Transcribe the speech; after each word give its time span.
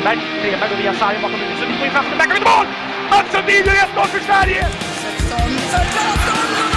Stenberg. 0.00 0.20
Stenberg 0.40 0.70
går 0.70 0.76
via 0.76 0.94
Sarri 0.94 1.18
bakom 1.22 1.40
huvudet. 1.40 1.58
Sundin 1.58 1.78
går 1.78 1.86
in 1.86 1.92
fast 1.92 2.08
med 2.08 2.18
backen. 2.18 2.42
Mål! 2.48 2.66
Mats 3.10 3.32
Sundin 3.32 3.64
gör 3.66 3.74
1-0 3.74 4.06
för 4.14 4.20
Sverige! 4.20 4.66
16, 5.02 5.38
16, 5.38 5.50
16, 5.72 6.18
16. 6.24 6.69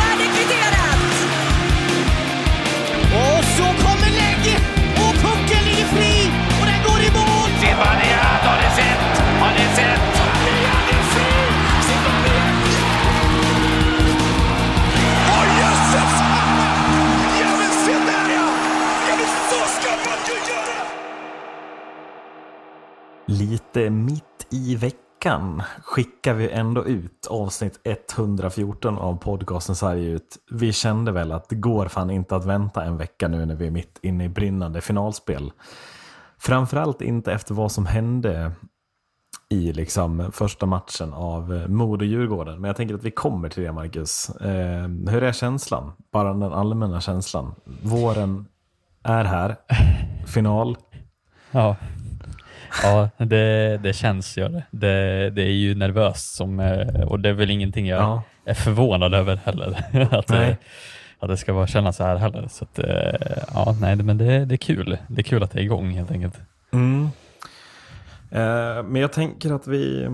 Lite 23.39 23.89
mitt 23.89 24.47
i 24.49 24.75
veckan 24.75 25.63
skickar 25.81 26.33
vi 26.33 26.49
ändå 26.49 26.85
ut 26.85 27.27
avsnitt 27.29 27.79
114 27.83 28.97
av 28.97 29.17
podcasten 29.17 29.75
Sverige 29.75 30.09
ut. 30.09 30.37
Vi 30.51 30.73
kände 30.73 31.11
väl 31.11 31.31
att 31.31 31.49
det 31.49 31.55
går 31.55 31.87
fan 31.87 32.09
inte 32.09 32.35
att 32.35 32.45
vänta 32.45 32.83
en 32.83 32.97
vecka 32.97 33.27
nu 33.27 33.45
när 33.45 33.55
vi 33.55 33.67
är 33.67 33.71
mitt 33.71 33.99
inne 34.01 34.23
i 34.23 34.29
brinnande 34.29 34.81
finalspel. 34.81 35.51
Framförallt 36.37 37.01
inte 37.01 37.33
efter 37.33 37.53
vad 37.53 37.71
som 37.71 37.85
hände 37.85 38.51
i 39.49 39.73
liksom 39.73 40.31
första 40.31 40.65
matchen 40.65 41.13
av 41.13 41.65
Modo-Djurgården. 41.70 42.61
Men 42.61 42.67
jag 42.67 42.75
tänker 42.75 42.95
att 42.95 43.03
vi 43.03 43.11
kommer 43.11 43.49
till 43.49 43.63
det 43.63 43.71
Marcus. 43.71 44.29
Eh, 44.29 44.87
hur 45.09 45.23
är 45.23 45.31
känslan? 45.31 45.91
Bara 46.11 46.34
den 46.34 46.53
allmänna 46.53 47.01
känslan. 47.01 47.55
Våren 47.84 48.45
är 49.03 49.23
här. 49.23 49.55
Final. 50.27 50.77
Ja, 51.51 51.75
ja 52.84 53.10
det, 53.18 53.77
det 53.84 53.93
känns 53.93 54.38
ju 54.38 54.48
det. 54.48 54.63
det. 54.71 55.29
Det 55.29 55.41
är 55.41 55.52
ju 55.52 55.76
nervöst 55.76 56.35
som, 56.35 56.60
eh, 56.60 57.02
och 57.02 57.20
det 57.20 57.30
är 57.30 57.34
väl 57.34 57.49
ingenting 57.49 57.88
jag 57.88 58.02
Ja. 58.02 58.24
är 58.46 58.54
förvånad 58.54 59.13
över 59.13 59.35
heller. 59.46 59.68
att, 60.12 60.30
Nej. 60.30 60.49
det, 60.49 60.57
att 61.20 61.30
det 61.30 61.38
ska 61.38 61.54
vara 61.54 61.68
kännas 61.68 61.96
så 61.98 62.04
här 62.04 62.15
heller. 62.15 62.48
Så 62.48 62.63
att, 62.65 62.80
eh, 62.80 63.43
ja, 63.54 63.76
nej, 63.82 63.96
men 63.96 64.18
det, 64.18 64.46
det 64.46 64.56
är 64.56 64.58
kul. 64.58 64.98
Det 65.08 65.22
är 65.22 65.24
kul 65.24 65.44
att 65.44 65.52
det 65.52 65.60
är 65.60 65.64
igång 65.64 65.92
helt 65.92 66.12
enkelt. 66.12 66.40
Mm. 66.74 67.04
Eh, 68.32 68.84
men 68.84 68.96
jag 68.96 69.14
tänker 69.14 69.54
att 69.56 69.68
vi... 69.68 70.10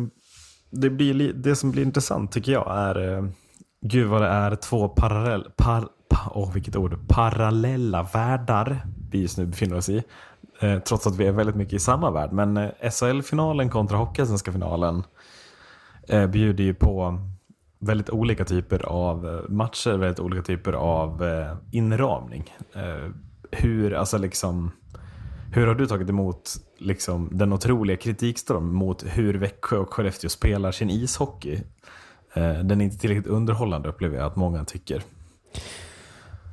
Det, 0.71 0.89
blir, 0.89 1.13
li- 1.13 1.33
det 1.35 1.55
som 1.55 1.71
blir 1.71 1.83
intressant 1.83 2.31
tycker 2.31 2.51
jag 2.51 2.77
är... 2.77 3.13
Eh, 3.17 3.23
gud 3.81 4.07
vad 4.07 4.21
det 4.21 4.27
är 4.27 4.55
två 4.55 4.87
parallell, 4.89 5.45
par, 5.57 5.81
pa, 6.09 6.31
åh, 6.35 6.53
vilket 6.53 6.75
ord, 6.75 7.07
parallella 7.07 8.03
världar 8.13 8.79
vi 9.11 9.21
just 9.21 9.37
nu 9.37 9.45
befinner 9.45 9.77
oss 9.77 9.89
i. 9.89 10.03
Eh, 10.59 10.79
trots 10.79 11.07
att 11.07 11.17
vi 11.17 11.27
är 11.27 11.31
väldigt 11.31 11.55
mycket 11.55 11.73
i 11.73 11.79
samma 11.79 12.11
värld. 12.11 12.31
Men 12.31 12.57
eh, 12.57 12.69
SHL-finalen 12.91 13.69
kontra 13.69 13.97
Hockeyallsvenska 13.97 14.51
finalen 14.51 15.03
eh, 16.07 16.27
bjuder 16.27 16.63
ju 16.63 16.73
på 16.73 17.19
väldigt 17.79 18.09
olika 18.09 18.45
typer 18.45 18.85
av 18.85 19.27
eh, 19.27 19.49
matcher, 19.49 19.97
väldigt 19.97 20.19
olika 20.19 20.41
typer 20.41 20.73
av 20.73 21.23
eh, 21.23 21.55
inramning. 21.71 22.53
Eh, 22.73 23.11
hur, 23.51 23.93
alltså 23.93 24.17
liksom... 24.17 24.71
Hur 25.53 25.67
har 25.67 25.75
du 25.75 25.87
tagit 25.87 26.09
emot 26.09 26.49
liksom, 26.77 27.29
den 27.31 27.53
otroliga 27.53 27.97
kritikstorm 27.97 28.73
mot 28.73 29.03
hur 29.07 29.33
Växjö 29.33 29.77
och 29.77 29.93
Skellefteå 29.93 30.29
spelar 30.29 30.71
sin 30.71 30.89
ishockey? 30.89 31.61
Eh, 32.33 32.53
den 32.53 32.81
är 32.81 32.85
inte 32.85 32.97
tillräckligt 32.97 33.27
underhållande 33.27 33.89
upplever 33.89 34.17
jag 34.17 34.25
att 34.25 34.35
många 34.35 34.65
tycker. 34.65 35.03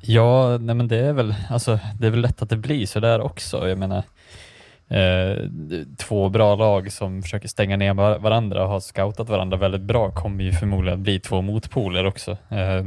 Ja, 0.07 0.57
nej 0.57 0.75
men 0.75 0.87
det 0.87 0.97
är 0.97 1.13
väl, 1.13 1.35
alltså, 1.49 1.79
det 1.99 2.07
är 2.07 2.11
väl 2.11 2.21
lätt 2.21 2.41
att 2.41 2.49
det 2.49 2.57
blir 2.57 2.85
så 2.85 2.99
där 2.99 3.21
också. 3.21 3.69
Jag 3.69 3.77
menar, 3.77 4.03
eh, 4.87 5.37
två 5.97 6.29
bra 6.29 6.55
lag 6.55 6.91
som 6.91 7.21
försöker 7.23 7.47
stänga 7.47 7.77
ner 7.77 7.93
var- 7.93 8.19
varandra 8.19 8.63
och 8.63 8.69
har 8.69 8.79
scoutat 8.79 9.29
varandra 9.29 9.57
väldigt 9.57 9.81
bra 9.81 10.11
kommer 10.11 10.43
ju 10.43 10.51
förmodligen 10.51 11.03
bli 11.03 11.19
två 11.19 11.41
motpoler 11.41 12.05
också. 12.05 12.31
Eh, 12.49 12.83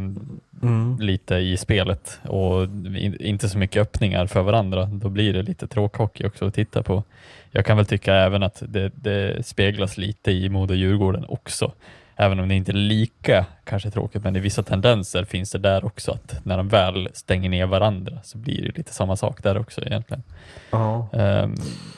Lite 1.00 1.34
i 1.34 1.56
spelet 1.56 2.21
och 2.25 2.62
in, 2.65 3.17
inte 3.21 3.49
så 3.49 3.59
mycket 3.59 3.83
öppningar 3.83 4.27
för 4.27 4.43
varandra. 4.43 4.84
Då 4.87 5.09
blir 5.09 5.33
det 5.33 5.43
lite 5.43 5.67
tråkhockey 5.67 6.27
också 6.27 6.47
att 6.47 6.55
titta 6.55 6.83
på. 6.83 7.03
Jag 7.50 7.67
kan 7.67 7.77
väl 7.77 7.87
tycka 7.87 8.15
även 8.15 8.43
att 8.43 8.62
det, 8.69 8.91
det 8.94 9.47
speglas 9.47 9.99
lite 9.99 10.33
i 10.33 10.49
Modo 10.49 10.75
Djurgården 10.75 11.25
också. 11.28 11.73
Även 12.22 12.41
om 12.41 12.48
det 12.48 12.54
inte 12.54 12.72
är 12.72 12.75
lika 12.75 13.47
kanske 13.64 13.91
tråkigt, 13.91 14.25
men 14.25 14.36
i 14.36 14.41
vissa 14.41 14.62
tendenser 14.62 15.25
finns 15.25 15.50
det 15.50 15.58
där 15.58 15.84
också 15.84 16.12
att 16.12 16.44
när 16.44 16.56
de 16.56 16.69
väl 16.69 17.08
stänger 17.12 17.50
ner 17.50 17.66
varandra 17.66 18.19
så 18.22 18.38
blir 18.38 18.62
det 18.62 18.78
lite 18.78 18.94
samma 18.94 19.16
sak 19.16 19.42
där 19.42 19.58
också 19.58 19.81
egentligen. 19.81 20.22
Ja. 20.70 21.08
Ehm, 21.12 21.54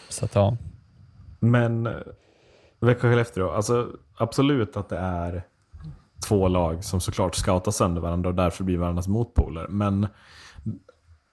så 0.08 0.24
att 0.24 0.34
ja, 0.34 0.56
Men 1.40 1.86
eh, 1.86 1.92
Växjö 2.80 3.08
och 3.08 3.12
Skellefteå, 3.12 3.50
alltså 3.50 3.88
absolut 4.16 4.76
att 4.76 4.88
det 4.88 4.98
är 4.98 5.42
två 6.28 6.48
lag 6.48 6.84
som 6.84 7.00
såklart 7.00 7.34
scoutar 7.34 7.72
sönder 7.72 8.00
varandra 8.00 8.28
och 8.28 8.34
därför 8.34 8.64
blir 8.64 8.78
varandras 8.78 9.08
motpoler. 9.08 9.66
Men 9.68 10.06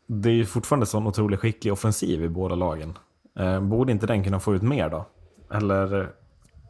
det 0.07 0.29
är 0.29 0.33
ju 0.33 0.45
fortfarande 0.45 0.85
sån 0.85 1.07
otroligt 1.07 1.39
skicklig 1.39 1.73
offensiv 1.73 2.23
i 2.23 2.29
båda 2.29 2.56
lagen. 2.56 2.97
Eh, 3.39 3.61
borde 3.61 3.91
inte 3.91 4.07
den 4.07 4.23
kunna 4.23 4.39
få 4.39 4.56
ut 4.56 4.61
mer 4.61 4.89
då? 4.89 5.06
Eller 5.53 6.09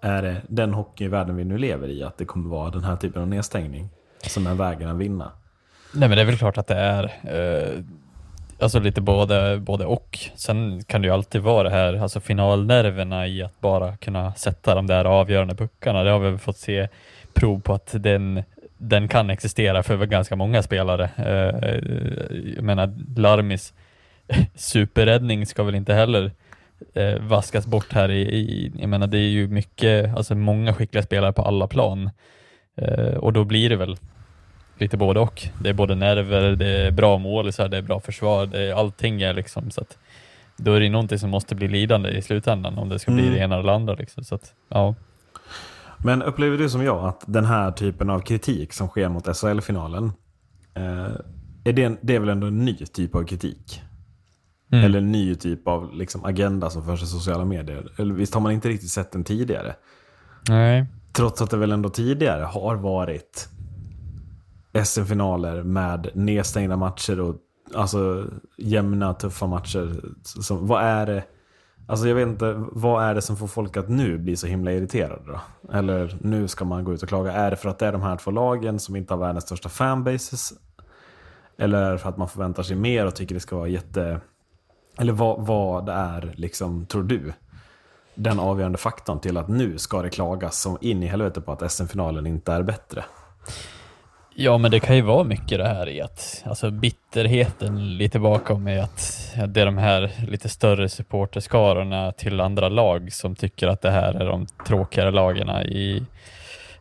är 0.01 0.21
det 0.21 0.41
den 0.47 0.73
hockeyvärlden 0.73 1.35
vi 1.35 1.43
nu 1.43 1.57
lever 1.57 1.87
i, 1.87 2.03
att 2.03 2.17
det 2.17 2.25
kommer 2.25 2.49
vara 2.49 2.69
den 2.69 2.83
här 2.83 2.95
typen 2.95 3.21
av 3.21 3.27
nedstängning 3.27 3.89
som 4.21 4.47
är 4.47 4.55
vägen 4.55 4.89
att 4.89 4.97
vinna? 4.97 5.31
Nej 5.93 6.09
men 6.09 6.17
det 6.17 6.21
är 6.21 6.25
väl 6.25 6.37
klart 6.37 6.57
att 6.57 6.67
det 6.67 6.75
är 6.75 7.03
eh, 7.23 7.83
alltså 8.59 8.79
lite 8.79 9.01
både, 9.01 9.57
både 9.57 9.85
och. 9.85 10.19
Sen 10.35 10.83
kan 10.83 11.01
det 11.01 11.07
ju 11.07 11.13
alltid 11.13 11.41
vara 11.41 11.63
det 11.63 11.75
här, 11.75 11.93
alltså 11.93 12.19
finalnerverna 12.19 13.27
i 13.27 13.43
att 13.43 13.59
bara 13.59 13.97
kunna 13.97 14.33
sätta 14.33 14.75
de 14.75 14.87
där 14.87 15.05
avgörande 15.05 15.55
puckarna. 15.55 16.03
Det 16.03 16.09
har 16.09 16.19
vi 16.19 16.29
väl 16.29 16.39
fått 16.39 16.57
se 16.57 16.87
prov 17.33 17.59
på 17.59 17.73
att 17.73 17.93
den, 17.93 18.43
den 18.77 19.07
kan 19.07 19.29
existera 19.29 19.83
för 19.83 20.05
ganska 20.05 20.35
många 20.35 20.63
spelare. 20.63 21.09
Eh, 21.17 21.69
eh 21.69 21.83
jag 22.55 22.63
menar 22.63 22.93
Larmis 23.15 23.73
superräddning 24.55 25.45
ska 25.45 25.63
väl 25.63 25.75
inte 25.75 25.93
heller 25.93 26.31
eh, 26.93 27.21
vaskas 27.21 27.67
bort 27.67 27.93
här 27.93 28.11
i, 28.11 28.21
i, 28.21 28.71
jag 28.79 28.89
menar 28.89 29.07
det 29.07 29.17
är 29.17 29.29
ju 29.29 29.47
mycket, 29.47 30.15
alltså 30.15 30.35
många 30.35 30.73
skickliga 30.73 31.03
spelare 31.03 31.33
på 31.33 31.41
alla 31.41 31.67
plan. 31.67 32.09
Eh, 32.77 33.15
och 33.17 33.33
då 33.33 33.43
blir 33.43 33.69
det 33.69 33.75
väl 33.75 33.97
lite 34.77 34.97
både 34.97 35.19
och. 35.19 35.41
Det 35.61 35.69
är 35.69 35.73
både 35.73 35.95
nerver, 35.95 36.55
det 36.55 36.67
är 36.67 36.91
bra 36.91 37.17
målisar, 37.17 37.67
det 37.67 37.77
är 37.77 37.81
bra 37.81 37.99
försvar, 37.99 38.45
det 38.45 38.59
är, 38.59 38.73
allting 38.73 39.21
är 39.21 39.33
liksom 39.33 39.71
så 39.71 39.81
att 39.81 39.97
då 40.57 40.73
är 40.73 40.79
det 40.79 40.89
någonting 40.89 41.19
som 41.19 41.29
måste 41.29 41.55
bli 41.55 41.67
lidande 41.67 42.09
i 42.09 42.21
slutändan 42.21 42.77
om 42.77 42.89
det 42.89 42.99
ska 42.99 43.11
bli 43.11 43.23
Mm. 43.23 43.33
det 43.33 43.39
ena 43.39 43.55
eller 43.55 43.67
det 43.67 43.75
andra. 43.75 43.93
Liksom. 43.93 44.23
Så 44.23 44.35
att, 44.35 44.53
ja. 44.69 44.95
Men 45.97 46.21
upplever 46.21 46.57
du 46.57 46.69
som 46.69 46.83
jag 46.83 47.05
att 47.07 47.23
den 47.27 47.45
här 47.45 47.71
typen 47.71 48.09
av 48.09 48.19
kritik 48.19 48.73
som 48.73 48.87
sker 48.87 49.09
mot 49.09 49.37
SHL-finalen, 49.37 50.11
eh, 50.73 51.07
är 51.63 51.73
det, 51.73 51.83
en, 51.83 51.97
det 52.01 52.15
är 52.15 52.19
väl 52.19 52.29
ändå 52.29 52.47
en 52.47 52.65
ny 52.65 52.75
typ 52.75 53.15
av 53.15 53.23
kritik? 53.23 53.81
Mm. 54.71 54.85
Eller 54.85 54.99
en 54.99 55.11
ny 55.11 55.35
typ 55.35 55.67
av 55.67 55.93
liksom, 55.93 56.25
agenda 56.25 56.69
som 56.69 56.83
förs 56.83 57.03
i 57.03 57.05
sociala 57.05 57.45
medier? 57.45 57.91
Eller 57.97 58.13
visst 58.13 58.33
har 58.33 58.41
man 58.41 58.51
inte 58.51 58.69
riktigt 58.69 58.89
sett 58.89 59.11
den 59.11 59.23
tidigare? 59.23 59.75
Nej. 60.49 60.85
Trots 61.11 61.41
att 61.41 61.49
det 61.49 61.57
väl 61.57 61.71
ändå 61.71 61.89
tidigare 61.89 62.43
har 62.43 62.75
varit 62.75 63.49
SM-finaler 64.83 65.63
med 65.63 66.09
nedstängda 66.13 66.77
matcher 66.77 67.19
och 67.19 67.35
alltså 67.75 68.25
jämna, 68.57 69.13
tuffa 69.13 69.47
matcher. 69.47 70.01
Som, 70.23 70.67
vad 70.67 70.83
är 70.83 71.05
det? 71.05 71.23
Alltså 71.87 72.07
jag 72.07 72.15
vet 72.15 72.27
inte, 72.27 72.53
vad 72.71 73.03
är 73.03 73.15
det 73.15 73.21
som 73.21 73.37
får 73.37 73.47
folk 73.47 73.77
att 73.77 73.89
nu 73.89 74.17
bli 74.17 74.35
så 74.35 74.47
himla 74.47 74.71
irriterade 74.71 75.21
då? 75.27 75.41
Eller 75.73 76.17
nu 76.21 76.47
ska 76.47 76.65
man 76.65 76.83
gå 76.83 76.93
ut 76.93 77.03
och 77.03 77.09
klaga. 77.09 77.31
Är 77.31 77.51
det 77.51 77.57
för 77.57 77.69
att 77.69 77.79
det 77.79 77.85
är 77.85 77.91
de 77.91 78.01
här 78.01 78.17
två 78.17 78.31
lagen 78.31 78.79
som 78.79 78.95
inte 78.95 79.13
har 79.13 79.19
världens 79.19 79.43
största 79.43 79.69
fanbases? 79.69 80.53
Eller 81.57 81.81
är 81.81 81.91
det 81.91 81.97
för 81.97 82.09
att 82.09 82.17
man 82.17 82.29
förväntar 82.29 82.63
sig 82.63 82.75
mer 82.75 83.05
och 83.05 83.15
tycker 83.15 83.35
det 83.35 83.41
ska 83.41 83.55
vara 83.55 83.67
jätte... 83.67 84.21
Eller 84.99 85.13
vad, 85.13 85.45
vad 85.45 85.89
är, 85.89 86.33
liksom, 86.35 86.85
tror 86.85 87.03
du? 87.03 87.33
Den 88.15 88.39
avgörande 88.39 88.77
faktorn 88.77 89.19
till 89.19 89.37
att 89.37 89.47
nu 89.47 89.77
ska 89.77 90.01
det 90.01 90.09
klagas 90.09 90.61
som 90.61 90.77
in 90.81 91.03
i 91.03 91.07
helvete 91.07 91.41
på 91.41 91.51
att 91.51 91.71
SM-finalen 91.71 92.27
inte 92.27 92.53
är 92.53 92.63
bättre. 92.63 93.03
Ja, 94.35 94.57
men 94.57 94.71
det 94.71 94.79
kan 94.79 94.95
ju 94.95 95.01
vara 95.01 95.23
mycket 95.23 95.57
det 95.57 95.67
här 95.67 95.89
i 95.89 96.01
att, 96.01 96.43
alltså 96.45 96.71
bitterheten 96.71 97.97
lite 97.97 98.19
bakom 98.19 98.67
är 98.67 98.79
att 98.79 99.33
det 99.47 99.61
är 99.61 99.65
de 99.65 99.77
här 99.77 100.11
lite 100.27 100.49
större 100.49 100.89
supporterskarorna 100.89 102.11
till 102.11 102.41
andra 102.41 102.69
lag 102.69 103.13
som 103.13 103.35
tycker 103.35 103.67
att 103.67 103.81
det 103.81 103.91
här 103.91 104.13
är 104.13 104.25
de 104.25 104.47
tråkigare 104.67 105.11
lagen 105.11 105.49
i, 105.49 106.05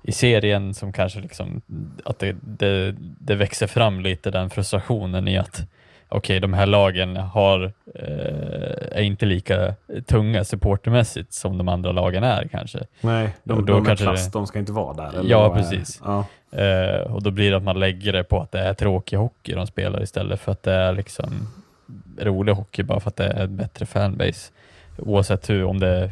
i 0.02 0.12
serien 0.12 0.74
som 0.74 0.92
kanske 0.92 1.20
liksom, 1.20 1.62
att 2.04 2.18
det, 2.18 2.36
det, 2.42 2.94
det 3.00 3.34
växer 3.34 3.66
fram 3.66 4.00
lite 4.00 4.30
den 4.30 4.50
frustrationen 4.50 5.28
i 5.28 5.38
att 5.38 5.62
okej, 6.08 6.40
de 6.40 6.52
här 6.52 6.66
lagen 6.66 7.16
har, 7.16 7.72
eh, 7.94 8.98
är 8.98 9.02
inte 9.02 9.26
lika 9.26 9.74
tunga 10.06 10.44
supportermässigt 10.44 11.32
som 11.32 11.58
de 11.58 11.68
andra 11.68 11.92
lagen 11.92 12.24
är 12.24 12.48
kanske. 12.50 12.78
Nej, 13.00 13.34
de, 13.44 13.66
de 13.66 13.86
är 13.86 13.96
klass, 13.96 14.24
det- 14.24 14.32
de 14.38 14.46
ska 14.46 14.58
inte 14.58 14.72
vara 14.72 14.94
där. 14.94 15.18
eller 15.18 15.30
Ja, 15.30 15.54
precis. 15.54 16.00
Ja. 16.04 16.24
Eh, 16.58 17.00
och 17.12 17.22
då 17.22 17.30
blir 17.30 17.50
det 17.50 17.56
att 17.56 17.62
man 17.62 17.80
lägger 17.80 18.12
det 18.12 18.24
på 18.24 18.40
att 18.40 18.52
det 18.52 18.60
är 18.60 18.74
tråkig 18.74 19.16
hockey 19.16 19.52
de 19.54 19.66
spelar 19.66 20.02
istället 20.02 20.40
för 20.40 20.52
att 20.52 20.62
det 20.62 20.72
är 20.72 20.92
liksom 20.92 21.48
rolig 22.20 22.52
hockey 22.52 22.82
bara 22.82 23.00
för 23.00 23.08
att 23.08 23.16
det 23.16 23.24
är 23.26 23.44
ett 23.44 23.50
bättre 23.50 23.86
fanbase. 23.86 24.52
oavsett 24.98 25.50
hur, 25.50 25.64
om 25.64 25.80
det 25.80 26.10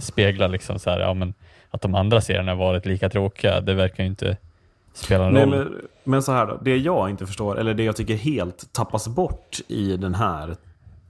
speglar 0.00 0.48
liksom 0.48 0.78
så 0.78 0.90
här, 0.90 1.00
ja, 1.00 1.14
men 1.14 1.34
att 1.70 1.80
de 1.80 1.94
andra 1.94 2.20
serierna 2.20 2.50
har 2.52 2.56
varit 2.56 2.86
lika 2.86 3.08
tråkiga, 3.08 3.60
det 3.60 3.74
verkar 3.74 4.02
ju 4.04 4.08
inte 4.10 4.36
spela 4.92 5.24
någon 5.24 5.32
Nej, 5.34 5.42
roll. 5.42 5.50
men, 5.50 5.86
men 6.04 6.22
så 6.22 6.32
här 6.32 6.46
då, 6.46 6.58
det 6.62 6.76
jag 6.76 7.10
inte 7.10 7.26
förstår, 7.26 7.58
eller 7.58 7.74
det 7.74 7.84
jag 7.84 7.96
tycker 7.96 8.14
helt 8.14 8.72
tappas 8.72 9.08
bort 9.08 9.60
i 9.68 9.96
den 9.96 10.14
här, 10.14 10.56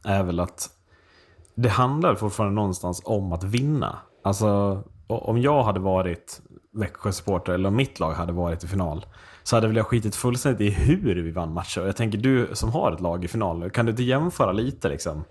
är 0.04 0.22
väl 0.22 0.40
att 0.40 0.70
det 1.54 1.68
handlar 1.68 2.14
fortfarande 2.14 2.54
någonstans 2.54 3.02
om 3.04 3.32
att 3.32 3.44
vinna. 3.44 3.96
Alltså, 4.24 4.82
om 5.06 5.40
jag 5.42 5.62
hade 5.62 5.80
varit 5.80 6.40
Växjö-supporter, 6.74 7.52
eller 7.52 7.68
om 7.68 7.76
mitt 7.76 8.00
lag 8.00 8.12
hade 8.12 8.32
varit 8.32 8.64
i 8.64 8.68
final, 8.68 9.06
så 9.42 9.56
hade 9.56 9.66
väl 9.66 9.76
jag 9.76 9.86
skitit 9.86 10.16
fullständigt 10.16 10.60
i 10.60 10.70
hur 10.70 11.22
vi 11.22 11.30
vann 11.30 11.52
matcher. 11.52 11.80
Jag 11.80 11.96
tänker, 11.96 12.18
du 12.18 12.48
som 12.52 12.70
har 12.70 12.92
ett 12.92 13.00
lag 13.00 13.24
i 13.24 13.28
final, 13.28 13.70
kan 13.70 13.86
du 13.86 13.90
inte 13.90 14.02
jämföra 14.02 14.52
lite 14.52 14.88
liksom? 14.88 15.24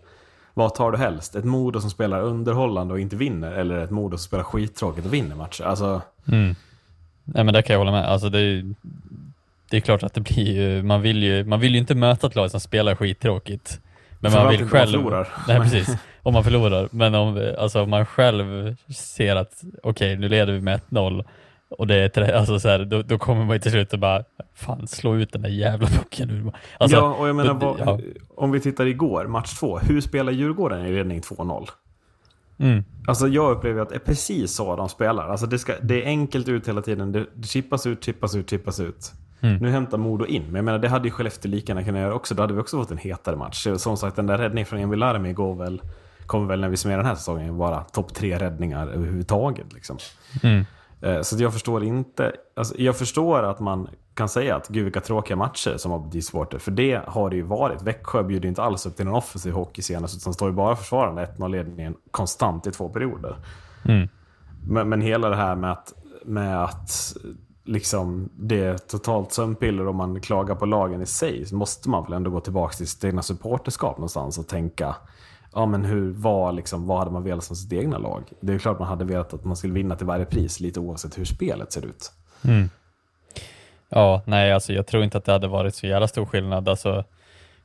Vad 0.53 0.75
tar 0.75 0.91
du 0.91 0.97
helst? 0.97 1.35
Ett 1.35 1.45
Modo 1.45 1.81
som 1.81 1.89
spelar 1.89 2.21
underhållande 2.21 2.93
och 2.93 2.99
inte 2.99 3.15
vinner, 3.15 3.51
eller 3.51 3.77
ett 3.77 3.91
Modo 3.91 4.17
som 4.17 4.23
spelar 4.23 4.43
skittråkigt 4.43 5.07
och 5.07 5.13
vinner 5.13 5.35
matcher? 5.35 5.63
Alltså, 5.63 6.01
Mm. 6.25 6.55
Nej 7.23 7.43
men 7.43 7.53
det 7.53 7.61
kan 7.61 7.73
jag 7.73 7.79
hålla 7.79 7.91
med. 7.91 8.05
Alltså 8.05 8.29
det, 8.29 8.39
är- 8.39 8.73
det 9.69 9.77
är 9.77 9.81
klart 9.81 10.03
att 10.03 10.13
det 10.13 10.21
blir 10.21 10.53
ju, 10.61 10.83
man 10.83 11.01
vill 11.01 11.23
ju, 11.23 11.43
man 11.43 11.59
vill 11.59 11.71
ju 11.73 11.77
inte 11.79 11.95
möta 11.95 12.27
ett 12.27 12.35
lag 12.35 12.51
som 12.51 12.59
spelar 12.59 12.95
skittråkigt. 12.95 13.79
Men 14.19 14.31
man 14.31 14.49
vill 14.49 14.57
om 14.59 14.63
man 14.63 14.69
själv... 14.69 14.91
förlorar. 14.91 15.27
Nej 15.47 15.59
precis, 15.59 15.97
om 16.23 16.33
man 16.33 16.43
förlorar. 16.43 16.87
Men 16.91 17.15
om, 17.15 17.51
alltså, 17.59 17.81
om 17.83 17.89
man 17.89 18.05
själv 18.05 18.75
ser 18.95 19.35
att 19.35 19.61
okej, 19.83 20.17
nu 20.17 20.29
leder 20.29 20.53
vi 20.53 20.61
med 20.61 20.79
1-0 20.89 21.25
och 21.69 21.87
det 21.87 21.95
är 21.95 22.09
tre, 22.09 22.31
alltså 22.31 22.59
så 22.59 22.69
här, 22.69 22.79
då, 22.85 23.01
då 23.01 23.17
kommer 23.17 23.45
man 23.45 23.55
ju 23.55 23.59
till 23.59 23.71
slut 23.71 23.93
och 23.93 23.99
bara 23.99 24.23
fan 24.55 24.87
slå 24.87 25.15
ut 25.15 25.31
den 25.33 25.41
där 25.41 25.49
jävla 25.49 25.87
pucken 25.87 26.27
nu. 26.27 26.51
Alltså, 26.77 26.97
ja, 26.97 27.13
och 27.13 27.27
jag 27.27 27.35
menar, 27.35 27.53
då- 27.53 27.59
vad, 27.85 27.87
ja. 27.87 27.99
om 28.35 28.51
vi 28.51 28.59
tittar 28.59 28.85
igår, 28.85 29.27
match 29.27 29.53
två. 29.59 29.77
Hur 29.79 30.01
spelar 30.01 30.31
Djurgården 30.31 30.85
i 30.85 30.91
ledning 30.91 31.21
2-0? 31.21 31.67
Mm. 32.61 32.83
Alltså 33.07 33.27
jag 33.27 33.51
upplever 33.51 33.81
att 33.81 33.89
det 33.89 33.95
är 33.95 33.99
precis 33.99 34.51
så 34.51 34.75
de 34.75 34.89
spelar. 34.89 35.29
Alltså 35.29 35.45
det, 35.45 35.59
ska, 35.59 35.73
det 35.81 36.03
är 36.03 36.05
enkelt 36.05 36.47
ut 36.47 36.67
hela 36.67 36.81
tiden. 36.81 37.11
Det, 37.11 37.25
det 37.33 37.47
chippas 37.47 37.85
ut, 37.85 38.03
chippas 38.03 38.35
ut, 38.35 38.49
chippas 38.49 38.79
ut. 38.79 39.11
Mm. 39.41 39.57
Nu 39.57 39.69
hämtar 39.69 39.97
Modo 39.97 40.25
in. 40.25 40.43
Men 40.43 40.55
jag 40.55 40.65
menar, 40.65 40.79
det 40.79 40.87
hade 40.87 41.07
ju 41.07 41.11
Skellefteå 41.11 41.51
lika 41.51 41.71
gärna 41.71 41.83
kunnat 41.83 42.01
göra 42.01 42.13
också. 42.13 42.35
Då 42.35 42.43
hade 42.43 42.53
vi 42.53 42.59
också 42.59 42.77
fått 42.77 42.91
en 42.91 42.97
hetare 42.97 43.35
match. 43.35 43.67
Som 43.77 43.97
sagt, 43.97 44.15
den 44.15 44.27
där 44.27 44.37
räddningen 44.37 44.65
från 44.65 44.79
Emil 44.79 44.99
Larmi 44.99 45.33
går 45.33 45.55
väl, 45.55 45.81
kommer 46.25 46.47
väl 46.47 46.61
när 46.61 46.69
vi 46.69 46.77
summerar 46.77 46.97
den 46.97 47.07
här 47.07 47.15
säsongen 47.15 47.57
vara 47.57 47.79
topp 47.83 48.13
tre 48.13 48.37
räddningar 48.37 48.87
överhuvudtaget. 48.87 49.73
Liksom. 49.73 49.97
Mm. 50.43 50.65
Eh, 51.01 51.21
Så 51.21 51.43
jag 51.43 51.53
förstår 51.53 51.83
inte. 51.83 52.31
Alltså 52.55 52.75
jag 52.77 52.97
förstår 52.97 53.43
att 53.43 53.59
man 53.59 53.87
kan 54.13 54.29
säga 54.29 54.55
att 54.55 54.67
gud 54.67 54.83
vilka 54.83 55.01
tråkiga 55.01 55.37
matcher 55.37 55.77
som 55.77 55.91
har 55.91 55.99
blivit 55.99 56.25
supporter. 56.25 56.57
För 56.57 56.71
det 56.71 57.01
har 57.07 57.29
det 57.29 57.35
ju 57.35 57.41
varit. 57.41 57.81
Växjö 57.81 58.23
bjuder 58.23 58.43
ju 58.43 58.49
inte 58.49 58.63
alls 58.63 58.85
upp 58.85 58.95
till 58.95 59.05
någon 59.05 59.15
offensiv 59.15 59.53
hockey 59.53 59.81
senast. 59.81 60.17
Utan 60.17 60.33
står 60.33 60.49
ju 60.49 60.55
bara 60.55 60.75
försvarande 60.75 61.25
1-0-ledningen 61.37 61.95
konstant 62.11 62.67
i 62.67 62.71
två 62.71 62.89
perioder. 62.89 63.35
Mm. 63.85 64.07
Men, 64.67 64.89
men 64.89 65.01
hela 65.01 65.29
det 65.29 65.35
här 65.35 65.55
med 65.55 65.71
att, 65.71 65.93
med 66.25 66.63
att 66.63 67.15
liksom 67.63 68.29
det 68.35 68.63
är 68.63 68.77
totalt 68.77 69.33
sömnpiller 69.33 69.87
och 69.87 69.95
man 69.95 70.21
klagar 70.21 70.55
på 70.55 70.65
lagen 70.65 71.01
i 71.01 71.05
sig. 71.05 71.45
Så 71.45 71.55
måste 71.55 71.89
man 71.89 72.03
väl 72.03 72.13
ändå 72.13 72.29
gå 72.31 72.39
tillbaka 72.39 72.73
till 72.73 72.87
sitt 72.87 73.03
egna 73.03 73.21
supporterskap 73.21 73.97
någonstans 73.97 74.37
och 74.37 74.47
tänka. 74.47 74.95
Ja 75.53 75.65
men 75.65 75.85
hur 75.85 76.11
var 76.11 76.51
liksom, 76.51 76.87
vad 76.87 76.99
hade 76.99 77.11
man 77.11 77.23
velat 77.23 77.43
som 77.43 77.55
sitt 77.55 77.73
egna 77.73 77.97
lag? 77.97 78.23
Det 78.39 78.53
är 78.53 78.59
klart 78.59 78.79
man 78.79 78.87
hade 78.87 79.05
velat 79.05 79.33
att 79.33 79.43
man 79.43 79.55
skulle 79.55 79.73
vinna 79.73 79.95
till 79.95 80.05
varje 80.05 80.25
pris. 80.25 80.59
Lite 80.59 80.79
oavsett 80.79 81.17
hur 81.17 81.25
spelet 81.25 81.71
ser 81.71 81.85
ut. 81.85 82.11
Mm. 82.45 82.69
Ja, 83.89 84.21
nej, 84.25 84.51
alltså 84.53 84.73
jag 84.73 84.87
tror 84.87 85.03
inte 85.03 85.17
att 85.17 85.25
det 85.25 85.31
hade 85.31 85.47
varit 85.47 85.75
så 85.75 85.87
jävla 85.87 86.07
stor 86.07 86.25
skillnad. 86.25 86.69
Alltså, 86.69 87.03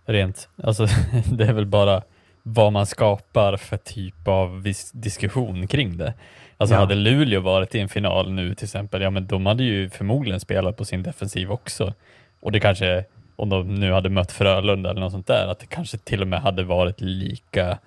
rent, 0.04 0.48
alltså, 0.62 0.86
det 1.32 1.44
är 1.44 1.52
väl 1.52 1.66
bara 1.66 2.02
vad 2.42 2.72
man 2.72 2.86
skapar 2.86 3.56
för 3.56 3.76
typ 3.76 4.28
av 4.28 4.62
diskussion 4.92 5.66
kring 5.66 5.96
det. 5.96 6.14
Alltså 6.56 6.74
Ja. 6.74 6.80
hade 6.80 6.94
Luleå 6.94 7.40
varit 7.40 7.74
i 7.74 7.80
en 7.80 7.88
final 7.88 8.32
nu 8.32 8.54
till 8.54 8.64
exempel, 8.64 9.02
ja 9.02 9.10
men 9.10 9.26
de 9.26 9.46
hade 9.46 9.62
ju 9.64 9.90
förmodligen 9.90 10.40
spelat 10.40 10.76
på 10.76 10.84
sin 10.84 11.02
defensiv 11.02 11.52
också. 11.52 11.94
Och 12.40 12.52
det 12.52 12.60
kanske, 12.60 13.04
om 13.36 13.48
de 13.48 13.74
nu 13.74 13.92
hade 13.92 14.08
mött 14.08 14.32
Frölunda 14.32 14.90
eller 14.90 15.00
något 15.00 15.12
sånt 15.12 15.26
där, 15.26 15.46
att 15.46 15.58
det 15.58 15.66
kanske 15.66 15.98
till 15.98 16.22
och 16.22 16.28
med 16.28 16.40
hade 16.40 16.64
varit 16.64 17.00
lika 17.00 17.78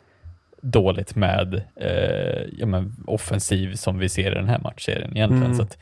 dåligt 0.61 1.15
med 1.15 1.61
eh, 1.75 2.43
ja, 2.57 2.65
men 2.65 2.95
offensiv 3.07 3.75
som 3.75 3.99
vi 3.99 4.09
ser 4.09 4.31
i 4.31 4.35
den 4.35 4.47
här 4.49 4.59
matchserien 4.59 5.17
egentligen. 5.17 5.45
Mm. 5.45 5.57
Så 5.57 5.63
att, 5.63 5.77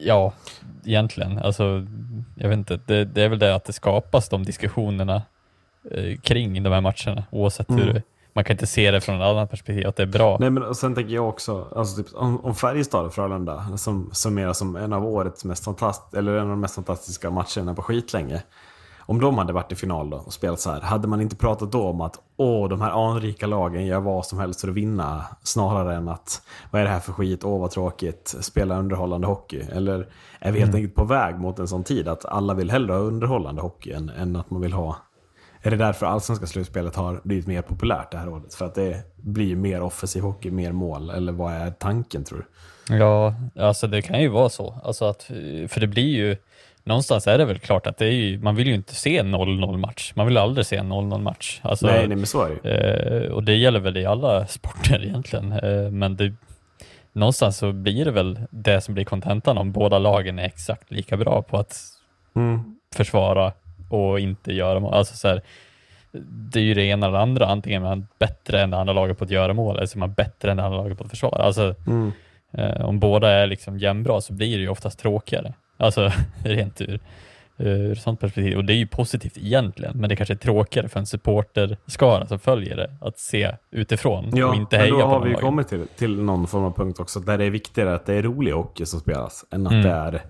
ja, 0.00 0.32
egentligen. 0.84 1.38
Alltså, 1.38 1.86
jag 2.34 2.48
vet 2.48 2.58
inte, 2.58 2.80
det, 2.86 3.04
det 3.04 3.22
är 3.22 3.28
väl 3.28 3.38
det 3.38 3.54
att 3.54 3.64
det 3.64 3.72
skapas 3.72 4.28
de 4.28 4.44
diskussionerna 4.44 5.22
eh, 5.90 6.16
kring 6.16 6.62
de 6.62 6.72
här 6.72 6.80
matcherna, 6.80 7.24
oavsett 7.30 7.70
hur 7.70 7.82
Mm. 7.82 7.94
det, 7.94 8.02
man 8.34 8.44
kan 8.44 8.54
inte 8.54 8.66
se 8.66 8.90
det 8.90 9.00
från 9.00 9.14
ett 9.14 9.22
annat 9.22 9.50
perspektiv, 9.50 9.86
att 9.86 9.96
det 9.96 10.02
är 10.02 10.06
bra. 10.06 10.36
Nej 10.40 10.50
men 10.50 10.62
och 10.62 10.76
sen 10.76 10.94
tänker 10.94 11.14
jag 11.14 11.28
också, 11.28 11.68
alltså 11.76 12.02
typ, 12.02 12.14
om, 12.14 12.44
om 12.44 12.54
Färjestad 12.54 13.06
och 13.06 13.14
Frölunda 13.14 13.76
som 13.76 14.10
summeras 14.12 14.58
som 14.58 14.76
en 14.76 14.92
av 14.92 15.06
årets 15.06 15.44
mest 15.44 15.64
fantastiska, 15.64 16.18
eller 16.18 16.32
en 16.32 16.42
av 16.42 16.48
de 16.48 16.60
mest 16.60 16.74
fantastiska 16.74 17.30
matcherna 17.30 17.74
på 17.74 17.82
skitlänge. 17.82 18.42
Om 19.06 19.20
de 19.20 19.38
hade 19.38 19.52
varit 19.52 19.72
i 19.72 19.74
final 19.74 20.10
då 20.10 20.16
och 20.16 20.32
spelat 20.32 20.60
så 20.60 20.70
här, 20.70 20.80
hade 20.80 21.08
man 21.08 21.20
inte 21.20 21.36
pratat 21.36 21.72
då 21.72 21.82
om 21.82 22.00
att 22.00 22.20
åh, 22.36 22.68
de 22.68 22.80
här 22.80 23.10
anrika 23.10 23.46
lagen 23.46 23.86
gör 23.86 24.00
vad 24.00 24.26
som 24.26 24.38
helst 24.38 24.60
för 24.60 24.68
att 24.68 24.74
vinna, 24.74 25.24
snarare 25.42 25.96
än 25.96 26.08
att 26.08 26.42
vad 26.70 26.80
är 26.80 26.84
det 26.84 26.90
här 26.90 27.00
för 27.00 27.12
skit, 27.12 27.44
åh 27.44 27.60
vad 27.60 27.70
tråkigt, 27.70 28.34
spela 28.40 28.78
underhållande 28.78 29.26
hockey. 29.26 29.62
Eller 29.72 30.08
är 30.38 30.52
vi 30.52 30.60
helt 30.60 30.74
enkelt 30.74 30.94
på 30.94 31.04
väg 31.04 31.38
mot 31.38 31.58
en 31.58 31.68
sån 31.68 31.84
tid 31.84 32.08
att 32.08 32.24
alla 32.24 32.54
vill 32.54 32.70
hellre 32.70 32.92
ha 32.92 33.00
underhållande 33.00 33.62
hockey 33.62 33.92
än, 33.92 34.08
än 34.08 34.36
att 34.36 34.50
man 34.50 34.60
vill 34.60 34.72
ha 34.72 34.96
är 35.66 35.70
det 35.70 35.76
därför 35.76 36.06
allsvenska 36.06 36.46
slutspelet 36.46 36.96
har 36.96 37.20
blivit 37.24 37.46
mer 37.46 37.62
populärt 37.62 38.10
det 38.10 38.18
här 38.18 38.28
året? 38.28 38.54
För 38.54 38.64
att 38.66 38.74
det 38.74 39.02
blir 39.16 39.56
mer 39.56 39.82
offensiv 39.82 40.22
hockey, 40.22 40.50
mer 40.50 40.72
mål? 40.72 41.10
Eller 41.10 41.32
vad 41.32 41.52
är 41.52 41.70
tanken 41.70 42.24
tror 42.24 42.38
du? 42.88 42.96
Ja, 42.96 43.34
alltså 43.58 43.86
det 43.86 44.02
kan 44.02 44.20
ju 44.20 44.28
vara 44.28 44.48
så. 44.48 44.80
Alltså 44.84 45.04
att, 45.04 45.22
för 45.68 45.80
det 45.80 45.86
blir 45.86 46.08
ju, 46.16 46.36
någonstans 46.84 47.26
är 47.26 47.38
det 47.38 47.44
väl 47.44 47.58
klart 47.58 47.86
att 47.86 47.96
det 47.98 48.06
är 48.06 48.10
ju, 48.12 48.38
man 48.38 48.56
vill 48.56 48.66
ju 48.66 48.74
inte 48.74 48.94
se 48.94 49.18
en 49.18 49.34
0-0 49.34 49.76
match. 49.76 50.12
Man 50.16 50.26
vill 50.26 50.36
aldrig 50.36 50.66
se 50.66 50.76
en 50.76 50.92
0-0 50.92 51.20
match. 51.22 51.60
Alltså, 51.62 51.86
nej, 51.86 52.08
nej, 52.08 52.16
men 52.16 52.26
så 52.26 52.42
är 52.42 52.58
det 52.62 52.68
ju. 52.70 53.24
Eh, 53.26 53.32
och 53.32 53.44
det 53.44 53.54
gäller 53.54 53.80
väl 53.80 53.96
i 53.96 54.06
alla 54.06 54.46
sporter 54.46 55.04
egentligen. 55.04 55.52
Eh, 55.52 55.90
men 55.90 56.16
det, 56.16 56.32
någonstans 57.12 57.56
så 57.56 57.72
blir 57.72 58.04
det 58.04 58.10
väl 58.10 58.40
det 58.50 58.80
som 58.80 58.94
blir 58.94 59.04
kontentan 59.04 59.58
om 59.58 59.72
båda 59.72 59.98
lagen 59.98 60.38
är 60.38 60.44
exakt 60.44 60.90
lika 60.90 61.16
bra 61.16 61.42
på 61.42 61.56
att 61.58 61.76
Mm. 62.36 62.76
försvara 62.94 63.52
och 63.88 64.20
inte 64.20 64.52
göra 64.52 64.80
mål. 64.80 64.94
Alltså 64.94 65.16
så 65.16 65.28
här, 65.28 65.40
det 66.52 66.58
är 66.58 66.64
ju 66.64 66.74
det 66.74 66.84
ena 66.84 67.06
eller 67.06 67.16
det 67.18 67.22
andra. 67.22 67.46
Antingen 67.46 67.82
är 67.84 67.88
man 67.88 68.06
bättre 68.18 68.60
än 68.62 68.70
det 68.70 68.76
andra 68.78 68.92
laget 68.94 69.18
på 69.18 69.24
att 69.24 69.30
göra 69.30 69.52
mål 69.54 69.76
eller 69.76 69.86
så 69.86 69.98
är 69.98 70.00
man 70.00 70.12
bättre 70.12 70.50
än 70.50 70.56
det 70.56 70.64
andra 70.64 70.78
laget 70.78 70.98
på 70.98 71.04
att 71.04 71.10
försvara. 71.10 71.42
Alltså, 71.42 71.74
Mm. 71.86 72.12
eh, 72.52 72.80
om 72.84 72.98
båda 73.00 73.30
är 73.30 73.46
liksom 73.46 73.78
jämnbra 73.78 74.20
så 74.20 74.32
blir 74.32 74.56
det 74.56 74.62
ju 74.62 74.68
oftast 74.68 74.98
tråkigare. 74.98 75.54
Alltså 75.76 76.10
rent 76.44 76.80
ur, 76.80 77.00
ur 77.58 77.94
sånt 77.94 78.20
perspektiv. 78.20 78.56
Och 78.56 78.64
det 78.64 78.72
är 78.72 78.76
ju 78.76 78.86
positivt 78.86 79.38
egentligen, 79.38 79.96
men 79.98 80.08
det 80.08 80.16
kanske 80.16 80.34
är 80.34 80.38
tråkigare 80.38 80.88
för 80.88 81.00
en 81.00 81.06
supporterskara 81.06 82.26
som 82.26 82.38
följer 82.38 82.76
det 82.76 82.90
att 83.00 83.18
se 83.18 83.52
utifrån 83.70 84.24
och 84.32 84.38
Ja, 84.38 84.54
inte 84.54 84.76
men 84.76 84.80
heja 84.80 84.94
då 84.94 85.00
på 85.00 85.06
har 85.06 85.14
någon 85.18 85.24
vi 85.24 85.30
ju 85.30 85.36
kommit 85.36 85.68
till, 85.68 85.86
till 85.96 86.22
någon 86.22 86.46
form 86.46 86.64
av 86.64 86.70
punkt 86.76 87.00
också 87.00 87.20
där 87.20 87.38
det 87.38 87.44
är 87.44 87.50
viktigare 87.50 87.94
att 87.94 88.06
det 88.06 88.14
är 88.14 88.22
rolig 88.22 88.52
hockey 88.52 88.86
som 88.86 89.00
spelas 89.00 89.44
än 89.50 89.66
att 89.66 89.72
Mm. 89.72 89.84
det 89.84 89.90
är 89.92 90.22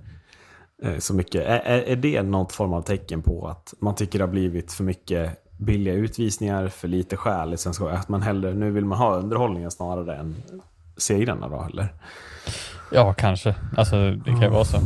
så 0.99 1.15
mycket. 1.15 1.43
Är, 1.47 1.61
är, 1.83 1.97
det 1.97 2.23
något 2.23 2.53
form 2.53 2.73
av 2.73 2.83
tecken 2.83 3.23
på 3.23 3.49
att 3.49 3.75
man 3.81 3.95
tycker 3.95 4.19
det 4.19 4.25
har 4.25 4.31
blivit 4.31 4.73
för 4.73 4.85
mycket 4.85 5.31
billiga 5.59 5.95
utvisningar, 5.95 6.69
för 6.69 6.89
lite 6.89 7.17
skäl 7.17 7.55
i 7.55 7.57
svenska 7.57 7.85
Att 7.91 8.09
man 8.09 8.23
hellre, 8.23 8.55
nu 8.55 8.71
vill 8.71 8.85
man 8.85 8.99
ha 8.99 9.17
underhållningen 9.17 9.71
snarare 9.71 10.17
än 10.17 10.35
segrarna 10.97 11.49
då 11.49 11.67
eller? 11.73 11.89
Ja, 12.93 13.15
kanske. 13.15 13.55
Alltså, 13.77 13.97
det 14.11 14.31
kan 14.31 14.43
ju 14.43 14.49
vara 14.49 14.65
så. 14.65 14.79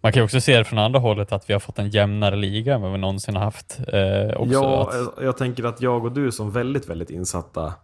Man 0.00 0.12
kan 0.12 0.20
ju 0.20 0.24
också 0.24 0.40
se 0.40 0.58
det 0.58 0.64
från 0.64 0.78
andra 0.78 0.98
hållet 1.00 1.32
att 1.32 1.48
vi 1.50 1.52
har 1.52 1.60
fått 1.60 1.78
en 1.78 1.90
jämnare 1.90 2.36
liga 2.36 2.74
än 2.74 2.82
vad 2.82 2.92
vi 2.92 2.98
någonsin 2.98 3.36
har 3.36 3.42
haft. 3.44 3.78
Eh, 3.88 4.36
också 4.40 4.52
Ja, 4.52 4.88
att, 4.90 4.94
jag- 5.16 5.26
jag 5.26 5.36
tänker 5.36 5.64
att 5.64 5.80
jag 5.80 6.04
och 6.04 6.12
du 6.12 6.32
som 6.32 6.50
väldigt, 6.50 6.88
väldigt 6.90 7.10
insatta 7.10 7.74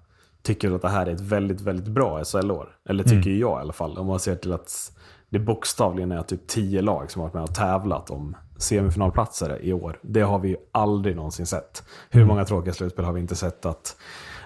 tycker 0.42 0.70
att 0.74 0.82
det 0.82 0.88
här 0.88 1.06
är 1.06 1.10
ett 1.12 1.20
väldigt, 1.20 1.60
väldigt 1.60 1.86
bra 1.88 2.24
SHL-år. 2.24 2.68
Eller 2.88 3.04
tycker 3.04 3.16
Mm. 3.30 3.38
jag 3.40 3.58
i 3.58 3.60
alla 3.60 3.72
fall. 3.72 3.98
Om 3.98 4.06
man 4.06 4.20
ser 4.20 4.34
till 4.36 4.52
att 4.52 4.92
det 5.32 5.38
bokstavligen 5.38 6.12
är 6.12 6.22
typ 6.22 6.46
tio 6.46 6.82
lag 6.82 7.10
som 7.10 7.20
har 7.20 7.28
varit 7.28 7.34
med 7.34 7.42
och 7.42 7.54
tävlat 7.54 8.10
om 8.10 8.36
semifinalplatser 8.56 9.62
i 9.62 9.72
år. 9.72 9.98
Det 10.02 10.20
har 10.20 10.38
vi 10.38 10.48
ju 10.48 10.56
aldrig 10.72 11.16
någonsin 11.16 11.46
sett. 11.46 11.84
Hur 12.10 12.24
många 12.24 12.44
tråkiga 12.44 12.74
slutspel 12.74 13.04
har 13.04 13.12
vi 13.12 13.20
inte 13.20 13.36
sett 13.36 13.66
att 13.66 13.96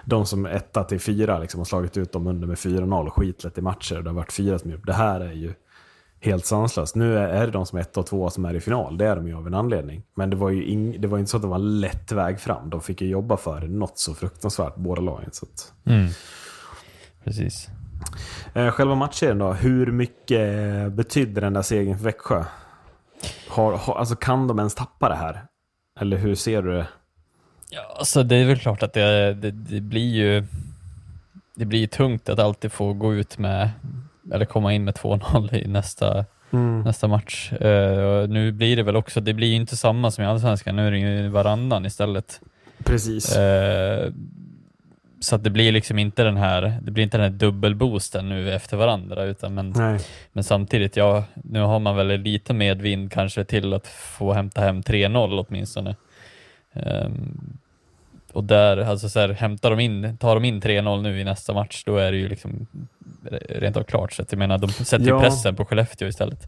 de 0.05 0.25
som 0.25 0.45
är 0.45 0.49
etta 0.49 0.83
till 0.83 0.99
fyra 0.99 1.39
liksom 1.39 1.59
har 1.59 1.65
slagit 1.65 1.97
ut 1.97 2.11
dem 2.11 2.27
under 2.27 2.47
med 2.47 2.57
4-0 2.57 3.09
skitlätt 3.09 3.57
i 3.57 3.61
matcher. 3.61 3.97
och 3.97 4.03
Det 4.03 4.09
har 4.09 4.15
varit 4.15 4.33
fyra 4.33 4.59
som 4.59 4.71
gjort. 4.71 4.85
Det 4.85 4.93
här 4.93 5.19
är 5.19 5.33
ju 5.33 5.53
helt 6.19 6.45
sanslöst. 6.45 6.95
Nu 6.95 7.17
är 7.17 7.45
det 7.45 7.51
de 7.51 7.65
som 7.65 7.77
är 7.77 7.81
ett 7.81 7.97
och 7.97 8.05
två 8.05 8.29
som 8.29 8.45
är 8.45 8.53
i 8.53 8.59
final. 8.59 8.97
Det 8.97 9.05
är 9.05 9.15
de 9.15 9.27
ju 9.27 9.35
av 9.35 9.47
en 9.47 9.53
anledning. 9.53 10.03
Men 10.15 10.29
det 10.29 10.35
var 10.35 10.49
ju 10.49 10.65
ing, 10.65 11.01
det 11.01 11.07
var 11.07 11.17
inte 11.17 11.31
så 11.31 11.37
att 11.37 11.43
det 11.43 11.49
var 11.49 11.55
en 11.55 11.79
lätt 11.79 12.11
väg 12.11 12.39
fram. 12.39 12.69
De 12.69 12.81
fick 12.81 13.01
ju 13.01 13.07
jobba 13.07 13.37
för 13.37 13.61
det 13.61 13.67
något 13.67 13.97
så 13.97 14.13
fruktansvärt, 14.13 14.75
båda 14.75 15.01
lagen. 15.01 15.29
Så 15.31 15.45
att. 15.45 15.73
mm. 15.85 16.07
Precis. 17.23 17.69
Eh, 18.53 18.71
själva 18.71 18.95
matchen 18.95 19.37
då, 19.37 19.53
hur 19.53 19.91
mycket 19.91 20.41
betydde 20.93 21.41
den 21.41 21.53
där 21.53 21.61
segern 21.61 21.97
för 21.97 22.03
Växjö? 22.03 22.43
Har, 23.49 23.77
har, 23.77 23.95
alltså 23.95 24.15
kan 24.15 24.47
de 24.47 24.59
ens 24.59 24.75
tappa 24.75 25.09
det 25.09 25.15
här? 25.15 25.41
Eller 25.99 26.17
hur 26.17 26.35
ser 26.35 26.61
du 26.61 26.71
det? 26.71 26.87
Ja, 27.69 27.95
alltså 27.99 28.23
det 28.23 28.35
är 28.35 28.45
väl 28.45 28.59
klart 28.59 28.83
att 28.83 28.93
det, 28.93 29.33
det, 29.33 29.51
det 29.51 29.81
blir 29.81 30.15
ju... 30.15 30.43
det 31.55 31.65
blir 31.65 31.79
ju 31.79 31.87
tungt 31.87 32.29
att 32.29 32.39
alltid 32.39 32.71
få 32.71 32.93
gå 32.93 33.13
ut 33.13 33.37
med, 33.37 33.69
eller 34.33 34.45
komma 34.45 34.73
in 34.73 34.83
med 34.83 34.93
2-0 34.93 35.55
i 35.55 35.67
nästa, 35.67 36.25
nästa 36.83 37.07
match. 37.07 37.53
Eh, 37.53 38.27
nu 38.29 38.51
blir 38.51 38.75
det 38.75 38.83
väl 38.83 38.95
också, 38.95 39.21
det 39.21 39.33
blir 39.33 39.47
ju 39.47 39.55
inte 39.55 39.77
samma 39.77 40.11
som 40.11 40.23
i 40.23 40.27
Allsvenskan, 40.27 40.75
nu 40.75 40.87
är 40.87 40.91
det 40.91 40.97
ju 40.97 41.27
varannan 41.27 41.85
istället. 41.85 42.41
Precis. 42.83 43.35
Eh, 43.35 44.11
så 45.19 45.35
att 45.35 45.43
det 45.43 45.49
blir 45.49 45.71
liksom 45.71 45.99
inte 45.99 46.23
den 46.23 46.37
här, 46.37 46.79
det 46.81 46.91
blir 46.91 47.03
inte 47.03 47.17
den 47.17 47.31
här 47.31 47.39
dubbelboosten 47.39 48.29
nu 48.29 48.53
efter 48.53 48.77
varandra, 48.77 49.23
utan 49.23 49.53
men, 49.53 49.69
Nej. 49.69 49.99
men 50.31 50.43
samtidigt, 50.43 50.95
ja, 50.95 51.23
nu 51.33 51.61
har 51.61 51.79
man 51.79 51.95
väl 51.95 52.21
lite 52.21 52.53
medvind 52.53 53.11
kanske 53.11 53.43
till 53.43 53.73
att 53.73 53.87
få 53.87 54.33
hämta 54.33 54.61
hem 54.61 54.81
3-0 54.81 55.45
åtminstone. 55.47 55.95
Ehm, 56.73 57.57
och 58.33 58.43
där, 58.43 58.77
alltså 58.77 59.09
så 59.09 59.19
här, 59.19 59.29
hämtar 59.29 59.69
de 59.69 59.79
in, 59.79 60.17
tar 60.17 60.35
de 60.35 60.45
in 60.45 60.61
3-0 60.61 61.01
nu 61.01 61.19
i 61.19 61.23
nästa 61.23 61.53
match, 61.53 61.83
då 61.85 61.97
är 61.97 62.11
det 62.11 62.17
ju 62.17 62.29
liksom 62.29 62.67
rent 63.49 63.77
av 63.77 63.83
klart. 63.83 64.13
Så 64.13 64.21
att 64.21 64.31
jag 64.31 64.39
menar, 64.39 64.57
de 64.57 64.69
sätter 64.71 65.05
ju 65.05 65.09
Ja. 65.11 65.19
pressen 65.21 65.55
på 65.55 65.65
Skellefteå 65.65 66.07
istället. 66.07 66.43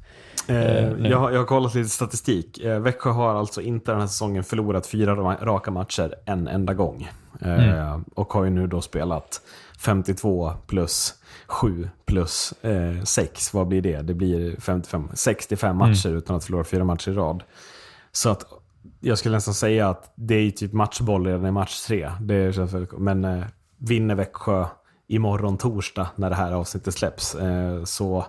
Eh, 0.48 0.56
nu. 0.56 1.08
jag, 1.10 1.18
har- 1.20 1.32
jag 1.32 1.40
har 1.40 1.46
kollat 1.46 1.76
lite 1.76 1.90
statistik. 1.90 2.60
Eh, 2.60 2.80
Växjö 2.80 3.10
har 3.10 3.36
alltså 3.36 3.62
inte 3.62 3.92
den 3.92 4.00
här 4.00 4.08
säsongen 4.08 4.44
förlorat 4.44 4.88
fyra 4.88 5.16
ra- 5.16 5.46
raka 5.46 5.72
matcher 5.72 6.16
en 6.26 6.48
enda 6.48 6.74
gång. 6.74 7.10
Eh, 7.42 8.00
Och 8.16 8.34
har 8.34 8.44
ju 8.44 8.50
nu 8.50 8.68
då 8.68 8.82
spelat 8.82 9.42
52 9.80 10.54
plus 10.68 11.14
7 11.48 11.90
plus 12.06 12.54
eh, 12.62 13.04
6. 13.04 13.54
Vad 13.54 13.68
blir 13.68 13.82
det? 13.82 14.02
Det 14.02 14.14
blir 14.14 14.56
55, 14.62 15.10
65 15.14 15.78
matcher 15.78 16.10
utan 16.10 16.36
att 16.36 16.44
förlora 16.44 16.64
fyra 16.64 16.84
matcher 16.84 17.12
i 17.12 17.14
rad. 17.14 17.44
Så 18.12 18.30
att 18.30 18.44
jag 19.00 19.18
skulle 19.18 19.36
nästan 19.36 19.54
säga 19.54 19.90
att 19.90 20.14
det 20.16 20.36
är 20.36 20.42
ju 20.42 20.52
typ 20.52 20.74
matchboll 20.74 21.26
redan 21.26 21.46
i 21.46 21.52
match 21.52 21.82
tre. 21.88 22.12
Det 22.22 22.56
känns 22.56 22.74
väl, 22.74 22.88
men 22.98 23.26
eh, 23.26 23.44
vinner 23.78 24.16
Växjö 24.16 24.66
imorgon 25.08 25.58
torsdag 25.58 26.10
när 26.16 26.30
det 26.30 26.36
här 26.36 26.52
avsnittet 26.52 26.94
släpps 26.94 27.36
eh, 27.36 27.84
så 27.84 28.26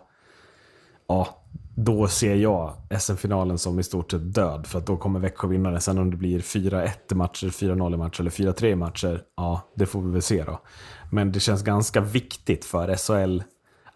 ja, 1.08 1.28
då 1.74 2.08
ser 2.08 2.34
jag 2.34 2.72
SM-finalen 3.00 3.58
som 3.58 3.80
i 3.80 3.82
stort 3.82 4.10
sett 4.10 4.34
död. 4.34 4.66
För 4.66 4.78
att 4.78 4.86
då 4.86 4.96
kommer 4.96 5.20
Växjö 5.20 5.48
vinna 5.48 5.70
den. 5.70 5.80
Sen 5.80 5.98
om 5.98 6.10
det 6.10 6.16
blir 6.16 6.40
4-1 6.40 6.90
i 7.10 7.14
matcher, 7.14 7.46
4-0 7.46 7.94
i 7.94 7.96
matcher 7.96 8.20
eller 8.20 8.30
4-3 8.30 8.64
i 8.64 8.74
matcher, 8.74 9.22
ja, 9.36 9.60
det 9.74 9.86
får 9.86 10.02
vi 10.02 10.10
väl 10.10 10.22
se 10.22 10.44
då. 10.44 10.60
Men 11.12 11.32
det 11.32 11.40
känns 11.40 11.62
ganska 11.62 12.00
viktigt 12.00 12.64
för 12.64 12.96
SHL 12.96 13.42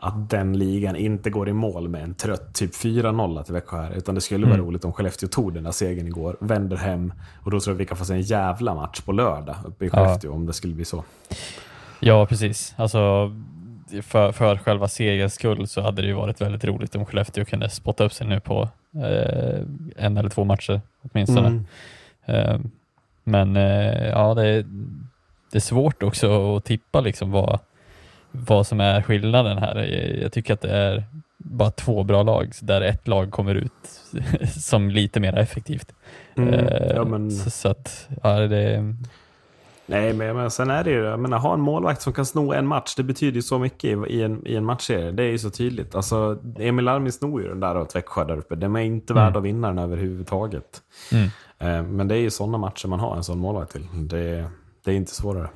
att 0.05 0.31
den 0.31 0.59
ligan 0.59 0.97
inte 0.97 1.31
går 1.31 1.49
i 1.49 1.53
mål 1.53 1.89
med 1.89 2.03
en 2.03 2.15
trött 2.15 2.55
typ 2.55 2.75
4-0 2.75 3.43
till 3.43 3.55
Växjö 3.55 3.77
här. 3.77 3.93
Utan 3.93 4.15
det 4.15 4.21
skulle 4.21 4.47
vara 4.47 4.57
roligt 4.57 4.85
om 4.85 4.93
Skellefteå 4.93 5.29
tog 5.29 5.55
den 5.55 5.65
där 5.65 5.71
segern 5.71 6.07
igår, 6.07 6.37
vänder 6.41 6.77
hem 6.77 7.13
och 7.43 7.51
då 7.51 7.61
tror 7.61 7.75
jag 7.75 7.79
vi 7.79 7.87
kan 7.87 7.97
få 7.97 8.05
se 8.05 8.15
en 8.15 8.23
jävla 8.23 8.75
match 8.75 9.01
på 9.01 9.13
lördag 9.13 9.57
uppe 9.65 9.85
i 9.85 9.91
Skellefteå 9.91 10.33
om 10.33 10.47
det 10.47 10.53
skulle 10.53 10.75
bli 10.75 10.85
så. 10.85 11.05
Ja, 12.01 12.27
precis. 12.27 12.75
Alltså, 12.77 13.33
för, 14.03 14.33
för 14.33 14.57
själva 14.57 14.89
seriens 14.89 15.35
skull 15.35 15.69
så 15.69 15.81
hade 15.81 16.03
det 16.03 16.09
ju 16.09 16.15
varit 16.15 16.41
väldigt 16.41 16.65
roligt 16.65 16.97
om 16.97 17.07
Skellefteå 17.07 17.45
kunde 17.45 17.71
spotta 17.71 18.05
upp 18.05 18.13
sig 18.13 18.27
nu 18.27 18.41
på 18.41 18.69
eh, 18.95 19.61
en 19.97 20.17
eller 20.17 20.29
två 20.29 20.45
matcher 20.45 20.81
åtminstone. 21.03 21.49
Mm. 21.49 21.67
Eh, 22.25 22.61
men 23.25 23.57
eh, 23.57 24.09
ja, 24.09 24.35
det 24.35 24.49
är, 24.49 24.65
det 25.53 25.59
är 25.59 25.61
svårt 25.61 26.03
också 26.03 26.57
att 26.57 26.65
tippa 26.65 27.01
liksom 27.01 27.31
vad, 27.31 27.61
vad 28.37 28.67
som 28.67 28.81
är 28.81 29.03
skillnaden 29.03 29.59
här. 29.59 29.77
Jag, 29.77 30.23
jag 30.23 30.33
tycker 30.33 30.55
att 30.55 30.61
det 30.61 30.71
är 30.71 31.05
bara 31.39 31.71
två 31.71 32.03
bra 32.03 32.23
lag 32.23 32.53
där 32.61 32.81
ett 32.81 33.09
lag 33.09 33.31
kommer 33.31 33.55
ut 33.55 33.73
som 34.61 34.91
lite 34.91 35.21
mer 35.21 35.39
effektivt. 35.39 35.93
Mm. 36.37 36.55
Eh, 36.55 36.93
Ja, 36.95 37.05
men... 37.05 37.31
så, 37.31 37.51
så 37.51 37.69
att, 37.69 38.09
ja, 38.23 38.39
det, 38.41 38.95
Nej, 39.87 40.13
men 40.13 40.37
menar, 40.37 40.49
sen 40.49 40.71
är 40.71 40.85
det 40.85 40.91
ju, 40.91 41.05
jag 41.05 41.21
menar, 41.21 41.39
ha 41.39 41.55
en 41.55 41.61
målvakt 41.61 42.03
som 42.03 42.13
kan 42.13 42.27
sno 42.27 42.53
en 42.53 42.67
match, 42.67 42.95
det 42.95 43.03
betyder 43.03 43.37
ju 43.37 43.43
så 43.43 43.59
mycket 43.59 43.85
i, 43.85 44.15
i, 44.15 44.23
en, 44.23 44.47
i 44.47 44.57
en 44.57 44.65
matchserie. 44.65 45.11
Det 45.11 45.23
är 45.23 45.31
ju 45.31 45.39
så 45.39 45.51
tydligt. 45.51 45.95
Alltså, 45.95 46.39
Emil 46.59 46.89
Almin 46.89 47.13
snor 47.13 47.43
ju 47.43 47.49
den 47.49 47.61
där 47.61 47.79
åt 47.79 47.97
Växjö 47.97 48.25
där 48.25 48.37
uppe. 48.39 48.55
De 48.55 48.77
är 48.77 48.81
inte 48.81 49.13
Mm. 49.13 49.25
värda 49.25 49.39
att 49.39 49.45
vinna 49.45 49.69
den 49.69 49.79
överhuvudtaget. 49.79 50.83
Mm. 51.13 51.25
Eh, 51.59 51.83
men 51.93 52.09
det 52.09 52.15
är 52.15 52.19
ju 52.21 52.31
sådana 52.31 52.59
matcher 52.59 52.89
man 52.89 53.01
har 53.01 53.17
en 53.17 53.25
sån 53.25 53.39
målvakt 53.39 53.73
till. 53.73 53.87
Det, 53.93 54.45
det 54.85 54.91
är 54.91 54.95
inte 54.95 55.15
svårare. 55.15 55.49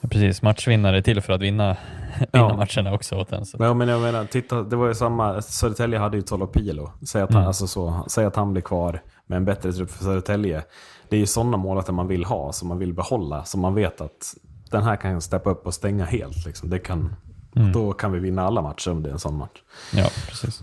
Ja, 0.00 0.08
precis, 0.08 0.42
matchvinnare 0.42 1.02
till 1.02 1.20
för 1.20 1.32
att 1.32 1.40
vinna, 1.40 1.76
vinna 2.18 2.28
Ja. 2.32 2.56
matcherna 2.56 2.94
också 2.94 3.16
åt 3.16 3.32
en. 3.32 3.46
Så. 3.46 3.56
Men 3.58 3.66
jag 3.66 3.76
menar, 3.76 3.92
jag 3.92 4.02
menar, 4.02 4.24
titta, 4.24 4.62
det 4.62 4.76
var 4.76 4.88
ju 4.88 4.94
samma, 4.94 5.42
Södertälje 5.42 5.98
hade 5.98 6.16
ju 6.16 6.22
Tolopilo. 6.22 6.90
Säg 7.08 7.22
att, 7.22 7.30
han, 7.30 7.36
Mm. 7.38 7.46
alltså 7.48 7.66
så, 7.66 8.04
säg 8.08 8.24
att 8.24 8.36
han 8.36 8.52
blir 8.52 8.62
kvar 8.62 9.02
med 9.26 9.36
en 9.36 9.44
bättre 9.44 9.72
trupp 9.72 9.90
för 9.90 10.04
Södertälje. 10.04 10.62
Det 11.08 11.16
är 11.16 11.20
ju 11.20 11.26
sådana 11.26 11.56
målvakter 11.56 11.92
man 11.92 12.08
vill 12.08 12.24
ha, 12.24 12.52
som 12.52 12.68
man 12.68 12.78
vill 12.78 12.92
behålla. 12.94 13.44
Som 13.44 13.60
man 13.60 13.74
vet 13.74 14.00
att 14.00 14.34
den 14.70 14.82
här 14.82 14.96
kan 14.96 15.20
steppa 15.20 15.50
upp 15.50 15.66
och 15.66 15.74
stänga 15.74 16.04
helt. 16.04 16.46
Liksom. 16.46 16.70
Det 16.70 16.78
kan, 16.78 17.14
Mm. 17.56 17.72
Då 17.72 17.92
kan 17.92 18.12
vi 18.12 18.18
vinna 18.18 18.42
alla 18.46 18.62
matcher 18.62 18.90
om 18.90 19.02
det 19.02 19.08
är 19.08 19.12
en 19.12 19.18
sån 19.18 19.36
match. 19.38 19.58
Ja, 19.92 20.08
precis. 20.28 20.62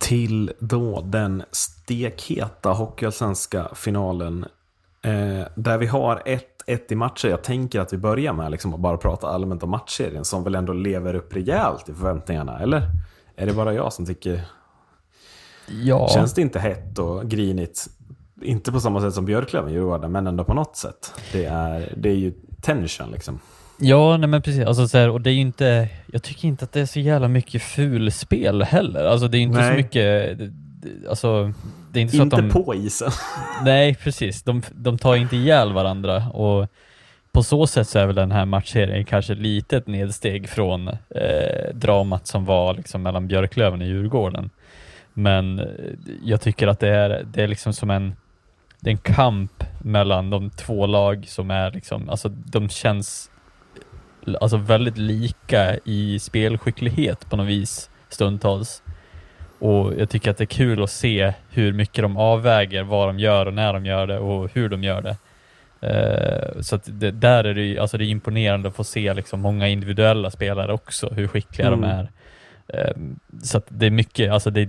Till 0.00 0.52
då 0.60 1.00
den 1.00 1.42
stekheta 1.52 2.70
hockeyallsvenska 2.70 3.68
finalen. 3.74 4.44
Eh, 5.02 5.46
där 5.54 5.78
vi 5.78 5.86
har 5.86 6.22
1-1 6.66 6.80
i 6.92 6.94
matcher. 6.94 7.28
Jag 7.28 7.42
tänker 7.42 7.80
att 7.80 7.92
vi 7.92 7.96
börjar 7.98 8.32
med 8.32 8.50
liksom 8.50 8.74
att 8.74 8.80
bara 8.80 8.96
prata 8.96 9.26
allmänt 9.28 9.62
om 9.62 9.70
matchserien. 9.70 10.24
Som 10.24 10.44
väl 10.44 10.54
ändå 10.54 10.72
lever 10.72 11.14
upp 11.14 11.36
rejält 11.36 11.88
i 11.88 11.92
förväntningarna, 11.94 12.58
eller? 12.60 12.82
Är 13.36 13.46
det 13.46 13.52
bara 13.52 13.74
jag 13.74 13.92
som 13.92 14.06
tycker... 14.06 14.40
Ja, 15.82 16.08
Känns 16.14 16.34
det 16.34 16.42
inte 16.42 16.58
hett 16.58 16.98
och 16.98 17.24
grinigt? 17.30 17.86
Inte 18.42 18.72
på 18.72 18.80
samma 18.80 19.00
sätt 19.00 19.14
som 19.14 19.24
Björklöven 19.24 19.72
Djurgården, 19.72 20.12
men 20.12 20.26
ändå 20.26 20.44
på 20.44 20.54
något 20.54 20.76
sätt. 20.76 21.14
Det 21.32 21.44
är, 21.44 21.94
det 21.96 22.08
är 22.08 22.14
ju 22.16 22.32
tension 22.62 23.10
liksom. 23.10 23.40
ja 23.78 24.16
nej 24.16 24.28
men 24.28 24.42
precis. 24.42 24.66
Alltså, 24.66 24.88
så 24.88 24.98
här, 24.98 25.08
och 25.10 25.20
det 25.20 25.30
är 25.30 25.34
inte, 25.34 25.88
jag 26.06 26.22
tycker 26.22 26.48
inte 26.48 26.64
att 26.64 26.72
det 26.72 26.80
är 26.80 26.86
så 26.86 27.00
jävla 27.00 27.28
mycket 27.28 27.62
fulspel 27.62 28.62
heller. 28.62 29.04
Alltså 29.04 29.28
det 29.28 29.38
är 29.38 29.40
inte 29.40 29.58
så 29.58 29.62
Nej. 29.62 29.76
mycket, 29.76 30.38
det- 30.38 30.50
det- 30.82 31.08
alltså 31.08 31.52
det 31.92 32.00
är 32.00 32.02
inte 32.02 32.16
så 32.16 32.22
Inte 32.22 32.36
att 32.36 32.42
de... 32.42 32.64
på 32.64 32.74
isen. 32.74 33.10
Nej, 33.64 33.94
precis. 33.94 34.42
De, 34.42 34.62
de 34.74 34.98
tar 34.98 35.16
inte 35.16 35.36
ihjäl 35.36 35.72
varandra 35.72 36.28
och 36.28 36.68
på 37.32 37.42
så 37.42 37.66
sätt 37.66 37.88
så 37.88 37.98
är 37.98 38.06
väl 38.06 38.14
den 38.14 38.32
här 38.32 38.44
matchserien 38.44 39.04
kanske 39.04 39.34
lite 39.34 39.76
ett 39.76 39.86
nedsteg 39.86 40.48
från 40.48 40.88
eh, 40.88 41.74
dramat 41.74 42.26
som 42.26 42.44
var 42.44 42.74
liksom 42.74 43.02
mellan 43.02 43.28
Björklöven 43.28 43.80
och 43.80 43.86
Djurgården. 43.86 44.50
Men 45.12 45.58
eh, 45.58 45.66
jag 46.24 46.40
tycker 46.40 46.66
att 46.66 46.80
det 46.80 46.88
är, 46.88 47.26
det 47.32 47.42
är 47.42 47.48
liksom 47.48 47.72
som 47.72 47.90
en, 47.90 48.14
det 48.80 48.90
är 48.90 48.92
en 48.92 48.98
kamp 48.98 49.64
mellan 49.82 50.30
de 50.30 50.50
två 50.50 50.86
lag 50.86 51.24
som 51.28 51.50
är 51.50 51.70
liksom, 51.70 52.08
alltså 52.10 52.28
de 52.28 52.68
känns 52.68 53.30
alltså 54.40 54.56
väldigt 54.56 54.98
lika 54.98 55.78
i 55.84 56.18
spelskicklighet 56.18 57.30
på 57.30 57.36
något 57.36 57.46
vis 57.46 57.90
stundtals. 58.08 58.82
Och 59.62 59.92
jag 59.98 60.10
tycker 60.10 60.30
att 60.30 60.36
det 60.36 60.44
är 60.44 60.46
kul 60.46 60.82
att 60.82 60.90
se 60.90 61.32
hur 61.50 61.72
mycket 61.72 62.02
de 62.02 62.16
avväger 62.16 62.82
vad 62.82 63.08
de 63.08 63.18
gör 63.18 63.46
och 63.46 63.54
när 63.54 63.72
de 63.72 63.86
gör 63.86 64.06
det 64.06 64.18
och 64.18 64.50
hur 64.54 64.68
de 64.68 64.84
gör 64.84 65.02
det. 65.02 65.16
Eh, 65.88 66.60
så 66.60 66.80
det, 66.84 67.10
där 67.10 67.44
är 67.44 67.54
det, 67.54 67.78
alltså 67.78 67.98
det 67.98 68.04
är 68.04 68.08
imponerande 68.08 68.68
att 68.68 68.76
få 68.76 68.84
se 68.84 69.14
liksom 69.14 69.40
många 69.40 69.68
individuella 69.68 70.30
spelare 70.30 70.72
också, 70.72 71.08
hur 71.08 71.28
skickliga 71.28 71.70
de 71.70 71.84
Mm. 71.84 71.98
är. 71.98 72.10
Eh, 72.68 72.94
så 73.42 73.62
det 73.68 73.86
är 73.86 73.90
mycket, 73.90 74.32
alltså 74.32 74.50
det, 74.50 74.68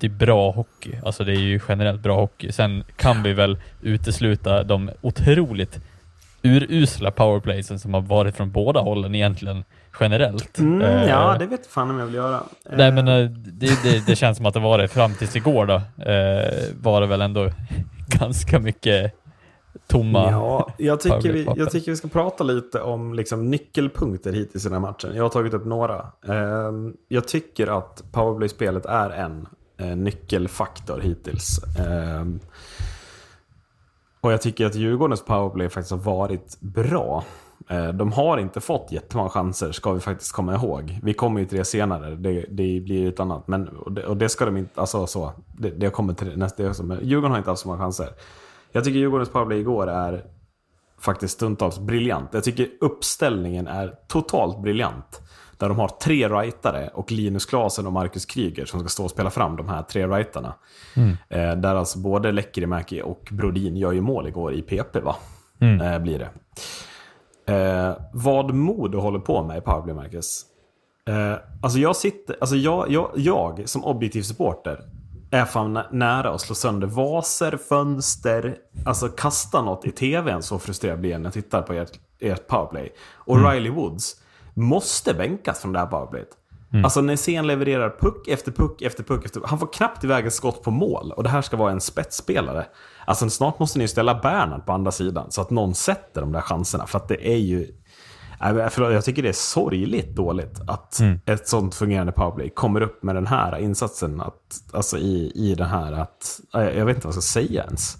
det 0.00 0.06
är 0.06 0.10
bra 0.10 0.50
hockey. 0.50 0.92
Alltså 1.04 1.24
det 1.24 1.32
är 1.32 1.40
ju 1.40 1.60
generellt 1.68 2.00
bra 2.00 2.20
hockey. 2.20 2.52
Sen 2.52 2.84
kan 2.96 3.22
vi 3.22 3.32
väl 3.32 3.56
utesluta 3.82 4.62
de 4.62 4.90
otroligt 5.00 5.80
urusla 6.42 7.10
powerplaysen 7.10 7.78
som 7.78 7.94
har 7.94 8.00
varit 8.00 8.36
från 8.36 8.50
båda 8.50 8.80
hållen 8.80 9.14
egentligen 9.14 9.64
generellt. 10.00 10.58
Mm, 10.58 10.80
Eh, 10.80 11.08
ja, 11.08 11.36
det 11.38 11.46
vet 11.46 11.66
fan 11.66 11.90
om 11.90 11.98
jag 11.98 12.06
vill 12.06 12.14
göra. 12.14 12.40
Nej 12.70 12.92
men 12.92 13.08
eh, 13.08 13.30
det, 13.30 13.82
det, 13.82 14.06
det 14.06 14.16
känns 14.16 14.36
som 14.36 14.46
att 14.46 14.54
det 14.54 14.60
var 14.60 14.78
det 14.78 14.88
fram 14.88 15.14
tills 15.14 15.36
igår 15.36 15.66
då. 15.66 15.74
Eh, 16.04 16.74
var 16.80 17.00
det 17.00 17.06
väl 17.06 17.20
ändå 17.20 17.50
ganska 18.20 18.58
mycket 18.58 19.12
tomma... 19.86 20.30
Ja, 20.30 20.74
jag 20.78 21.00
tycker, 21.00 21.32
vi, 21.32 21.48
jag 21.56 21.70
tycker 21.70 21.90
vi 21.90 21.96
ska 21.96 22.08
prata 22.08 22.44
lite 22.44 22.80
om 22.80 23.14
liksom, 23.14 23.50
nyckelpunkter 23.50 24.32
hittills 24.32 24.64
i 24.66 24.68
den 24.68 24.72
här 24.82 24.90
matchen. 24.90 25.10
Jag 25.14 25.22
har 25.22 25.28
tagit 25.28 25.54
upp 25.54 25.64
några. 25.64 26.06
Ehm, 26.28 26.94
jag 27.08 27.28
tycker 27.28 27.66
att 27.78 28.04
powerplay-spelet 28.12 28.86
är 28.86 29.10
en 29.10 29.46
eh, 29.80 29.96
nyckelfaktor 29.96 31.00
hittills. 31.00 31.60
Ehm, 31.78 32.40
och 34.20 34.32
jag 34.32 34.42
tycker 34.42 34.66
att 34.66 34.74
Djurgårdens 34.74 35.24
powerplay 35.24 35.68
faktiskt 35.68 35.90
har 35.90 35.98
varit 35.98 36.56
bra. 36.60 37.24
Eh, 37.68 37.88
De 37.88 38.12
har 38.12 38.38
inte 38.38 38.60
fått 38.60 38.92
jättemånga 38.92 39.28
chanser, 39.28 39.72
ska 39.72 39.92
vi 39.92 40.00
faktiskt 40.00 40.32
komma 40.32 40.54
ihåg. 40.54 40.98
Vi 41.02 41.14
kommer 41.14 41.40
ju 41.40 41.46
till 41.46 41.58
det 41.58 41.64
senare, 41.64 42.14
det, 42.14 42.44
det 42.50 42.80
blir 42.80 43.08
ett 43.08 43.20
annat. 43.20 43.48
Men, 43.48 43.68
och, 43.68 43.92
det, 43.92 44.04
och 44.06 44.16
det 44.16 44.28
ska 44.28 44.44
de 44.44 44.56
inte, 44.56 44.80
alltså 44.80 45.06
så. 45.06 45.32
Det, 45.58 45.70
det 45.70 45.90
kommer 45.90 46.14
till 46.14 46.38
nästa, 46.38 46.62
det, 46.62 46.82
men 46.82 46.98
Djurgården 47.02 47.30
har 47.30 47.38
inte 47.38 47.50
haft 47.50 47.62
så 47.62 47.68
många 47.68 47.80
chanser. 47.80 48.08
Jag 48.72 48.84
tycker 48.84 48.98
Djurgårdens 48.98 49.30
powerplay 49.30 49.58
igår 49.60 49.86
är 49.90 50.24
faktiskt 51.00 51.34
stundtals 51.34 51.78
briljant. 51.78 52.28
Jag 52.32 52.44
tycker 52.44 52.68
uppställningen 52.80 53.66
är 53.66 53.94
totalt 54.08 54.62
briljant. 54.62 55.20
Där 55.58 55.68
de 55.68 55.78
har 55.78 55.88
tre 55.88 56.28
rightare 56.28 56.90
och 56.94 57.12
Linus 57.12 57.46
Klasen 57.46 57.86
och 57.86 57.92
Marcus 57.92 58.26
Kryger 58.26 58.64
som 58.64 58.80
ska 58.80 58.88
stå 58.88 59.04
och 59.04 59.10
spela 59.10 59.30
fram 59.30 59.56
de 59.56 59.68
här 59.68 59.82
tre 59.82 60.06
rightarna. 60.06 60.54
Eh, 61.28 61.52
där 61.56 61.74
alltså 61.74 61.98
både 61.98 62.32
Lekkerimäki 62.32 63.02
och 63.02 63.28
Brodin 63.30 63.76
gör 63.76 63.92
ju 63.92 64.00
mål 64.00 64.26
igår 64.28 64.52
i 64.52 64.62
PP 64.62 65.00
va? 65.00 65.16
Eh, 65.80 65.98
blir 65.98 66.18
det. 66.18 66.28
Eh, 67.46 67.92
vad 68.12 68.54
Modo 68.54 68.98
håller 69.00 69.18
på 69.18 69.42
med 69.42 69.58
i 69.58 69.60
powerplay, 69.60 69.94
Marcus. 69.94 70.46
Eh, 71.08 71.34
alltså 71.62 71.78
jag 71.78 71.96
sitter, 71.96 72.36
alltså 72.40 72.56
jag, 72.56 72.90
jag, 72.90 73.10
jag 73.14 73.62
som 73.68 73.84
objektiv 73.84 74.22
supporter 74.22 74.80
är 75.30 75.44
fan 75.44 75.72
nä- 75.72 75.86
nära 75.90 76.30
att 76.30 76.40
slå 76.40 76.54
sönder 76.54 76.86
vaser, 76.86 77.56
fönster, 77.68 78.56
alltså 78.86 79.08
kasta 79.08 79.62
något 79.62 79.84
i 79.86 79.90
tvn. 79.90 80.42
Så 80.42 80.58
frustrerad 80.58 81.00
blir 81.00 81.10
jag 81.10 81.20
när 81.20 81.26
jag 81.26 81.32
tittar 81.34 81.62
på 81.62 81.72
ert, 81.72 81.98
ert 82.20 82.46
powerplay. 82.46 82.92
Och 83.14 83.50
Riley 83.50 83.70
Woods 83.72 84.16
måste 84.54 85.14
bänkas 85.14 85.60
från 85.60 85.72
det 85.72 85.78
här 85.78 85.86
powerplayet. 85.86 86.28
Alltså 86.84 87.00
när 87.00 87.16
sen 87.16 87.46
levererar 87.46 87.96
puck 88.00 88.28
efter 88.28 88.52
puck 88.52 88.82
efter 88.82 89.02
puck. 89.02 89.24
Efter, 89.24 89.42
han 89.44 89.58
får 89.58 89.72
knappt 89.72 90.04
iväg 90.04 90.26
ett 90.26 90.32
skott 90.32 90.62
på 90.62 90.70
mål. 90.70 91.12
Och 91.12 91.22
det 91.22 91.28
här 91.28 91.42
ska 91.42 91.56
vara 91.56 91.72
en 91.72 91.80
spetsspelare. 91.80 92.66
Alltså 93.04 93.30
snart 93.30 93.58
måste 93.58 93.78
ni 93.78 93.84
ju 93.84 93.88
ställa 93.88 94.14
Bernhard 94.14 94.66
på 94.66 94.72
andra 94.72 94.92
sidan. 94.92 95.30
Så 95.30 95.40
att 95.40 95.50
någon 95.50 95.74
sätter 95.74 96.20
de 96.20 96.32
där 96.32 96.40
chanserna. 96.40 96.86
För 96.86 96.98
att 96.98 97.08
det 97.08 97.32
är 97.32 97.36
ju... 97.36 97.66
Förlåt, 98.70 98.92
Jag 98.92 99.04
tycker 99.04 99.22
det 99.22 99.28
är 99.28 99.32
sorgligt 99.32 100.16
dåligt 100.16 100.60
att 100.66 101.00
ett 101.26 101.48
sånt 101.48 101.74
fungerande 101.74 102.12
powerplay 102.12 102.50
kommer 102.50 102.80
upp 102.80 103.02
med 103.02 103.14
den 103.14 103.26
här 103.26 103.58
insatsen. 103.58 104.20
Att, 104.20 104.62
alltså 104.72 104.98
i, 104.98 105.32
i 105.34 105.54
den 105.54 105.68
här 105.68 105.92
att... 105.92 106.40
Jag 106.52 106.76
jag 106.76 106.86
vet 106.86 106.96
inte 106.96 107.06
vad 107.06 107.16
jag 107.16 107.22
ska 107.22 107.40
säga 107.40 107.64
ens. 107.64 107.96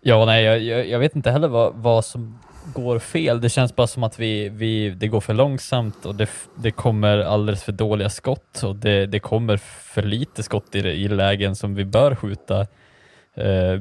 Ja, 0.00 0.24
nej, 0.24 0.44
jag, 0.44 0.60
jag, 0.60 0.88
jag 0.88 0.98
vet 0.98 1.16
inte 1.16 1.30
heller 1.30 1.48
vad, 1.48 1.74
vad 1.74 2.04
som 2.04 2.38
går 2.74 2.98
fel. 2.98 3.40
Det 3.40 3.48
känns 3.48 3.76
bara 3.76 3.86
som 3.86 4.02
att 4.02 4.18
vi, 4.18 4.48
vi, 4.48 4.90
det 4.90 5.08
går 5.08 5.20
för 5.20 5.34
långsamt 5.34 6.06
och 6.06 6.14
det, 6.14 6.28
det 6.54 6.70
kommer 6.70 7.18
alldeles 7.18 7.64
för 7.64 7.72
dåliga 7.72 8.10
skott 8.10 8.62
och 8.62 8.76
det, 8.76 9.06
det 9.06 9.18
kommer 9.18 9.56
för 9.56 10.02
lite 10.02 10.42
skott 10.42 10.74
i, 10.74 10.78
i 10.78 11.08
lägen 11.08 11.56
som 11.56 11.74
vi 11.74 11.84
bör 11.84 12.14
skjuta. 12.14 12.60
Eh, 13.34 13.80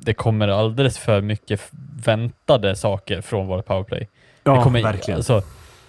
det 0.00 0.14
kommer 0.14 0.48
alldeles 0.48 0.98
för 0.98 1.20
mycket 1.20 1.60
väntade 2.04 2.76
saker 2.76 3.20
från 3.20 3.46
vårt 3.46 3.66
powerplay. 3.66 4.08
Ja, 4.42 4.56
det 4.56 4.62
kommer, 4.62 4.82
verkligen. 4.82 5.18
Alltså, 5.18 5.42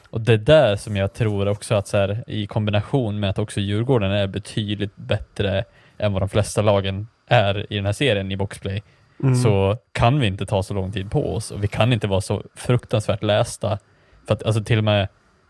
och 0.09 0.21
det 0.21 0.33
är 0.33 0.37
där 0.37 0.75
som 0.75 0.95
jag 0.95 1.13
tror 1.13 1.47
också 1.47 1.75
att 1.75 1.87
så 1.87 1.97
här, 1.97 2.23
i 2.27 2.47
kombination 2.47 3.19
med 3.19 3.29
att 3.29 3.39
också 3.39 3.59
Djurgården 3.59 4.11
är 4.11 4.27
betydligt 4.27 4.95
bättre 4.95 5.63
än 5.97 6.13
vad 6.13 6.21
de 6.21 6.29
flesta 6.29 6.61
lagen 6.61 7.07
är 7.27 7.73
i 7.73 7.75
den 7.75 7.85
här 7.85 7.93
serien 7.93 8.31
i 8.31 8.37
boxplay, 8.37 8.83
Mm. 9.23 9.35
så 9.35 9.77
kan 9.91 10.19
vi 10.19 10.27
inte 10.27 10.45
ta 10.45 10.63
så 10.63 10.73
lång 10.73 10.91
tid 10.91 11.11
på 11.11 11.35
oss 11.35 11.51
och 11.51 11.63
vi 11.63 11.67
kan 11.67 11.93
inte 11.93 12.07
vara 12.07 12.21
så 12.21 12.43
fruktansvärt 12.55 13.23
lästa. 13.23 13.77
För 14.27 14.33
att 14.33 14.43
alltså 14.43 14.63
till 14.63 14.77
och 14.77 14.83
med 14.83 15.07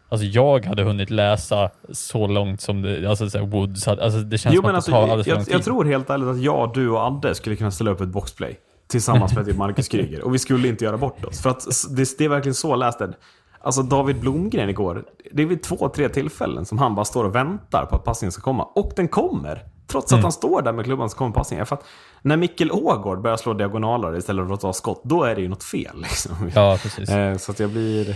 Alltså 0.10 0.26
jag 0.26 0.66
hade 0.66 0.84
hunnit 0.84 1.10
läsa 1.10 1.70
så 1.92 2.28
långt 2.28 2.62
som 2.62 2.82
det, 2.82 3.10
alltså 3.10 3.30
så 3.30 3.46
Woods 3.46 3.88
alltså 3.88 4.20
det 4.20 4.38
känns 4.38 4.56
Jo, 4.56 4.62
som 4.62 4.70
att 4.70 4.76
alltså, 4.76 4.92
det 4.92 4.98
tar 4.98 5.04
alldeles 5.04 5.26
för 5.26 5.32
lång 5.32 5.40
jag, 5.40 5.46
tid. 5.46 5.56
jag 5.56 5.64
tror 5.64 5.86
helt 5.86 6.10
ärligt 6.10 6.28
att 6.28 6.42
jag, 6.42 6.74
du 6.74 6.90
och 6.90 7.00
Adde 7.00 7.36
skulle 7.36 7.56
kunna 7.56 7.72
ställa 7.72 7.92
upp 7.92 8.02
ett 8.02 8.10
boxplay. 8.10 8.60
Tillsammans 8.88 9.36
med 9.36 9.46
typ 9.46 9.58
Marcus 9.58 9.88
Kryger. 9.88 10.22
Och 10.22 10.34
vi 10.34 10.40
skulle 10.40 10.68
inte 10.68 10.86
göra 10.86 10.98
bort 10.98 11.26
oss. 11.26 11.42
För 11.42 11.50
att 11.50 11.66
det, 11.90 12.18
det 12.18 12.26
är 12.26 12.30
verkligen 12.30 12.56
så 12.56 12.76
läst 12.76 13.00
det. 13.00 13.14
Alltså 13.62 13.82
David 13.82 14.20
Blomgren 14.20 14.70
igår. 14.70 15.04
Det 15.32 15.42
är 15.42 15.46
vid 15.48 15.64
två, 15.64 15.90
tre 15.90 16.10
tillfällen 16.10 16.66
som 16.66 16.78
han 16.78 16.96
bara 16.96 17.06
står 17.06 17.24
och 17.24 17.36
väntar 17.36 17.86
på 17.86 17.96
att 17.96 18.04
passningen 18.04 18.32
ska 18.32 18.42
komma. 18.42 18.64
Och 18.64 18.92
den 18.96 19.08
kommer! 19.08 19.64
Trots 19.88 20.12
Mm. 20.12 20.20
att 20.20 20.24
han 20.24 20.32
står 20.32 20.62
där 20.62 20.72
med 20.72 20.86
klubban 20.86 21.10
så 21.10 21.18
kommer 21.18 21.32
passningen. 21.32 21.66
För 21.66 21.76
att 21.76 21.84
när 22.22 22.38
Mikkel 22.38 22.72
Ågård 22.72 23.22
börjar 23.22 23.38
slå 23.38 23.54
diagonaler 23.54 24.18
istället 24.18 24.48
för 24.48 24.54
att 24.54 24.62
ta 24.62 24.74
skott, 24.74 25.02
då 25.04 25.24
är 25.24 25.36
det 25.36 25.42
ju 25.42 25.48
något 25.48 25.64
fel. 25.64 26.02
Liksom. 26.02 26.52
Ja, 26.56 26.78
precis. 26.82 27.10
Eh, 27.10 27.38
Så 27.38 27.52
att 27.52 27.60
jag 27.60 27.70
blir... 27.70 28.16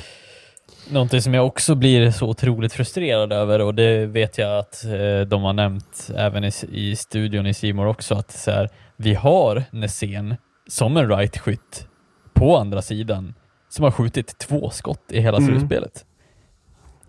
Någonting 0.92 1.22
som 1.22 1.34
jag 1.34 1.46
också 1.48 1.76
blir 1.76 2.12
så 2.12 2.28
otroligt 2.30 2.74
frustrerad 2.74 3.34
över 3.34 3.62
och 3.62 3.76
det 3.76 4.06
vet 4.06 4.38
jag 4.38 4.60
att 4.60 4.86
eh, 4.86 5.28
de 5.28 5.44
har 5.44 5.54
nämnt 5.54 6.10
även 6.16 6.44
i, 6.44 6.52
i 6.72 6.96
studion 6.96 7.46
i 7.48 7.54
Simor 7.54 7.88
också 7.88 8.16
att 8.16 8.32
så 8.32 8.52
här, 8.52 8.70
vi 8.98 9.14
har 9.14 9.64
Nässén 9.72 10.36
som 10.68 10.98
en 10.98 11.10
right-skytt 11.12 11.88
på 12.34 12.58
andra 12.58 12.82
sidan 12.82 13.34
som 13.70 13.84
har 13.84 13.92
skjutit 13.92 14.38
två 14.38 14.70
skott 14.70 15.04
i 15.12 15.20
hela 15.22 15.38
Mm. 15.38 15.50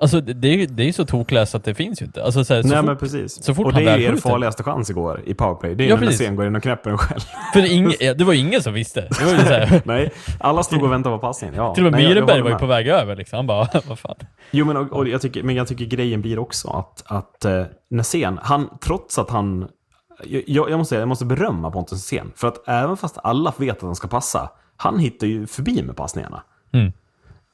Alltså 0.01 0.21
det, 0.21 0.49
är 0.49 0.57
ju 0.57 0.67
det 0.67 0.83
är 0.83 0.87
ju 0.87 0.93
så 0.93 1.05
tokläst 1.05 1.55
att 1.55 1.65
det 1.65 1.75
finns 1.75 2.03
ju 2.03 2.07
inte. 2.07 2.25
Alltså, 2.25 2.45
så 2.45 2.55
här, 2.55 2.63
så 2.63 2.69
Nej 2.69 2.77
fort, 2.77 2.87
men 2.87 2.97
precis. 2.97 3.45
så 3.45 3.55
fort 3.55 3.67
och 3.67 3.73
det 3.73 3.91
är 3.91 3.99
ju 3.99 4.05
er 4.05 4.17
farligaste 4.17 4.63
chans 4.63 4.91
igår 4.91 5.23
i 5.27 5.35
powerplay. 5.35 5.75
Det 5.75 5.85
är 5.85 5.89
Ja, 5.89 5.95
när 5.95 6.03
precis. 6.03 6.21
Nässén 6.21 6.37
går 6.37 6.47
in 6.47 6.57
och 6.57 6.63
knäpper 6.63 6.91
den 6.91 6.99
själv. 6.99 7.21
för 7.53 8.05
ja, 8.05 8.15
det 8.15 8.25
var 8.25 8.33
ingen 8.33 8.63
som 8.63 8.75
visste. 8.75 9.01
Det 9.01 9.25
var 9.25 9.33
ju 9.33 9.39
så 9.39 9.45
här, 9.45 9.83
Nej, 9.87 10.11
alla 10.41 10.63
stod 10.63 10.83
och 10.83 10.93
väntade 10.93 11.17
på 11.17 11.21
passningen. 11.21 11.55
Ja. 11.57 11.75
till 11.75 11.87
och 11.87 11.93
med 11.93 12.01
Myrenberg 12.01 12.43
var 12.43 12.51
ju 12.51 12.57
på 12.57 12.67
väg 12.67 12.89
över 12.89 13.17
liksom. 13.17 13.37
Han 13.37 13.47
bara, 13.47 13.69
vad 13.89 13.99
fan. 13.99 14.17
Jo, 14.51 14.67
men, 14.67 14.77
och, 14.77 14.93
och 14.93 15.09
jag 15.09 15.21
tycker, 15.21 15.43
men 15.43 15.55
jag 15.55 15.69
tycker 15.69 15.85
grejen 15.85 16.21
blir 16.21 16.39
också 16.39 16.69
att, 16.69 17.03
att 17.07 17.45
eh, 17.45 17.65
Nässén, 17.91 18.39
han, 18.43 18.69
trots 18.83 19.19
att 19.19 19.31
han... 19.31 19.69
Jag, 20.25 20.43
jag, 20.47 20.79
måste, 20.79 20.89
säga, 20.89 21.01
jag 21.01 21.09
måste 21.09 21.25
berömma 21.25 21.71
Pontus 21.71 21.93
Nässén. 21.93 22.33
För 22.37 22.49
att 22.49 22.69
även 22.69 22.97
fast 22.97 23.19
alla 23.23 23.55
vet 23.57 23.77
att 23.77 23.83
han 23.83 23.97
ska 23.97 24.09
passa, 24.09 24.51
han 24.77 24.99
hittar 24.99 25.27
ju 25.27 25.47
förbi 25.47 25.83
med 25.83 25.97
passningarna. 25.97 26.43
Mm. 26.73 26.93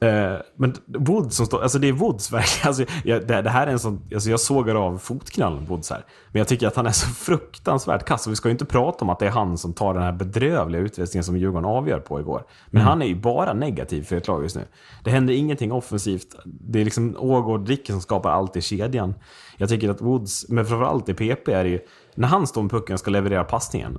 Eh, 0.01 0.39
men 0.55 0.73
Woods 0.85 1.35
som 1.35 1.45
står, 1.45 1.61
alltså 1.61 1.79
det 1.79 1.87
är 1.87 1.91
Woods 1.91 2.31
verkligen. 2.33 2.67
Alltså, 2.67 2.85
jag, 3.03 3.27
det, 3.27 3.41
det 3.41 3.49
här 3.49 3.67
är 3.67 3.71
en 3.71 3.79
sån, 3.79 4.01
alltså 4.13 4.29
jag 4.29 4.39
sågar 4.39 4.75
av 4.75 4.97
fotknallen 4.97 5.65
Woods 5.65 5.89
här. 5.89 6.05
Men 6.31 6.39
jag 6.39 6.47
tycker 6.47 6.67
att 6.67 6.75
han 6.75 6.85
är 6.85 6.91
så 6.91 7.07
fruktansvärt 7.07 8.05
kass. 8.05 8.27
Och 8.27 8.31
vi 8.31 8.35
ska 8.35 8.49
ju 8.49 8.51
inte 8.51 8.65
prata 8.65 9.05
om 9.05 9.09
att 9.09 9.19
det 9.19 9.25
är 9.25 9.31
han 9.31 9.57
som 9.57 9.73
tar 9.73 9.93
den 9.93 10.03
här 10.03 10.11
bedrövliga 10.11 10.81
utvisningen 10.81 11.23
som 11.23 11.37
Djurgården 11.37 11.65
avgör 11.65 11.99
på 11.99 12.19
igår. 12.19 12.43
Men 12.67 12.81
han 12.81 13.01
är 13.01 13.05
ju 13.05 13.15
bara 13.15 13.53
negativ 13.53 14.03
för 14.03 14.15
ett 14.15 14.27
lag 14.27 14.43
just 14.43 14.55
nu. 14.55 14.63
Det 15.03 15.11
händer 15.11 15.33
ingenting 15.33 15.71
offensivt. 15.71 16.35
Det 16.45 16.79
är 16.79 16.85
liksom 16.85 17.15
Ågård 17.19 17.67
Dicke 17.67 17.91
som 17.91 18.01
skapar 18.01 18.29
allt 18.31 18.55
i 18.55 18.61
kedjan. 18.61 19.13
Jag 19.57 19.69
tycker 19.69 19.89
att 19.89 20.01
Woods, 20.01 20.49
men 20.49 20.65
framförallt 20.65 21.09
i 21.09 21.13
PP 21.13 21.53
är 21.53 21.63
det 21.63 21.69
ju, 21.69 21.79
när 22.15 22.27
han 22.27 22.47
står 22.47 22.61
med 22.61 22.71
pucken 22.71 22.93
och 22.93 22.99
ska 22.99 23.11
leverera 23.11 23.43
passningen. 23.43 23.97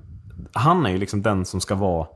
Han 0.52 0.87
är 0.87 0.90
ju 0.90 0.98
liksom 0.98 1.22
den 1.22 1.44
som 1.44 1.61
ska 1.61 1.74
vara 1.74 2.06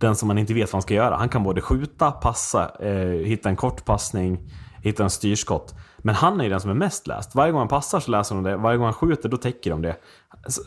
den 0.00 0.16
som 0.16 0.28
man 0.28 0.38
inte 0.38 0.54
vet 0.54 0.68
vad 0.68 0.74
han 0.74 0.82
ska 0.82 0.94
göra. 0.94 1.16
Han 1.16 1.28
kan 1.28 1.42
både 1.42 1.60
skjuta, 1.60 2.10
passa, 2.10 2.70
eh, 2.80 3.26
hitta 3.26 3.48
en 3.48 3.56
kort 3.56 3.84
passning, 3.84 4.38
hitta 4.82 5.04
en 5.04 5.10
styrskott. 5.10 5.74
Men 5.98 6.14
han 6.14 6.40
är 6.40 6.44
ju 6.44 6.50
den 6.50 6.60
som 6.60 6.70
är 6.70 6.74
mest 6.74 7.06
läst. 7.06 7.34
Varje 7.34 7.52
gång 7.52 7.58
han 7.58 7.68
passar 7.68 8.00
så 8.00 8.10
läser 8.10 8.34
de 8.34 8.44
det. 8.44 8.56
Varje 8.56 8.76
gång 8.76 8.84
han 8.84 8.94
skjuter, 8.94 9.28
då 9.28 9.36
täcker 9.36 9.70
de 9.70 9.82
det. 9.82 9.96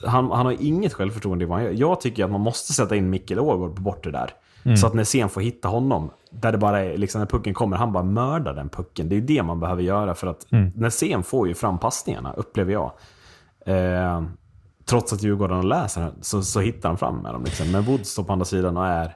Han, 0.06 0.32
han 0.32 0.46
har 0.46 0.56
inget 0.60 0.94
självförtroende 0.94 1.46
i 1.46 1.48
vad 1.48 1.58
han 1.58 1.66
gör. 1.66 1.74
Jag 1.74 2.02
tycker 2.02 2.26
att 2.26 2.32
man 2.32 2.42
måste 2.42 2.74
sätta 2.74 2.96
in 2.96 3.10
Mikkel 3.10 3.40
Ågård 3.40 3.76
på 3.76 3.82
bortre 3.82 4.12
där. 4.12 4.30
Så 4.76 4.88
att 4.88 4.94
Nässén 4.94 5.30
får 5.30 5.42
hitta 5.42 5.68
honom. 5.68 6.12
Där 6.32 6.52
det 6.52 6.58
bara 6.58 6.80
är, 6.80 6.98
liksom 6.98 7.20
när 7.20 7.26
pucken 7.26 7.54
kommer, 7.54 7.78
han 7.78 7.94
bara 7.94 8.04
mördar 8.04 8.54
den 8.54 8.70
pucken. 8.70 9.10
Det 9.10 9.16
är 9.16 9.20
ju 9.20 9.26
det 9.26 9.44
man 9.44 9.60
behöver 9.60 9.82
göra 9.82 10.16
för 10.16 10.28
att 10.28 10.48
Nässén 10.76 11.24
får 11.24 11.48
ju 11.48 11.54
fram 11.54 11.80
passningarna, 11.80 12.34
upplever 12.34 12.74
jag. 12.74 12.92
Eh, 13.66 14.24
trots 14.86 15.14
att 15.14 15.24
Djurgården 15.24 15.70
läser 15.70 16.12
så, 16.22 16.44
så 16.44 16.60
hittar 16.60 16.90
han 16.90 16.98
fram 16.98 17.18
med 17.18 17.34
dem. 17.34 17.44
Liksom. 17.44 17.72
Men 17.72 17.84
Woods 17.84 18.10
står 18.10 18.24
på 18.24 18.34
andra 18.34 18.46
sidan 18.46 18.78
och 18.78 18.88
är... 18.88 19.14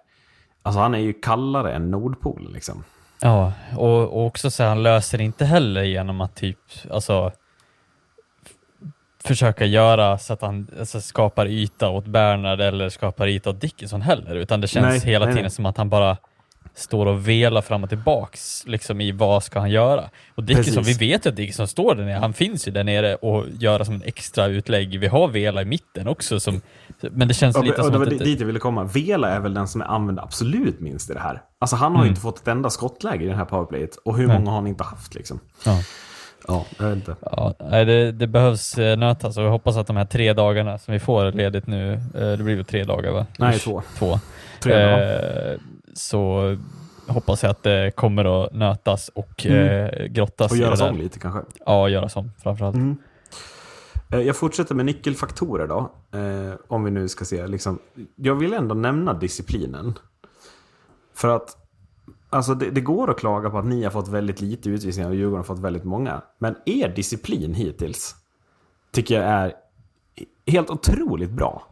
Alltså 0.67 0.79
han 0.79 0.95
är 0.95 0.99
ju 0.99 1.13
kallare 1.13 1.73
än 1.73 1.91
Nordpol 1.91 2.53
liksom. 2.53 2.83
Ja, 3.21 3.53
och, 3.77 4.01
och 4.03 4.25
också 4.25 4.51
så 4.51 4.63
här, 4.63 4.69
han 4.69 4.83
löser 4.83 5.21
inte 5.21 5.45
heller 5.45 5.83
genom 5.83 6.21
att 6.21 6.35
typ, 6.35 6.59
alltså 6.91 7.31
försöka 9.23 9.65
göra 9.65 10.17
så 10.17 10.33
att 10.33 10.41
han 10.41 10.67
alltså, 10.79 11.01
skapar 11.01 11.45
yta 11.47 11.89
åt 11.89 12.05
Bernhard 12.05 12.61
eller 12.61 12.89
skapar 12.89 13.27
yta 13.27 13.49
åt 13.49 13.61
Dickinson 13.61 14.01
heller, 14.01 14.35
utan 14.35 14.61
det 14.61 14.67
känns 14.67 15.03
Nej, 15.03 15.13
hela 15.13 15.25
nej, 15.25 15.33
tiden 15.33 15.43
nej. 15.43 15.51
som 15.51 15.65
att 15.65 15.77
han 15.77 15.89
bara 15.89 16.17
står 16.77 17.05
och 17.05 17.27
velar 17.27 17.61
fram 17.61 17.83
och 17.83 17.89
tillbaks 17.89 18.63
liksom 18.67 19.01
i 19.01 19.11
vad 19.11 19.43
ska 19.43 19.59
han 19.59 19.69
göra. 19.71 20.09
Och 20.35 20.43
Dickinson, 20.43 20.83
Precis. 20.83 21.01
vi 21.01 21.07
vet 21.07 21.25
ju 21.25 21.29
att 21.29 21.35
Dickinson 21.35 21.67
står 21.67 21.95
där 21.95 22.05
nere, 22.05 22.19
han 22.19 22.33
finns 22.33 22.67
ju 22.67 22.71
där 22.71 22.83
nere 22.83 23.15
och 23.15 23.45
gör 23.59 23.83
som 23.83 23.95
en 23.95 24.03
extra 24.05 24.45
utlägg. 24.45 24.99
Vi 24.99 25.07
har 25.07 25.27
Vela 25.27 25.61
i 25.61 25.65
mitten 25.65 26.07
också, 26.07 26.39
som, 26.39 26.61
men 27.01 27.27
det 27.27 27.33
känns 27.33 27.55
Och, 27.55 27.63
lite 27.63 27.77
och 27.77 27.83
som 27.83 27.93
det 27.93 27.99
var 27.99 28.05
att 28.05 28.19
dit 28.19 28.39
jag 28.39 28.47
ville 28.47 28.59
komma. 28.59 28.83
Vela 28.83 29.29
är 29.29 29.39
väl 29.39 29.53
den 29.53 29.67
som 29.67 29.81
är 29.81 29.85
använd 29.85 30.19
absolut 30.19 30.79
minst 30.79 31.09
i 31.09 31.13
det 31.13 31.19
här. 31.19 31.41
Alltså 31.59 31.75
han 31.75 31.95
har 31.95 32.03
ju 32.03 32.09
inte 32.09 32.21
fått 32.21 32.39
ett 32.39 32.47
enda 32.47 32.69
skottläge 32.69 33.25
i 33.25 33.27
det 33.27 33.35
här 33.35 33.45
powerplayet. 33.45 33.95
Och 34.05 34.17
hur 34.17 34.27
Nej. 34.27 34.37
många 34.37 34.49
har 34.49 34.57
han 34.57 34.67
inte 34.67 34.83
haft 34.83 35.15
liksom? 35.15 35.39
Ja. 35.65 35.79
Ja, 36.47 36.65
jag 36.79 36.85
vet 36.85 36.95
inte. 36.95 37.15
Ja, 37.21 37.53
det, 37.69 38.11
det 38.11 38.27
behövs 38.27 38.77
eh, 38.77 38.97
nötas 38.97 39.37
och 39.37 39.43
jag 39.43 39.49
hoppas 39.51 39.77
att 39.77 39.87
de 39.87 39.97
här 39.97 40.05
tre 40.05 40.33
dagarna 40.33 40.77
som 40.77 40.93
vi 40.93 40.99
får 40.99 41.31
ledigt 41.31 41.67
nu, 41.67 41.93
eh, 41.93 41.99
det 42.13 42.43
blir 42.43 42.55
väl 42.55 42.65
tre 42.65 42.83
dagar 42.83 43.11
va? 43.11 43.25
Nej, 43.39 43.59
två. 43.59 43.81
Två. 43.99 44.19
Tre 44.59 44.73
Eh, 44.73 45.57
så 45.97 46.57
hoppas 47.07 47.43
jag 47.43 47.49
att 47.49 47.63
det 47.63 47.91
kommer 47.95 48.45
att 48.45 48.53
nötas 48.53 49.09
och 49.09 49.45
eh, 49.45 50.05
grottas 50.07 50.51
Och 50.51 50.57
i 50.57 50.59
göra 50.61 50.75
det 50.75 50.83
där. 50.83 50.89
om 50.89 50.97
lite 50.97 51.19
kanske. 51.19 51.41
Ja, 51.65 51.89
göra 51.89 52.09
som 52.09 52.31
framförallt. 52.43 52.75
Mm. 52.75 52.97
Eh, 54.11 54.19
Jag 54.19 54.35
fortsätter 54.35 54.75
med 54.75 54.85
nyckelfaktorer 54.85 55.67
då. 55.67 55.91
Eh, 56.19 56.53
om 56.67 56.83
vi 56.83 56.91
nu 56.91 57.07
ska 57.07 57.25
se. 57.25 57.47
Liksom, 57.47 57.79
jag 58.15 58.35
vill 58.35 58.53
ändå 58.53 58.75
nämna 58.75 59.13
disciplinen. 59.13 59.93
För 61.15 61.27
att 61.27 61.57
alltså 62.29 62.53
det, 62.53 62.69
det 62.71 62.81
går 62.81 63.11
att 63.11 63.19
klaga 63.19 63.49
på 63.49 63.57
att 63.57 63.65
ni 63.65 63.83
har 63.83 63.91
fått 63.91 64.07
väldigt 64.07 64.41
lite 64.41 64.69
utvisningar 64.69 65.09
och 65.09 65.15
Djurgården 65.15 65.37
har 65.37 65.43
fått 65.43 65.59
väldigt 65.59 65.83
många. 65.83 66.21
Men 66.37 66.55
er 66.65 66.89
disciplin 66.95 67.53
hittills 67.53 68.15
tycker 68.91 69.15
jag 69.15 69.23
är 69.23 69.53
helt 70.47 70.69
otroligt 70.69 71.31
bra. 71.31 71.67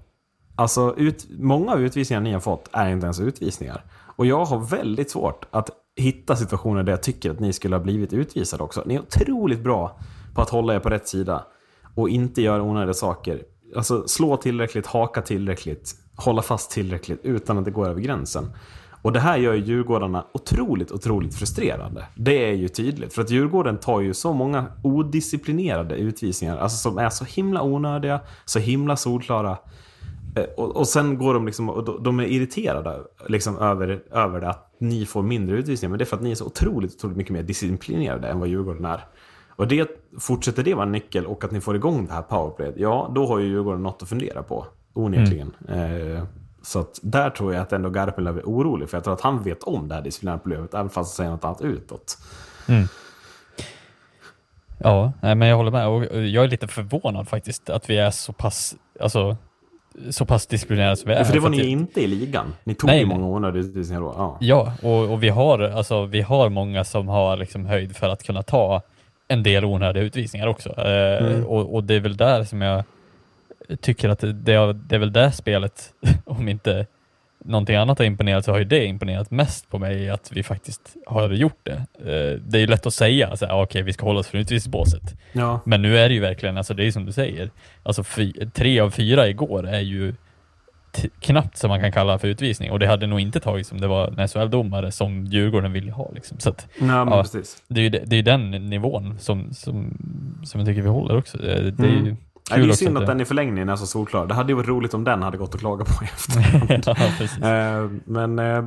Alltså 0.56 0.96
ut, 0.98 1.28
många 1.40 1.72
av 1.72 1.82
utvisningarna 1.82 2.24
ni 2.24 2.34
har 2.34 2.40
fått 2.40 2.70
är 2.72 2.90
inte 2.90 3.06
ens 3.06 3.20
utvisningar. 3.20 3.84
Och 4.16 4.26
jag 4.26 4.46
har 4.46 4.60
väldigt 4.60 5.12
svårt 5.12 5.46
att 5.52 5.70
hitta 5.96 6.36
situationer 6.36 6.84
där 6.84 6.94
jag 6.94 7.04
tycker 7.04 7.32
att 7.32 7.40
ni 7.40 7.54
skulle 7.54 7.76
ha 7.76 7.84
blivit 7.84 8.14
utvisade 8.14 8.64
också. 8.64 8.84
Ni 8.86 8.96
är 8.96 9.00
otroligt 9.00 9.64
bra 9.64 10.00
på 10.36 10.42
att 10.42 10.50
hålla 10.50 10.76
er 10.76 10.80
på 10.80 10.90
rätt 10.90 11.08
sida 11.08 11.46
och 11.96 12.10
inte 12.10 12.42
göra 12.42 12.64
onödiga 12.64 12.94
saker. 12.94 13.44
Alltså 13.76 14.08
slå 14.08 14.38
tillräckligt, 14.38 14.88
haka 14.88 15.22
tillräckligt, 15.22 15.96
hålla 16.16 16.42
fast 16.42 16.72
tillräckligt 16.72 17.20
utan 17.24 17.58
att 17.58 17.66
det 17.66 17.72
går 17.72 17.88
över 17.88 18.02
gränsen. 18.02 18.52
Och 19.02 19.12
det 19.12 19.20
här 19.20 19.38
gör 19.38 19.54
ju 19.54 19.64
Djurgårdarna 19.64 20.26
otroligt, 20.34 20.92
otroligt 20.92 21.36
frustrerande. 21.36 22.06
Det 22.16 22.50
är 22.50 22.54
ju 22.54 22.68
tydligt. 22.68 23.14
För 23.14 23.22
att 23.22 23.30
Djurgården 23.30 23.78
tar 23.78 24.02
ju 24.02 24.14
så 24.14 24.34
många 24.34 24.66
odisciplinerade 24.84 25.96
utvisningar, 25.96 26.58
alltså 26.58 26.78
som 26.78 26.98
är 26.98 27.10
så 27.10 27.26
himla 27.26 27.62
onödiga, 27.62 28.20
så 28.46 28.60
himla 28.60 28.96
solklara. 28.96 29.58
Eh, 30.36 30.44
och, 30.58 30.76
och 30.76 30.88
sen 30.88 31.18
går 31.18 31.34
de 31.34 31.46
liksom, 31.46 31.70
och 31.70 31.84
de- 31.86 32.04
de 32.04 32.20
är 32.20 32.24
irriterade 32.24 33.00
liksom 33.28 33.58
över, 33.58 34.04
över 34.12 34.42
det 34.42 34.50
att 34.50 34.76
ni 34.80 35.06
får 35.06 35.22
mindre 35.24 35.58
utvisningar. 35.58 35.90
Men 35.90 35.98
det 35.98 36.04
är 36.04 36.06
för 36.06 36.16
att 36.16 36.24
ni 36.24 36.32
är 36.32 36.36
så 36.36 36.46
otroligt, 36.46 36.96
otroligt 36.96 37.18
mycket 37.18 37.34
mer 37.34 37.44
disciplinerade 37.44 38.28
än 38.28 38.40
vad 38.40 38.50
Djurgården 38.50 38.86
är. 38.86 39.06
Och 39.50 39.68
det, 39.68 39.90
fortsätter 40.20 40.64
det 40.64 40.74
vara 40.74 40.86
en 40.86 40.92
nyckel 40.92 41.26
och 41.26 41.44
att 41.44 41.52
ni 41.52 41.62
får 41.62 41.76
igång 41.76 42.06
det 42.06 42.14
här 42.14 42.22
powerplayet, 42.22 42.76
ja 42.78 43.12
då 43.16 43.26
har 43.26 43.40
ju 43.40 43.46
Djurgården 43.48 43.84
något 43.84 44.02
att 44.02 44.10
fundera 44.10 44.44
på. 44.44 44.66
Onekligen. 44.94 45.56
Eh, 45.70 46.24
så 46.62 46.80
att 46.80 47.00
där 47.04 47.30
tror 47.30 47.54
jag 47.54 47.62
att 47.62 47.74
ändå 47.74 47.90
Garpenlöv 47.90 48.38
är 48.38 48.44
orolig, 48.44 48.90
för 48.90 48.98
jag 48.98 49.04
tror 49.04 49.14
att 49.14 49.22
han 49.22 49.44
vet 49.44 49.64
om 49.64 49.88
det 49.88 49.96
här 49.96 50.02
disciplinära 50.02 50.38
problemet, 50.38 50.74
även 50.74 50.90
fast 50.90 50.96
han 50.96 51.06
säger 51.16 51.32
något 51.32 51.44
annat 51.44 51.62
utåt. 51.62 52.18
Mm. 52.68 52.86
Ja, 54.80 55.14
men 55.22 55.42
jag 55.42 55.58
håller 55.58 55.72
med. 55.72 55.88
Och 55.88 56.04
jag 56.06 56.44
är 56.44 56.48
lite 56.48 56.68
förvånad 56.68 57.28
faktiskt 57.28 57.70
att 57.70 57.90
vi 57.90 57.98
är 57.98 58.12
så 58.12 58.34
pass, 58.34 58.76
alltså, 59.00 59.38
så 60.10 60.26
pass 60.26 60.48
disciplinerade 60.48 60.96
som 60.96 61.10
vi 61.10 61.16
är. 61.16 61.24
för 61.24 61.34
det 61.34 61.40
var 61.40 61.50
ni 61.50 61.60
att 61.62 61.66
inte 61.68 62.02
i 62.02 62.08
ligan. 62.08 62.54
Ni 62.64 62.76
tog 62.76 62.88
Nej, 62.90 63.00
ju 63.00 63.06
många 63.06 63.26
onödiga 63.28 63.64
utvisningar 63.64 64.02
då. 64.02 64.14
Ja. 64.18 64.38
Ja, 64.42 64.74
och, 64.84 65.12
och 65.14 65.24
vi, 65.24 65.30
har, 65.30 65.60
alltså, 65.60 66.06
vi 66.06 66.22
har 66.22 66.50
många 66.50 66.84
som 66.84 67.08
har 67.08 67.38
liksom 67.38 67.66
höjd 67.66 67.96
för 67.96 68.10
att 68.10 68.24
kunna 68.24 68.44
ta 68.44 68.82
en 69.28 69.44
del 69.44 69.66
onödiga 69.66 70.04
utvisningar 70.04 70.48
också. 70.48 70.70
Eh, 70.70 71.26
Mm. 71.26 71.46
och, 71.46 71.76
och 71.76 71.84
det 71.84 71.94
är 71.94 72.00
väl 72.00 72.18
där 72.18 72.44
som 72.44 72.62
jag 72.62 72.84
tycker 73.82 74.10
att 74.10 74.20
det, 74.20 74.34
det, 74.34 74.54
är- 74.54 74.74
det 74.74 74.96
är 74.96 75.00
väl 75.00 75.14
det 75.14 75.32
spelet, 75.32 75.94
om 76.26 76.50
inte 76.50 76.86
någonting 77.46 77.76
annat 77.76 78.00
har 78.00 78.06
imponerat 78.06 78.46
så 78.46 78.52
har 78.52 78.60
ju 78.60 78.66
det 78.66 78.86
imponerat 78.86 79.32
mest 79.32 79.70
på 79.70 79.80
mig 79.80 80.10
att 80.10 80.32
vi 80.34 80.44
faktiskt 80.44 80.96
har 81.08 81.30
gjort 81.30 81.60
det. 81.64 81.74
Eh, 82.00 82.40
det 82.42 82.58
är 82.58 82.62
ju 82.62 82.68
lätt 82.68 82.86
att 82.86 82.94
säga 82.94 83.28
här, 83.42 83.62
okej 83.62 83.82
vi 83.82 83.94
ska 83.94 84.06
hålla 84.06 84.20
oss 84.20 84.28
från 84.28 84.42
utvisningsbåset. 84.42 85.14
ja. 85.34 85.60
Men 85.66 85.82
nu 85.82 85.98
är 85.98 86.10
det 86.10 86.16
ju 86.16 86.22
verkligen, 86.22 86.58
alltså 86.58 86.74
det 86.74 86.84
är 86.88 86.92
som 86.92 87.06
du 87.06 87.12
säger, 87.12 87.50
alltså 87.84 88.04
tre 88.54 88.80
av 88.80 88.90
fyra 88.90 89.28
igår 89.28 89.68
är 89.68 89.80
ju 89.80 90.14
knappt 91.20 91.58
som 91.58 91.70
man 91.70 91.80
kan 91.82 91.92
kalla 91.92 92.20
för 92.20 92.28
utvisning 92.28 92.72
och 92.72 92.80
det 92.80 92.88
hade 92.88 93.08
nog 93.08 93.20
inte 93.20 93.40
tagits 93.40 93.72
om 93.72 93.82
det 93.82 93.88
var 93.88 94.08
en 94.08 94.28
SHL-domare 94.28 94.92
som 94.92 95.26
Djurgården 95.26 95.72
ville 95.72 95.92
ha. 95.92 96.12
Liksom. 96.16 96.40
Så 96.40 96.50
att, 96.50 96.68
Nej, 96.80 96.90
Ja. 96.96 97.22
precis. 97.22 97.64
det 97.68 97.80
är 97.80 97.84
ju 97.84 97.90
det, 97.90 98.16
är 98.16 98.24
den 98.24 98.52
nivån 98.52 99.16
som, 99.20 99.54
som, 99.54 99.98
som 100.44 100.60
jag 100.60 100.68
tycker 100.68 100.82
vi 100.82 100.88
håller 100.88 101.18
också. 101.18 101.38
Det, 101.38 101.72
det 101.72 101.84
är 101.84 101.88
ju 101.92 101.98
Mm. 102.00 102.18
Kul 102.50 102.68
det 102.68 102.74
är 102.74 102.76
synd 102.76 102.98
att 102.98 103.08
den 103.08 103.22
i 103.22 103.26
förlängningen 103.26 103.70
är 103.70 103.76
så 103.76 103.86
solklar. 103.86 104.26
Det 104.26 104.34
hade 104.34 104.52
ju 104.52 104.56
varit 104.56 104.68
roligt 104.68 104.94
om 104.94 105.04
den 105.04 105.22
hade 105.22 105.38
gått 105.38 105.56
att 105.56 105.60
klaga 105.60 105.86
på 105.86 106.04
i 106.04 106.08
efterhand. 106.08 106.84
ja. 107.42 107.48
Eh, 107.50 107.90
men 108.06 108.40
eh, 108.40 108.64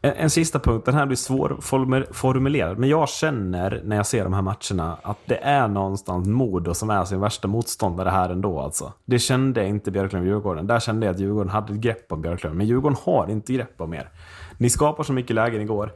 en, 0.00 0.12
en 0.12 0.30
sista 0.30 0.58
punkt, 0.58 0.86
den 0.86 0.94
här 0.94 1.06
blir 1.06 1.16
svårformulerad. 1.16 2.78
Men 2.78 2.88
jag 2.88 3.08
känner 3.08 3.82
när 3.84 3.96
jag 3.96 4.06
ser 4.06 4.24
de 4.24 4.32
här 4.32 4.42
matcherna 4.42 4.96
att 5.02 5.18
det 5.26 5.36
är 5.36 5.68
någonstans 5.68 6.28
Modo 6.28 6.74
som 6.74 6.90
är 6.90 7.04
sin 7.04 7.20
värsta 7.20 7.48
motståndare 7.48 8.08
här 8.08 8.30
ändå. 8.30 8.60
Alltså. 8.60 8.92
Det 9.04 9.18
kände 9.18 9.60
jag 9.60 9.68
inte 9.68 9.90
Björklöven-Djurgården. 9.90 10.66
Där 10.66 10.80
kände 10.80 11.06
jag 11.06 11.14
att 11.14 11.20
Djurgården 11.20 11.48
hade 11.48 11.72
ett 11.72 11.78
grepp 11.80 12.12
om 12.12 12.22
Björklöven. 12.22 12.58
Men 12.58 12.66
Djurgården 12.66 12.98
har 13.04 13.30
inte 13.30 13.52
grepp 13.52 13.80
om 13.80 13.94
er. 13.94 14.10
Ni 14.58 14.70
skapar 14.70 15.04
så 15.04 15.12
mycket 15.12 15.34
lägen 15.34 15.60
igår. 15.60 15.92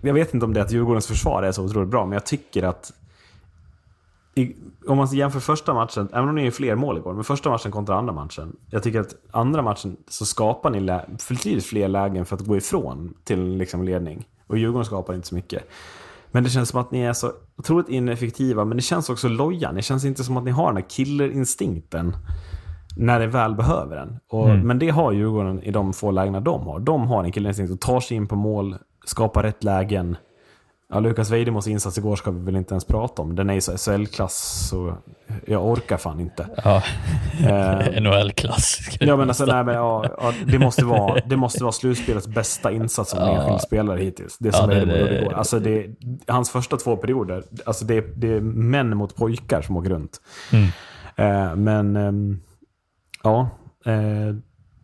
Jag 0.00 0.14
vet 0.14 0.34
inte 0.34 0.46
om 0.46 0.54
det 0.54 0.60
är 0.60 0.64
att 0.64 0.72
Djurgårdens 0.72 1.06
försvar 1.06 1.42
är 1.42 1.52
så 1.52 1.64
otroligt 1.64 1.88
bra, 1.88 2.04
men 2.06 2.12
jag 2.12 2.26
tycker 2.26 2.62
att 2.62 2.92
i, 4.40 4.56
om 4.86 4.96
man 4.96 5.06
jämför 5.06 5.40
första 5.40 5.74
matchen, 5.74 6.08
även 6.12 6.28
om 6.28 6.34
ni 6.34 6.46
är 6.46 6.50
fler 6.50 6.74
mål 6.74 6.98
igår, 6.98 7.14
men 7.14 7.24
första 7.24 7.50
matchen 7.50 7.72
kontra 7.72 7.96
andra 7.96 8.12
matchen. 8.12 8.56
Jag 8.70 8.82
tycker 8.82 9.00
att 9.00 9.14
andra 9.30 9.62
matchen 9.62 9.96
så 10.08 10.24
skapar 10.26 10.70
ni 10.70 10.80
lä- 10.80 11.06
betydligt 11.28 11.64
fler 11.66 11.88
lägen 11.88 12.24
för 12.26 12.36
att 12.36 12.46
gå 12.46 12.56
ifrån 12.56 13.14
till 13.24 13.56
liksom 13.56 13.84
ledning. 13.84 14.28
Och 14.46 14.58
Djurgården 14.58 14.84
skapar 14.84 15.14
inte 15.14 15.28
så 15.28 15.34
mycket. 15.34 15.62
Men 16.32 16.44
det 16.44 16.50
känns 16.50 16.68
som 16.68 16.80
att 16.80 16.90
ni 16.90 17.00
är 17.00 17.12
så 17.12 17.32
otroligt 17.56 17.88
ineffektiva, 17.88 18.64
men 18.64 18.76
det 18.76 18.82
känns 18.82 19.10
också 19.10 19.28
loja. 19.28 19.72
Det 19.72 19.82
känns 19.82 20.04
inte 20.04 20.24
som 20.24 20.36
att 20.36 20.44
ni 20.44 20.50
har 20.50 20.66
den 20.66 20.76
här 20.76 20.88
killerinstinkten 20.88 22.16
när 22.96 23.20
det 23.20 23.26
väl 23.26 23.54
behöver 23.54 23.96
den. 23.96 24.18
Och, 24.30 24.48
Men 24.64 24.78
det 24.78 24.88
har 24.90 25.12
Djurgården 25.12 25.62
i 25.62 25.70
de 25.70 25.92
få 25.92 26.10
lägena 26.10 26.40
de 26.40 26.66
har. 26.66 26.80
De 26.80 27.06
har 27.08 27.24
en 27.24 27.32
killerinstinkt 27.32 27.72
och 27.72 27.80
tar 27.80 28.00
sig 28.00 28.16
in 28.16 28.28
på 28.28 28.36
mål, 28.36 28.76
skapar 29.04 29.42
rätt 29.42 29.64
lägen. 29.64 30.16
Ja, 30.92 31.00
Lukas 31.00 31.30
Vejdemos 31.30 31.66
insats 31.66 31.98
igår 31.98 32.16
ska 32.16 32.30
vi 32.30 32.40
väl 32.44 32.56
inte 32.56 32.74
ens 32.74 32.84
prata 32.84 33.22
om. 33.22 33.36
Den 33.36 33.50
är 33.50 33.54
i 33.54 33.60
så 33.60 33.76
SHL-klass 33.76 34.66
så 34.70 34.96
jag 35.46 35.66
orkar 35.66 35.96
fan 35.96 36.20
inte. 36.20 36.46
Ja. 36.64 36.82
Eh, 37.40 38.00
NHL-klass. 38.02 38.78
Ja 39.00 39.16
men 39.16 39.28
alltså, 39.28 39.44
nej, 39.44 39.64
men, 39.64 39.74
ja, 39.74 40.04
ja, 40.18 40.32
det, 40.46 40.58
måste 40.58 40.84
vara, 40.84 41.20
det 41.26 41.36
måste 41.36 41.62
vara 41.64 41.72
slutspelets 41.72 42.28
bästa 42.28 42.72
insats 42.72 43.10
som 43.10 43.18
Ja. 43.20 43.30
enskild 43.40 43.60
spelare 43.60 44.00
hittills. 44.00 44.38
Det 44.38 44.52
som 44.52 44.70
Ja, 44.70 44.76
det- 44.76 44.80
gjorde 44.80 45.20
igår. 45.22 45.32
Alltså, 45.32 45.58
det, 45.60 45.86
hans 46.26 46.50
första 46.50 46.76
två 46.76 46.96
perioder, 46.96 47.42
alltså 47.66 47.84
det, 47.84 48.00
det 48.16 48.32
är 48.32 48.40
män 48.40 48.96
mot 48.96 49.16
pojkar 49.16 49.62
som 49.62 49.76
åker 49.76 49.90
runt. 49.90 50.20
Mm. 50.52 50.66
Eh, 51.16 51.56
men, 51.56 51.96
ehm, 51.96 52.40
ja. 53.22 53.48
Eh, 53.86 54.34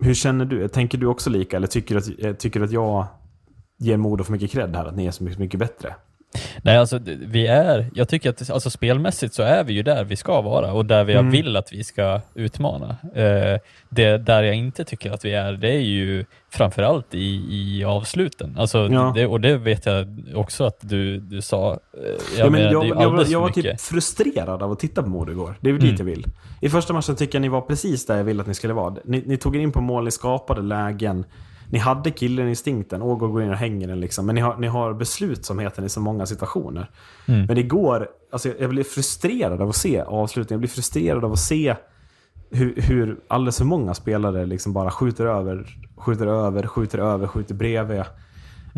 hur 0.01 0.15
känner 0.15 0.45
du? 0.45 0.69
Tänker 0.69 0.99
du 0.99 1.07
också 1.07 1.31
lika? 1.31 1.57
Eller 1.57 1.67
tycker 1.67 2.01
du 2.01 2.29
att, 2.31 2.39
tycker 2.39 2.61
att 2.61 2.73
jag 2.73 3.07
ger 3.79 3.97
Modo 3.97 4.25
för 4.25 4.33
mycket 4.33 4.51
cred 4.51 4.77
här? 4.77 4.85
Att 4.85 4.97
ni 4.97 5.07
är 5.07 5.11
så 5.11 5.25
mycket, 5.25 5.39
mycket 5.39 5.61
bättre? 5.61 5.95
Nej, 6.63 6.77
alltså 6.77 6.99
vi 7.27 7.47
är, 7.47 7.91
jag 7.95 8.09
tycker 8.09 8.31
att 8.31 8.51
alltså, 8.51 8.71
spelmässigt 8.71 9.35
så 9.35 9.43
är 9.43 9.65
vi 9.65 9.73
ju 9.73 9.83
där 9.83 10.05
vi 10.05 10.17
ska 10.17 10.41
vara 10.41 10.73
och 10.73 10.87
där 10.87 11.05
vi 11.05 11.13
Mm. 11.13 11.31
vill 11.31 11.57
att 11.57 11.73
vi 11.73 11.85
ska 11.85 12.21
utmana. 12.35 12.97
Eh, 13.15 13.61
det 13.89 14.19
där 14.19 14.43
jag 14.43 14.55
inte 14.55 14.85
tycker 14.85 15.11
att 15.11 15.25
vi 15.25 15.35
är, 15.35 15.53
det 15.53 15.69
är 15.71 15.81
ju 15.81 16.25
framförallt 16.51 17.15
i, 17.15 17.47
i 17.51 17.85
avsluten. 17.85 18.57
Alltså, 18.59 18.79
Ja. 18.93 19.13
det, 19.15 19.27
och 19.27 19.41
det 19.41 19.57
vet 19.57 19.87
jag 19.87 20.23
också 20.35 20.65
att 20.65 20.79
du, 20.81 21.19
du 21.21 21.43
sa. 21.43 21.73
Eh, 21.73 21.79
Ja, 22.39 22.51
men 22.51 22.61
jag, 22.63 22.73
jag, 22.87 22.95
var- 22.95 23.05
alldeles 23.05 23.29
jag 23.31 23.41
var 23.41 23.49
typ 23.49 23.57
mycket. 23.65 23.81
frustrerad 23.81 24.63
av 24.63 24.73
att 24.73 24.79
titta 24.79 25.03
på 25.03 25.09
Modo 25.09 25.33
igår. 25.33 25.59
Det 25.61 25.69
är 25.69 25.73
väl 25.73 25.83
Mm. 25.83 25.91
dit 25.93 25.99
jag 25.99 26.07
vill. 26.07 26.25
I 26.61 26.69
första 26.69 26.93
matchen 26.93 27.17
tycker 27.17 27.35
jag 27.39 27.43
ni 27.43 27.49
var 27.49 27.61
precis 27.61 28.07
där 28.07 28.17
jag 28.17 28.25
ville 28.25 28.41
att 28.41 28.47
ni 28.49 28.55
skulle 28.55 28.73
vara. 28.75 28.95
Ni, 29.05 29.23
ni 29.27 29.37
tog 29.37 29.57
er 29.57 29.61
in 29.61 29.73
på 29.73 29.81
mål, 29.81 30.05
ni 30.05 30.11
skapade 30.11 30.63
lägen. 30.63 31.25
Ni 31.71 31.79
hade 31.79 32.11
killen-instinkten. 32.11 33.03
Ågår 33.03 33.29
går 33.29 33.43
in 33.43 33.51
och 33.51 33.57
hänger 33.57 33.89
den 33.89 34.01
liksom. 34.01 34.27
Men 34.27 34.35
ni 34.35 34.41
har, 34.41 34.57
ni 34.57 34.67
har 34.67 34.95
beslutsamheten 34.95 35.85
i 35.85 35.89
så 35.89 36.01
många 36.01 36.27
situationer. 36.27 36.91
Mm. 37.29 37.47
Men 37.47 37.59
igår, 37.59 38.09
alltså 38.33 38.49
jag 38.61 38.71
blir 38.71 38.85
frustrerad 38.85 39.63
av 39.63 39.69
att 39.69 39.77
se 39.77 40.01
avslutningen. 40.01 40.57
Jag 40.57 40.61
blir 40.61 40.69
frustrerad 40.69 41.25
av 41.25 41.33
att 41.33 41.39
se 41.39 41.77
hur, 42.51 42.75
hur 42.83 43.21
alldeles 43.29 43.59
för 43.59 43.65
många 43.65 43.95
spelare 43.95 44.47
liksom 44.47 44.73
bara 44.73 44.91
skjuter 44.91 45.27
över, 45.27 45.79
skjuter 45.97 46.27
över, 46.27 46.67
skjuter 46.67 46.99
över, 46.99 47.27
skjuter 47.27 47.55
bredvid. 47.55 48.05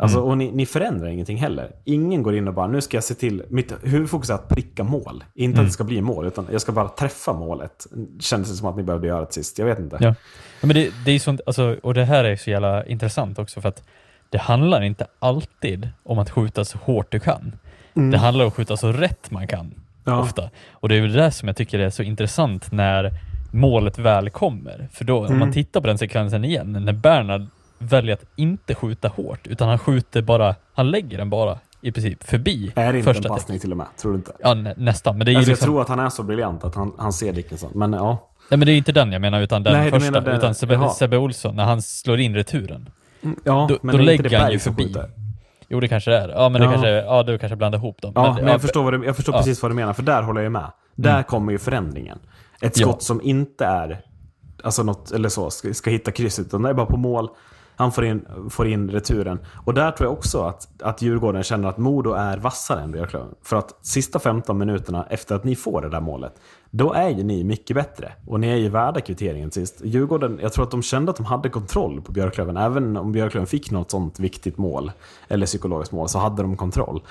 Alltså, 0.01 0.21
Och 0.21 0.39
ni, 0.39 0.51
ni 0.53 0.67
förändrar 0.67 1.09
ingenting 1.09 1.37
heller. 1.39 1.71
Ingen 1.85 2.23
går 2.23 2.37
in 2.37 2.49
och 2.49 2.55
bara, 2.55 2.67
nu 2.67 2.81
ska 2.81 2.97
jag 2.97 3.05
se 3.05 3.15
till, 3.15 3.43
mitt 3.49 3.73
huvudfokus 3.83 4.31
är 4.31 4.35
att 4.35 4.49
pricka 4.49 4.85
mål. 4.85 5.25
Inte 5.35 5.61
att 5.61 5.67
det 5.67 5.73
ska 5.73 5.85
bli 5.85 6.01
mål, 6.03 6.27
utan 6.27 6.47
jag 6.53 6.61
ska 6.61 6.73
bara 6.73 6.89
träffa 6.89 7.33
målet. 7.33 7.87
Kändes 8.21 8.51
det 8.51 8.57
som 8.57 8.69
att 8.69 8.77
ni 8.77 8.83
behövde 8.83 9.07
göra 9.09 9.25
det 9.25 9.33
sist. 9.33 9.59
Jag 9.59 9.67
vet 9.67 9.79
inte. 9.79 9.97
Ja. 10.01 10.15
Ja, 10.61 10.67
men 10.67 10.75
det, 10.77 10.91
det 11.05 11.11
är 11.13 11.19
sånt, 11.19 11.41
alltså, 11.47 11.77
och 11.83 11.95
det 11.95 12.05
här 12.05 12.25
är 12.25 12.37
så 12.37 12.51
jävla 12.51 12.87
intressant 12.87 13.39
också 13.39 13.61
för 13.61 13.69
att 13.69 13.83
det 14.31 14.39
handlar 14.39 14.83
inte 14.83 15.07
alltid 15.19 15.89
om 16.03 16.19
att 16.19 16.31
skjuta 16.31 16.65
så 16.65 16.79
hårt 16.79 17.13
du 17.13 17.21
kan. 17.21 17.53
Det 17.95 18.19
handlar 18.19 18.45
om 18.45 18.49
att 18.49 18.55
skjuta 18.55 18.77
så 18.77 18.93
rätt 18.93 19.31
man 19.31 19.47
kan. 19.47 19.61
Mm. 19.61 19.75
Ja. 20.05 20.21
Ofta. 20.21 20.51
Och 20.73 20.89
det 20.89 20.95
är 20.97 21.01
väl 21.01 21.13
det 21.13 21.31
som 21.31 21.49
jag 21.49 21.57
tycker 21.57 21.79
är 21.79 21.91
så 21.91 22.03
intressant 22.03 22.73
när 22.73 23.11
målet 23.53 23.99
väl 23.99 24.31
kommer. 24.31 24.89
För 24.93 25.05
då, 25.05 25.19
om 25.19 25.27
Mm. 25.27 25.39
man 25.39 25.53
tittar 25.53 25.81
på 25.81 25.87
den 25.87 25.99
sekvensen 25.99 26.45
igen, 26.45 26.73
när 26.85 26.93
Bernhard 26.93 27.47
väljer 27.79 28.15
att 28.15 28.25
inte 28.37 28.75
skjuta 28.75 29.09
hårt, 29.09 29.47
utan 29.47 29.69
han 29.69 29.79
skjuter 29.79 30.23
bara, 30.23 30.55
han 30.75 30.91
lägger 30.91 31.19
den 31.19 31.31
bara 31.31 31.59
i 31.81 31.93
princip 31.93 32.25
förbi 32.25 32.73
Är 32.77 32.93
det 32.93 32.99
inte 32.99 33.15
första 33.15 33.29
en 33.29 33.35
passning 33.35 33.59
till 33.59 33.71
och 33.71 33.77
med? 33.77 33.87
Tror 33.97 34.13
du 34.13 34.19
inte? 34.19 34.33
Ja, 34.41 34.55
nä, 34.55 34.75
nästan. 34.77 35.19
Men 35.19 35.25
det 35.27 35.33
är 35.33 35.37
Alltså, 35.37 35.51
liksom, 35.51 35.65
Jag 35.67 35.73
tror 35.73 35.83
att 35.83 35.89
han 35.89 35.99
är 36.01 36.09
så 36.09 36.23
briljant 36.23 36.65
att 36.65 36.75
han, 36.75 36.93
han 36.99 37.13
ser 37.13 37.33
Dickinson. 37.33 37.71
Men 37.75 37.93
ja. 37.93 38.31
nej, 38.51 38.59
men 38.59 38.67
det 38.67 38.73
är 38.73 38.77
inte 38.77 38.93
den 38.93 39.13
jag 39.13 39.21
menar, 39.21 39.41
utan 39.41 39.63
den 39.63 39.73
Nej, 39.73 39.91
första. 39.91 40.21
den- 40.21 40.37
utan 40.37 40.55
Sebbe, 40.55 40.75
jaha. 40.75 40.91
Sebbe 40.91 41.17
Olsson, 41.17 41.57
när 41.57 41.65
han 41.65 41.83
slår 41.83 42.21
in 42.21 42.35
returen. 42.35 42.89
ja 43.45 43.67
Då- 43.69 43.79
men 43.83 43.93
då 43.97 44.03
det 44.03 44.11
är 44.11 44.13
inte 44.13 44.23
lägger 44.23 44.31
det 44.39 44.43
han 44.43 44.53
ju 44.53 44.59
förbi. 44.59 44.85
skjuter. 44.85 45.11
Jo, 45.69 45.81
det 45.81 45.89
kanske 45.89 46.11
det 46.11 46.19
är. 46.19 46.29
Ja, 46.29 46.49
men 46.49 46.61
det 46.61 46.65
Ja. 46.67 46.71
kanske, 46.71 46.89
ja, 46.91 47.23
du 47.23 47.39
kanske 47.39 47.57
blandar 47.57 47.79
ihop 47.79 48.03
dem. 48.03 48.13
Ja, 48.15 48.35
men, 48.35 48.45
ja, 48.47 48.51
jag 48.53 48.61
förstår, 48.61 48.83
vad 48.85 48.93
du, 48.93 49.05
jag 49.07 49.17
förstår 49.17 49.35
ja. 49.35 49.39
precis 49.39 49.63
vad 49.63 49.71
du 49.71 49.75
menar, 49.75 49.93
för 49.93 50.03
där 50.03 50.23
håller 50.23 50.41
jag 50.41 50.53
med. 50.53 50.71
Där 50.95 51.11
Mm. 51.11 51.25
kommer 51.25 51.53
ju 51.53 51.59
förändringen. 51.59 52.19
Ett 52.61 52.79
Ja. 52.81 52.87
skott 52.87 53.03
som 53.03 53.21
inte 53.23 53.67
är, 53.67 54.01
alltså 54.65 54.83
något, 54.83 55.11
eller 55.11 55.29
så, 55.29 55.51
ska, 55.51 55.75
ska 55.75 55.91
hitta 55.91 56.11
krysset, 56.11 56.47
utan 56.47 56.63
det 56.63 56.69
är 56.69 56.75
bara 56.75 56.87
på 56.87 56.97
mål. 56.97 57.29
Han 57.79 57.93
får 57.93 58.05
in, 58.05 58.27
får 58.51 58.67
in 58.67 58.91
returen. 58.91 59.39
Och 59.65 59.75
där 59.75 59.91
tror 59.91 60.07
jag 60.07 60.13
också 60.13 60.43
att, 60.43 60.69
att 60.83 61.03
Djurgården 61.03 61.43
känner 61.43 61.69
att 61.69 61.79
Modo 61.79 62.13
är 62.13 62.39
vassare 62.39 62.81
än 62.81 62.93
Björklöven. 62.93 63.35
För 63.43 63.57
att 63.57 63.75
sista 63.83 64.19
15 64.19 64.59
minuterna 64.59 65.07
efter 65.11 65.35
att 65.35 65.45
ni 65.45 65.57
får 65.57 65.83
det 65.83 65.89
där 65.89 66.01
målet, 66.01 66.33
då 66.71 66.93
är 66.93 67.09
ju 67.09 67.23
ni 67.23 67.45
mycket 67.45 67.77
bättre. 67.77 68.13
Och 68.27 68.41
ni 68.41 68.49
är 68.49 68.57
ju 68.57 68.69
värda 68.69 69.01
kvitteringen 69.01 69.51
sist. 69.51 69.81
Djurgården, 69.85 70.39
jag 70.43 70.53
tror 70.53 70.65
att 70.65 70.71
de 70.71 70.83
kände 70.83 71.11
att 71.11 71.17
de 71.17 71.27
hade 71.27 71.49
kontroll 71.49 72.01
på 72.01 72.13
Björklöven. 72.13 72.57
Även 72.57 72.97
om 72.97 73.13
Björklöven 73.13 73.47
fick 73.47 73.71
något 73.71 73.91
sånt 73.91 74.21
viktigt 74.21 74.59
mål, 74.59 74.93
eller 75.29 75.47
psykologiskt 75.47 75.93
mål, 75.93 76.09
så 76.09 76.19
hade 76.19 76.43
de 76.43 76.57
kontroll 76.57 77.03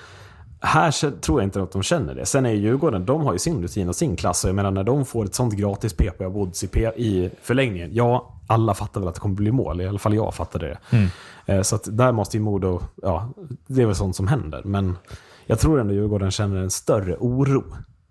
här 0.62 1.12
tror 1.22 1.40
jag 1.42 1.48
inte 1.48 1.64
att 1.64 1.72
de 1.72 1.84
känner 1.84 2.16
det. 2.16 2.26
Sen 2.26 2.46
är 2.46 2.50
ju 2.50 2.58
Djurgården, 2.58 3.06
de 3.06 3.26
har 3.26 3.34
ju 3.34 3.40
sin 3.40 3.62
rutin 3.62 3.90
och 3.90 3.96
sin 3.96 4.16
klass. 4.16 4.44
Och 4.44 4.48
Jag 4.50 4.56
menar 4.56 4.72
när 4.72 4.84
de 4.84 5.06
får 5.06 5.26
ett 5.26 5.36
sånt 5.36 5.54
gratis 5.54 5.94
PP 5.94 6.22
av 6.22 6.32
Woods 6.32 6.64
i, 6.64 6.68
i 6.96 7.30
förlängningen. 7.42 7.90
Ja, 7.94 8.34
alla 8.48 8.74
fattar 8.74 9.00
väl 9.02 9.08
att 9.10 9.16
det 9.16 9.22
kommer 9.22 9.36
bli 9.36 9.52
mål. 9.52 9.82
I 9.82 9.88
alla 9.88 10.00
fall 10.00 10.14
jag 10.16 10.34
fattade 10.34 10.78
det. 10.92 11.10
Eh, 11.54 11.62
Så 11.62 11.80
där 11.86 12.12
måste 12.12 12.38
ju 12.38 12.44
Modo, 12.44 12.82
ja, 12.96 13.30
det 13.68 13.82
är 13.82 13.86
väl 13.86 13.96
sånt 13.96 14.16
som 14.16 14.28
händer. 14.28 14.62
Men 14.66 14.98
jag 15.46 15.60
tror 15.60 15.80
ändå 15.80 15.94
Djurgården 15.94 16.32
känner 16.32 16.58
en 16.58 16.70
större 16.72 17.16
oro 17.20 17.64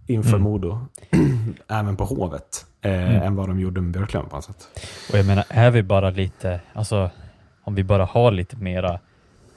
inför 0.07 0.39
Modo. 0.39 0.79
även 1.69 1.97
på 1.97 2.05
Hovet. 2.05 2.67
Eh, 2.81 3.23
Än 3.27 3.37
vad 3.37 3.49
de 3.49 3.61
gjorde 3.61 3.81
med 3.81 3.93
Björklöven 3.93 4.29
på 4.31 4.37
något 4.37 4.45
sätt. 4.45 4.69
Och 5.13 5.19
jag 5.19 5.27
menar, 5.27 5.45
är 5.49 5.71
vi 5.71 5.83
bara 5.83 6.11
lite, 6.11 6.61
alltså 6.75 7.11
om 7.65 7.75
vi 7.75 7.85
bara 7.85 8.05
har 8.05 8.31
lite 8.31 8.57
mera 8.57 8.99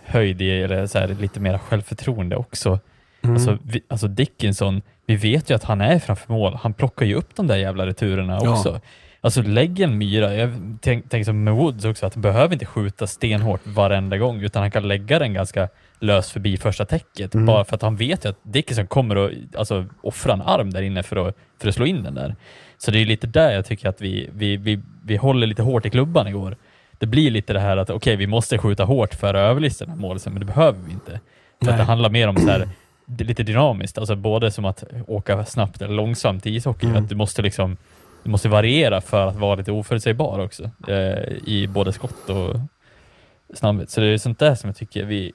höjd 0.09 0.41
i, 0.41 0.61
eller 0.61 0.87
så 0.87 0.99
här, 0.99 1.07
lite 1.07 1.39
mera 1.39 1.59
självförtroende 1.59 2.35
också. 2.35 2.79
Alltså, 3.21 3.57
vi, 3.63 3.81
alltså 3.87 4.07
Dickinson, 4.07 4.81
vi 5.05 5.15
vet 5.15 5.49
ju 5.49 5.55
att 5.55 5.63
han 5.63 5.81
är 5.81 5.99
framför 5.99 6.33
mål. 6.33 6.55
Han 6.61 6.73
plockar 6.73 7.05
ju 7.05 7.15
upp 7.15 7.35
de 7.35 7.47
där 7.47 7.57
jävla 7.57 7.85
returerna 7.85 8.39
Ja. 8.43 8.51
också. 8.51 8.81
Alltså 9.21 9.41
lägg 9.41 9.79
en 9.79 9.97
myra, 9.97 10.35
jag 10.35 10.77
tänker 10.81 11.09
tänk 11.09 11.25
som 11.25 11.43
med 11.43 11.53
Woods 11.53 11.85
också, 11.85 12.05
att 12.05 12.13
han 12.13 12.21
behöver 12.21 12.53
inte 12.53 12.65
skjuta 12.65 13.07
stenhårt 13.07 13.67
varenda 13.67 14.17
gång, 14.17 14.41
utan 14.41 14.61
han 14.61 14.71
kan 14.71 14.87
lägga 14.87 15.19
den 15.19 15.33
ganska 15.33 15.69
lös 15.99 16.31
förbi 16.31 16.57
första 16.57 16.85
täcket, 16.85 17.31
bara 17.31 17.65
för 17.65 17.75
att 17.75 17.81
han 17.81 17.95
vet 17.95 18.25
ju 18.25 18.29
att 18.29 18.39
Dickinson 18.43 18.87
kommer 18.87 19.15
att 19.15 19.31
alltså, 19.55 19.85
offra 20.01 20.33
en 20.33 20.41
arm 20.41 20.69
där 20.69 20.81
inne 20.81 21.03
för 21.03 21.27
att, 21.27 21.35
för 21.61 21.67
att 21.69 21.75
slå 21.75 21.85
in 21.85 22.03
den 22.03 22.13
där. 22.13 22.35
Så 22.77 22.91
det 22.91 22.99
är 22.99 23.05
lite 23.05 23.27
där 23.27 23.51
jag 23.51 23.65
tycker 23.65 23.89
att 23.89 24.01
vi, 24.01 24.29
vi, 24.33 24.57
vi, 24.57 24.79
vi 25.03 25.17
håller 25.17 25.47
lite 25.47 25.61
hårt 25.61 25.85
i 25.85 25.89
klubban 25.89 26.27
igår. 26.27 26.55
Det 26.99 27.05
blir 27.05 27.31
lite 27.31 27.53
det 27.53 27.59
här 27.59 27.77
att 27.77 27.89
okej, 27.89 28.15
vi 28.15 28.27
måste 28.27 28.57
skjuta 28.57 28.83
hårt 28.83 29.13
för 29.13 29.33
att 29.33 29.49
överlista 29.49 29.85
den 29.85 29.93
här 29.93 30.01
målsen, 30.01 30.33
men 30.33 30.39
det 30.39 30.45
behöver 30.45 30.79
vi 30.85 30.91
inte. 30.91 31.19
För 31.65 31.71
det 31.77 31.83
handlar 31.83 32.09
mer 32.09 32.27
om 32.27 32.37
så 32.37 32.49
här, 32.49 32.69
lite 33.17 33.43
dynamiskt, 33.43 33.97
alltså 33.97 34.15
både 34.15 34.51
som 34.51 34.65
att 34.65 34.83
åka 35.07 35.45
snabbt 35.45 35.81
eller 35.81 35.93
långsamt 35.93 36.45
i 36.45 36.55
ishockey, 36.55 36.85
Mm. 36.87 37.03
att 37.03 37.09
du 37.09 37.15
måste 37.15 37.41
liksom 37.41 37.77
du 38.23 38.29
måste 38.29 38.49
variera 38.49 39.01
för 39.01 39.27
att 39.27 39.35
vara 39.35 39.55
lite 39.55 39.71
oförutsägbar 39.71 40.39
också 40.39 40.69
eh, 40.87 41.23
i 41.45 41.67
både 41.69 41.93
skott 41.93 42.29
och 42.29 42.55
snabbhet. 43.53 43.89
Så 43.89 44.01
det 44.01 44.07
är 44.07 44.17
sånt 44.17 44.39
där 44.39 44.55
som 44.55 44.67
jag 44.67 44.77
tycker 44.77 45.03
vi 45.03 45.31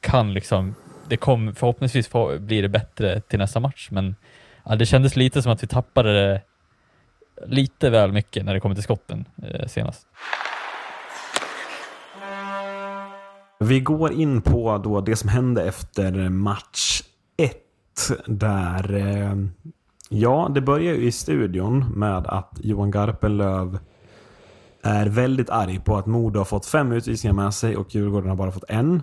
kan 0.00 0.34
liksom, 0.34 0.74
det 1.08 1.16
kom, 1.16 1.54
förhoppningsvis 1.54 2.08
få, 2.08 2.38
blir 2.38 2.62
det 2.62 2.68
bättre 2.68 3.20
till 3.20 3.38
nästa 3.38 3.60
match, 3.60 3.88
men 3.90 4.16
ja, 4.64 4.76
det 4.76 4.86
kändes 4.86 5.16
lite 5.16 5.42
som 5.42 5.52
att 5.52 5.62
vi 5.62 5.66
tappade 5.66 6.12
det 6.12 6.40
lite 7.46 7.90
väl 7.90 8.12
mycket 8.12 8.44
när 8.44 8.54
det 8.54 8.60
kommer 8.60 8.74
till 8.74 8.84
skotten 8.84 9.24
eh, 9.42 9.66
senast. 9.66 10.06
Vi 13.58 13.80
går 13.80 14.12
in 14.12 14.42
på 14.42 14.78
då 14.78 15.00
det 15.00 15.16
som 15.16 15.28
hände 15.28 15.64
efter 15.64 16.28
match 16.28 17.02
1. 17.36 17.56
Där, 18.26 18.94
eh, 18.94 19.36
ja, 20.08 20.50
det 20.54 20.60
börjar 20.60 20.94
ju 20.94 21.06
i 21.06 21.12
studion 21.12 21.84
med 21.94 22.26
att 22.26 22.58
Johan 22.62 22.90
Garpenlöv 22.90 23.78
är 24.82 25.06
väldigt 25.06 25.50
arg 25.50 25.80
på 25.84 25.96
att 25.96 26.06
Modo 26.06 26.40
har 26.40 26.44
fått 26.44 26.66
fem 26.66 26.92
utvisningar 26.92 27.34
med 27.34 27.54
sig 27.54 27.76
och 27.76 27.94
Djurgården 27.94 28.28
har 28.28 28.36
bara 28.36 28.52
fått 28.52 28.70
en. 28.70 29.02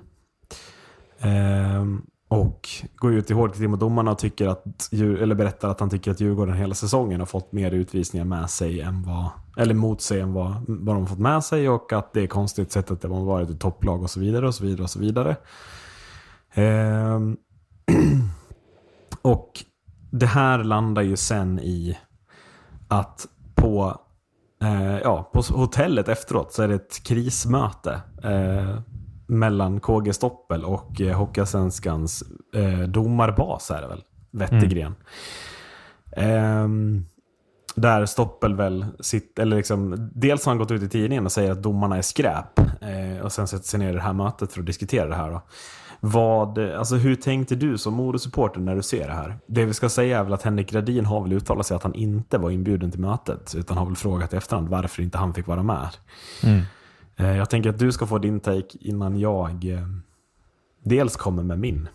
Ehm, 1.19 2.01
och 2.33 2.69
går 2.95 3.13
ut 3.13 3.31
i 3.31 3.33
hård 3.33 3.53
kritik 3.53 3.69
mot 3.69 3.79
domarna 3.79 4.11
och 4.11 4.17
tycker 4.17 4.47
att, 4.47 4.93
eller 4.93 5.35
berättar 5.35 5.69
att 5.69 5.79
han 5.79 5.89
tycker 5.89 6.11
att 6.11 6.19
Djurgården 6.19 6.55
hela 6.55 6.75
säsongen 6.75 7.19
har 7.19 7.25
fått 7.25 7.51
mer 7.51 7.71
utvisningar 7.71 8.25
med 8.25 8.49
sig 8.49 8.81
än 8.81 9.03
vad, 9.03 9.29
eller 9.57 9.73
mot 9.73 10.01
sig 10.01 10.19
än 10.19 10.33
vad, 10.33 10.53
vad 10.67 10.95
de 10.95 10.99
har 10.99 11.07
fått 11.07 11.19
med 11.19 11.43
sig 11.43 11.69
och 11.69 11.93
att 11.93 12.13
det 12.13 12.21
är 12.21 12.27
konstigt 12.27 12.71
sättet 12.71 13.01
de 13.01 13.11
har 13.11 13.23
varit 13.23 13.49
ett 13.49 13.59
topplag 13.59 14.03
och 14.03 14.09
så 14.09 14.19
vidare 14.19 14.47
och 14.47 14.55
så 14.55 14.63
vidare 14.63 14.83
och 14.83 14.89
så 14.89 14.99
vidare. 14.99 15.35
Ehm, 16.53 17.37
och 19.21 19.51
det 20.11 20.25
här 20.25 20.63
landar 20.63 21.01
ju 21.01 21.17
sen 21.17 21.59
i 21.59 21.97
att 22.87 23.27
på, 23.55 23.97
eh, 24.61 24.97
ja, 24.97 25.29
på 25.33 25.41
hotellet 25.41 26.07
efteråt 26.07 26.53
så 26.53 26.63
är 26.63 26.67
det 26.67 26.75
ett 26.75 27.03
krismöte 27.03 28.01
eh, 28.23 28.79
mellan 29.27 29.79
KG 29.79 30.13
Stoppel 30.13 30.65
och 30.65 31.01
eh, 31.01 31.17
Hockeyallsvenskans 31.17 32.23
eh, 32.55 32.79
domarbas 32.79 33.71
är 33.71 33.81
det 33.81 33.87
väl, 33.87 34.03
Wettergren. 34.31 34.95
Ehm, 36.17 37.05
där 37.75 38.05
Stoppel 38.05 38.55
väl 38.55 38.85
sitter, 38.99 39.43
eller 39.43 39.57
liksom, 39.57 40.09
dels 40.13 40.45
har 40.45 40.49
han 40.49 40.57
gått 40.57 40.71
ut 40.71 40.83
i 40.83 40.89
tidningen 40.89 41.25
och 41.25 41.31
säger 41.31 41.51
att 41.51 41.63
domarna 41.63 41.97
är 41.97 42.01
skräp. 42.01 42.59
Eh, 42.59 43.23
och 43.23 43.31
sen 43.31 43.47
sätter 43.47 43.67
sig 43.67 43.79
ner 43.79 43.89
i 43.89 43.93
det 43.93 44.01
här 44.01 44.13
mötet 44.13 44.53
för 44.53 44.59
att 44.59 44.65
diskutera 44.65 45.07
det 45.07 45.15
här. 45.15 45.31
Då. 45.31 45.41
Vad, 45.99 46.59
alltså 46.59 46.95
hur 46.95 47.15
tänkte 47.15 47.55
du 47.55 47.77
som 47.77 47.93
Modosupporter 47.93 48.59
när 48.59 48.75
du 48.75 48.81
ser 48.81 49.07
det 49.07 49.13
här? 49.13 49.37
Det 49.47 49.65
vi 49.65 49.73
ska 49.73 49.89
säga 49.89 50.19
är 50.19 50.23
väl 50.23 50.33
att 50.33 50.43
Henrik 50.43 50.71
Gradin 50.71 51.05
har 51.05 51.21
väl 51.21 51.33
uttalat 51.33 51.65
sig 51.65 51.75
att 51.75 51.83
han 51.83 51.95
inte 51.95 52.37
var 52.37 52.51
inbjuden 52.51 52.91
till 52.91 52.99
mötet. 52.99 53.55
Utan 53.57 53.77
har 53.77 53.85
väl 53.85 53.95
frågat 53.95 54.33
i 54.33 54.37
efterhand 54.37 54.69
varför 54.69 55.03
inte 55.03 55.17
han 55.17 55.33
fick 55.33 55.47
vara 55.47 55.63
med. 55.63 55.89
Eh, 56.43 56.59
jag 57.15 57.49
tänker 57.49 57.69
att 57.69 57.79
du 57.79 57.91
ska 57.91 58.05
få 58.07 58.17
din 58.17 58.39
take 58.39 58.77
innan 58.79 59.19
jag 59.19 59.65
eh, 59.65 59.87
dels 60.83 61.15
kommer 61.15 61.43
med 61.43 61.59
min. 61.59 61.87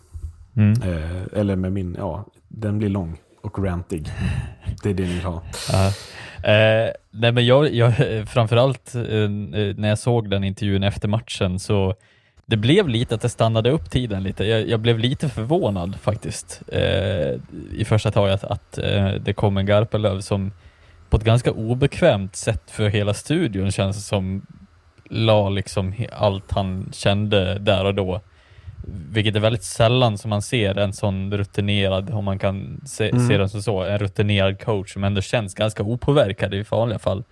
Eh, 0.57 1.39
eller 1.39 1.55
med 1.55 1.71
min, 1.71 1.95
ja, 1.99 2.25
den 2.47 2.77
blir 2.77 2.89
lång 2.89 3.17
och 3.41 3.59
rantig. 3.59 4.11
Det 4.83 4.89
är 4.89 4.93
det 4.93 5.03
ni 5.03 5.13
vill 5.13 5.23
ha. 5.23 5.43
Eh, 6.43 6.91
nej 7.11 7.31
men 7.31 7.45
jag, 7.45 7.73
jag 7.73 7.93
framförallt 8.29 8.95
eh, 8.95 9.29
när 9.75 9.89
jag 9.89 9.99
såg 9.99 10.29
den 10.29 10.43
intervjun 10.43 10.83
efter 10.83 11.07
matchen 11.07 11.59
så 11.59 11.95
det 12.45 12.57
blev 12.57 12.89
lite 12.89 13.15
att 13.15 13.21
det 13.21 13.29
stannade 13.29 13.71
upp 13.71 13.91
tiden 13.91 14.23
lite. 14.23 14.45
Jag, 14.45 14.69
jag 14.69 14.79
blev 14.79 14.99
lite 14.99 15.29
förvånad 15.29 15.95
faktiskt 16.01 16.61
eh, 16.67 17.39
i 17.73 17.85
första 17.85 18.11
taget 18.11 18.43
att, 18.43 18.77
eh, 18.77 19.11
det 19.11 19.33
kom 19.33 19.57
en 19.57 19.65
Garpenlöv 19.65 20.21
som 20.21 20.51
på 21.09 21.17
ett 21.17 21.23
ganska 21.23 21.51
obekvämt 21.51 22.35
sätt 22.35 22.71
för 22.71 22.87
hela 22.87 23.13
studion 23.13 23.71
känns 23.71 23.95
det 23.95 24.01
som 24.01 24.41
la 25.09 25.49
liksom 25.49 25.93
allt 26.11 26.51
han 26.51 26.89
kände 26.93 27.59
där 27.59 27.85
och 27.85 27.95
då. 27.95 28.21
Vilket 29.11 29.35
är 29.35 29.39
väldigt 29.39 29.63
sällan 29.63 30.17
som 30.17 30.29
man 30.29 30.41
ser 30.41 30.77
en 30.77 30.93
sån 30.93 31.33
rutinerad, 31.37 32.09
om 32.09 32.25
man 32.25 32.39
kan 32.39 32.81
se, 32.85 33.19
se 33.27 33.37
den 33.37 33.49
som 33.49 33.61
så, 33.61 33.83
en 33.83 33.99
rutinerad 33.99 34.59
coach 34.59 34.93
som 34.93 35.03
ändå 35.03 35.21
känns 35.21 35.53
ganska 35.53 35.83
opåverkad 35.83 36.53
i 36.53 36.65
vanliga 36.69 36.99
fall. 36.99 37.23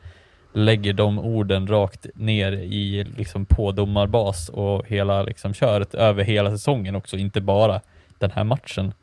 Lägger 0.54 0.94
de 0.94 1.20
orden 1.20 1.68
rakt 1.68 2.06
ner 2.16 2.52
i 2.52 3.04
liksom 3.18 3.46
på 3.46 3.72
domarbas 3.72 4.50
och 4.50 4.88
hela 4.88 5.24
liksom 5.24 5.54
köret 5.54 5.94
över 5.94 6.24
hela 6.24 6.52
säsongen 6.52 6.96
också, 6.96 7.18
inte 7.18 7.42
bara 7.42 7.82
den 8.20 8.32
här 8.32 8.44
matchen. 8.44 8.94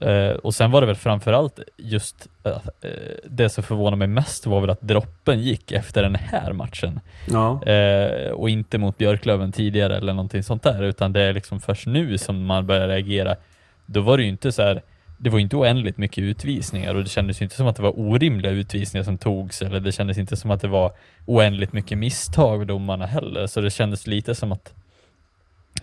Eh, 0.00 0.30
och 0.30 0.54
sen 0.54 0.70
var 0.70 0.80
det 0.80 0.86
väl 0.86 0.96
framförallt 0.96 1.60
just 1.76 2.28
eh, 2.44 2.56
det 3.24 3.48
som 3.48 3.64
förvånade 3.64 3.96
mig 3.96 4.08
mest 4.08 4.46
var 4.46 4.60
väl 4.60 4.70
att 4.70 4.80
droppen 4.80 5.40
gick 5.40 5.72
efter 5.72 6.02
den 6.02 6.14
här 6.14 6.52
matchen. 6.52 7.00
Ja. 7.28 7.62
Eh, 7.62 8.30
och 8.30 8.50
inte 8.50 8.78
mot 8.78 8.98
Björklöven 8.98 9.52
tidigare 9.52 9.96
eller 9.96 10.12
någonting 10.12 10.42
sånt 10.42 10.62
där, 10.62 10.82
utan 10.82 11.12
det 11.12 11.22
är 11.22 11.32
liksom 11.32 11.60
först 11.60 11.86
nu 11.86 12.18
som 12.18 12.46
man 12.46 12.66
börjar 12.66 12.88
reagera. 12.88 13.36
Då 13.86 14.00
var 14.00 14.16
det 14.16 14.22
ju 14.22 14.28
inte 14.28 14.52
så 14.52 14.62
här, 14.62 14.82
det 15.18 15.30
var 15.30 15.38
inte 15.38 15.56
oändligt 15.56 15.98
mycket 15.98 16.18
utvisningar 16.18 16.94
och 16.94 17.02
det 17.02 17.10
kändes 17.10 17.40
ju 17.40 17.44
inte 17.44 17.56
som 17.56 17.66
att 17.66 17.76
det 17.76 17.82
var 17.82 18.00
orimliga 18.00 18.52
utvisningar 18.52 19.04
som 19.04 19.18
togs 19.18 19.62
eller 19.62 19.80
det 19.80 19.92
kändes 19.92 20.18
inte 20.18 20.36
som 20.36 20.50
att 20.50 20.60
det 20.60 20.68
var 20.68 20.92
oändligt 21.26 21.72
mycket 21.72 21.98
misstag 21.98 22.60
av 22.60 22.66
domarna 22.66 23.06
heller, 23.06 23.46
så 23.46 23.60
det 23.60 23.70
kändes 23.70 24.06
lite 24.06 24.34
som 24.34 24.52
att 24.52 24.74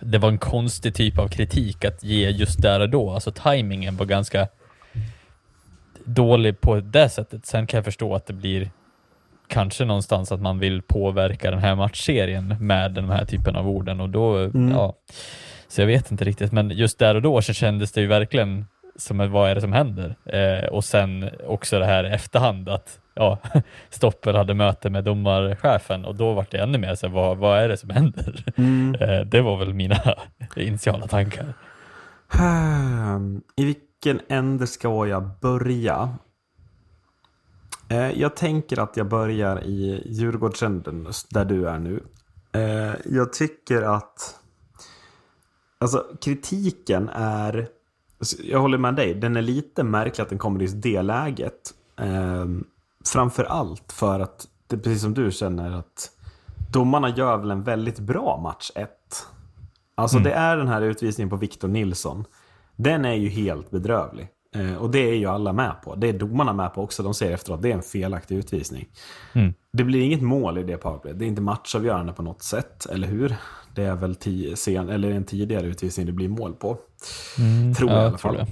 det 0.00 0.18
var 0.18 0.28
en 0.28 0.38
konstig 0.38 0.94
typ 0.94 1.18
av 1.18 1.28
kritik 1.28 1.84
att 1.84 2.04
ge 2.04 2.30
just 2.30 2.62
där 2.62 2.80
och 2.80 2.90
då. 2.90 3.10
Alltså 3.10 3.30
tajmingen 3.30 3.96
var 3.96 4.06
ganska 4.06 4.48
dålig 6.04 6.60
på 6.60 6.80
det 6.80 7.08
sättet. 7.08 7.46
Sen 7.46 7.66
kan 7.66 7.78
jag 7.78 7.84
förstå 7.84 8.14
att 8.14 8.26
det 8.26 8.32
blir 8.32 8.70
kanske 9.48 9.84
någonstans 9.84 10.32
att 10.32 10.40
man 10.40 10.58
vill 10.58 10.82
påverka 10.82 11.50
den 11.50 11.60
här 11.60 11.74
matchserien 11.74 12.56
med 12.60 12.92
den 12.92 13.10
här 13.10 13.24
typen 13.24 13.56
av 13.56 13.68
orden 13.68 14.00
och 14.00 14.08
då, 14.08 14.50
ja. 14.70 14.94
Så 15.68 15.80
jag 15.80 15.86
vet 15.86 16.10
inte 16.10 16.24
riktigt, 16.24 16.52
men 16.52 16.70
just 16.70 16.98
där 16.98 17.14
och 17.14 17.22
då 17.22 17.42
så 17.42 17.52
kändes 17.52 17.92
det 17.92 18.00
ju 18.00 18.06
verkligen 18.06 18.66
som 18.96 19.32
vad 19.32 19.50
är 19.50 19.54
det 19.54 19.60
som 19.60 19.72
händer? 19.72 20.14
Eh, 20.24 20.68
och 20.68 20.84
sen 20.84 21.30
också 21.46 21.78
det 21.78 21.86
här 21.86 22.04
efterhand 22.04 22.68
att 22.68 22.98
ja, 23.14 23.38
Stoppel 23.90 24.36
hade 24.36 24.54
möte 24.54 24.90
med 24.90 25.04
domarchefen 25.04 26.04
och 26.04 26.14
då 26.14 26.32
var 26.32 26.46
det 26.50 26.58
ännu 26.58 26.78
mer 26.78 26.94
så 26.94 27.06
här, 27.06 27.14
vad, 27.14 27.38
vad 27.38 27.58
är 27.58 27.68
det 27.68 27.76
som 27.76 27.90
händer? 27.90 28.44
Eh, 29.00 29.26
det 29.26 29.40
var 29.40 29.56
väl 29.56 29.74
mina 29.74 29.96
initiala 30.56 31.06
tankar. 31.06 31.54
Hmm, 32.28 33.42
I 33.56 33.64
vilken 33.64 34.20
ände 34.28 34.66
ska 34.66 35.06
jag 35.06 35.30
börja? 35.40 36.16
Eh, 37.88 38.10
Jag 38.20 38.36
tänker 38.36 38.80
att 38.80 38.96
jag 38.96 39.08
börjar 39.08 39.64
i 39.64 40.02
Djurgårdsänden, 40.06 41.06
där 41.30 41.44
du 41.44 41.68
är 41.68 41.78
nu. 41.78 42.02
Eh, 42.52 42.94
Jag 43.04 43.32
tycker 43.32 43.82
att 43.82 44.34
alltså, 45.80 46.04
kritiken 46.20 47.08
är, 47.14 47.68
jag 48.44 48.60
håller 48.60 48.78
med 48.78 48.94
dig, 48.94 49.14
den 49.14 49.36
är 49.36 49.42
lite 49.42 49.84
märklig 49.84 50.22
att 50.22 50.28
den 50.28 50.38
kommer 50.38 50.62
i 50.62 50.66
det 50.66 51.02
läget. 51.02 51.74
Eh, 52.00 52.44
Framför 53.06 53.44
allt 53.44 53.92
för 53.92 54.20
att, 54.20 54.46
det 54.66 54.78
precis 54.78 55.02
som 55.02 55.14
du 55.14 55.32
känner, 55.32 55.70
att 55.70 56.10
domarna 56.72 57.08
gör 57.08 57.36
väl 57.36 57.50
en 57.50 57.62
väldigt 57.62 57.98
bra 57.98 58.40
match 58.42 58.70
1. 58.74 58.90
Alltså 59.94 60.18
det 60.18 60.32
är 60.32 60.56
den 60.56 60.68
här 60.68 60.82
utvisningen 60.82 61.30
på 61.30 61.36
Victor 61.36 61.68
Nilsson. 61.68 62.24
Den 62.76 63.04
är 63.04 63.14
ju 63.14 63.28
helt 63.28 63.70
bedrövlig. 63.70 64.28
Eh, 64.54 64.74
och 64.76 64.90
det 64.90 64.98
är 64.98 65.14
ju 65.14 65.26
alla 65.26 65.52
med 65.52 65.74
på. 65.84 65.94
Det 65.94 66.08
är 66.08 66.12
domarna 66.12 66.52
med 66.52 66.74
på 66.74 66.82
också. 66.82 67.02
De 67.02 67.14
säger 67.14 67.34
efteråt 67.34 67.56
att 67.56 67.62
det 67.62 67.70
är 67.70 67.74
en 67.74 67.82
felaktig 67.82 68.36
utvisning. 68.36 68.88
Mm. 69.32 69.54
Det 69.72 69.84
blir 69.84 70.00
inget 70.00 70.22
mål 70.22 70.58
i 70.58 70.62
det 70.62 70.76
powerplay. 70.76 71.14
Det 71.14 71.24
är 71.24 71.26
inte 71.26 71.42
matchavgörande 71.42 72.12
på 72.12 72.22
något 72.22 72.42
sätt, 72.42 72.86
eller 72.86 73.08
hur? 73.08 73.36
Det 73.74 73.82
är 73.82 73.96
väl 73.96 74.16
sen, 74.56 74.88
eller 74.88 75.10
en 75.10 75.24
tidigare 75.24 75.66
utvisning 75.66 76.06
det 76.06 76.12
blir 76.12 76.28
mål 76.28 76.52
på. 76.52 76.78
tror 77.78 77.90
jag 77.90 77.98
ja, 77.98 78.02
i 78.02 78.06
alla 78.06 78.18
fall. 78.18 78.46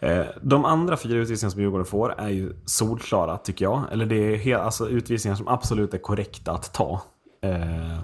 Eh, 0.00 0.26
De 0.42 0.64
andra 0.64 0.96
fyra 0.96 1.18
utvisningarna 1.18 1.50
som 1.50 1.60
Djurgården 1.62 1.86
får 1.86 2.14
är 2.20 2.28
ju 2.28 2.52
solklara, 2.64 3.36
tycker 3.36 3.64
jag. 3.64 3.82
Eller 3.92 4.06
det 4.06 4.16
är 4.16 4.36
helt, 4.36 4.62
alltså, 4.62 4.88
utvisningar 4.88 5.36
som 5.36 5.48
absolut 5.48 5.94
är 5.94 5.98
korrekta 5.98 6.52
att 6.52 6.74
ta. 6.74 7.02
Eh, 7.42 7.98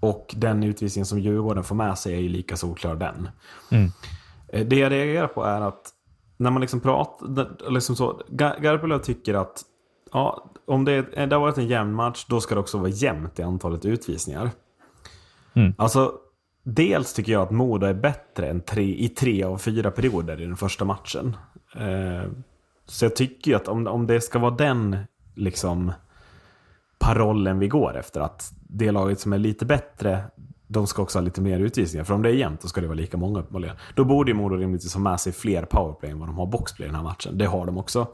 och 0.00 0.34
den 0.36 0.62
utvisningen 0.62 1.06
som 1.06 1.18
Djurgården 1.18 1.64
får 1.64 1.74
med 1.74 1.98
sig 1.98 2.14
är 2.14 2.18
ju 2.20 2.28
lika 2.28 2.56
solklar 2.56 2.94
den. 2.94 3.28
Mm. 3.70 3.90
Eh, 4.52 4.66
Det 4.66 4.76
jag 4.78 4.92
reagerar 4.92 5.26
på 5.26 5.44
är 5.44 5.60
att 5.60 5.82
när 6.36 6.50
man 6.50 6.60
liksom 6.60 6.80
pratar, 6.80 7.70
liksom 7.70 7.96
så, 7.96 8.22
Gar- 8.28 8.60
Garpenlöv 8.60 8.98
tycker 8.98 9.34
att 9.34 9.62
ja, 10.12 10.50
om 10.66 10.84
det, 10.84 10.92
är- 10.92 11.26
det 11.26 11.34
har 11.36 11.40
varit 11.40 11.58
en 11.58 11.66
jämn 11.66 11.92
match, 11.94 12.26
då 12.28 12.40
ska 12.40 12.54
det 12.54 12.60
också 12.60 12.78
vara 12.78 12.88
jämnt 12.88 13.38
i 13.38 13.42
antalet 13.42 13.84
utvisningar. 13.84 14.50
Mm. 15.54 15.74
Alltså, 15.78 16.12
dels 16.62 17.12
tycker 17.12 17.32
jag 17.32 17.42
att 17.42 17.50
Modo 17.50 17.86
är 17.86 17.94
bättre 17.94 18.48
än 18.48 18.60
tre, 18.60 19.04
i 19.04 19.08
tre 19.08 19.42
av 19.42 19.58
fyra 19.58 19.90
perioder 19.90 20.40
i 20.40 20.44
den 20.44 20.56
första 20.56 20.84
matchen. 20.84 21.36
Eh, 21.76 22.30
så 22.86 23.04
jag 23.04 23.16
tycker 23.16 23.50
ju 23.50 23.56
att 23.56 23.68
om, 23.68 23.86
om 23.86 24.06
det 24.06 24.20
ska 24.20 24.38
vara 24.38 24.54
den 24.54 24.96
liksom 25.34 25.92
parollen 26.98 27.58
vi 27.58 27.68
går 27.68 27.96
efter, 27.96 28.20
att 28.20 28.52
det 28.68 28.90
laget 28.90 29.20
som 29.20 29.32
är 29.32 29.38
lite 29.38 29.66
bättre, 29.66 30.22
de 30.66 30.86
ska 30.86 31.02
också 31.02 31.18
ha 31.18 31.24
lite 31.24 31.40
mer 31.40 31.60
utvisningar. 31.60 32.04
För 32.04 32.14
om 32.14 32.22
det 32.22 32.28
är 32.28 32.34
jämnt, 32.34 32.60
då 32.60 32.68
ska 32.68 32.80
det 32.80 32.86
vara 32.86 32.96
lika 32.96 33.16
många 33.16 33.40
uppenbarligen. 33.40 33.76
Då 33.94 34.04
borde 34.04 34.30
ju 34.30 34.34
Modo 34.34 34.56
rimligtvis 34.56 34.94
ha 34.94 35.00
med 35.00 35.20
sig 35.20 35.32
fler 35.32 35.62
powerplay 35.62 36.10
än 36.10 36.18
vad 36.18 36.28
de 36.28 36.38
har 36.38 36.46
boxplay 36.46 36.86
i 36.86 36.88
den 36.88 36.96
här 36.96 37.02
matchen. 37.02 37.38
Det 37.38 37.46
har 37.46 37.66
de 37.66 37.78
också. 37.78 38.06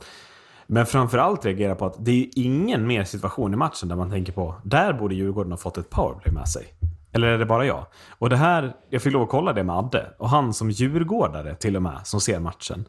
Men 0.66 0.86
framförallt 0.86 1.44
reagerar 1.44 1.74
på 1.74 1.86
att 1.86 1.96
det 1.98 2.10
är 2.10 2.14
ju 2.14 2.30
ingen 2.34 2.86
mer 2.86 3.04
situation 3.04 3.54
i 3.54 3.56
matchen 3.56 3.88
där 3.88 3.96
man 3.96 4.10
tänker 4.10 4.32
på, 4.32 4.54
där 4.62 4.92
borde 4.92 5.14
Djurgården 5.14 5.52
ha 5.52 5.56
fått 5.56 5.78
ett 5.78 5.90
powerplay 5.90 6.34
med 6.34 6.48
sig. 6.48 6.66
Eller 7.14 7.28
är 7.28 7.38
det 7.38 7.46
bara 7.46 7.66
jag? 7.66 7.86
Och 8.10 8.30
det 8.30 8.36
här, 8.36 8.76
jag 8.90 9.02
fick 9.02 9.12
lov 9.12 9.22
att 9.22 9.28
kolla 9.28 9.52
det 9.52 9.64
med 9.64 9.76
Adde. 9.76 10.14
Och 10.18 10.28
han 10.28 10.54
som 10.54 10.70
djurgårdare 10.70 11.54
till 11.54 11.76
och 11.76 11.82
med, 11.82 12.00
som 12.04 12.20
ser 12.20 12.40
matchen, 12.40 12.88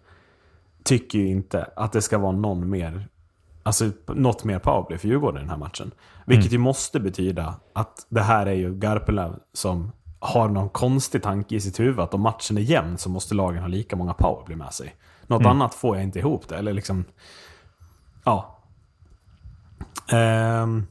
tycker 0.84 1.20
ju 1.20 1.28
inte 1.28 1.70
att 1.76 1.92
det 1.92 2.02
ska 2.02 2.18
vara 2.18 2.32
någon 2.32 2.70
mer, 2.70 3.08
alltså 3.64 3.92
något 4.08 4.44
mer 4.44 4.60
powerplay 4.60 4.98
för 4.98 5.08
Djurgården 5.08 5.38
i 5.38 5.40
den 5.40 5.50
här 5.50 5.58
matchen. 5.58 5.92
Vilket 6.26 6.52
ju 6.52 6.58
måste 6.58 7.00
betyda 7.00 7.56
att 7.74 8.06
det 8.10 8.22
här 8.22 8.46
är 8.46 8.54
ju 8.54 8.76
Garpenlöv 8.76 9.40
som 9.54 9.92
har 10.20 10.50
någon 10.50 10.70
konstig 10.70 11.24
tanke 11.24 11.56
i 11.56 11.62
sitt 11.62 11.80
huvud 11.80 12.00
att 12.00 12.14
om 12.14 12.22
matchen 12.22 12.58
är 12.58 12.62
jämn 12.62 12.98
så 12.98 13.10
måste 13.10 13.36
lagen 13.36 13.62
ha 13.62 13.68
lika 13.68 13.96
många 13.96 14.14
powerplay 14.14 14.58
med 14.58 14.74
sig. 14.74 14.96
Något 15.28 15.46
annat 15.46 15.74
får 15.74 15.96
jag 15.96 16.04
inte 16.04 16.20
ihop 16.20 16.48
det. 16.48 16.58
Eller 16.58 16.74
liksom, 16.74 17.06
ja. 18.24 18.62
Ehm. 20.12 20.86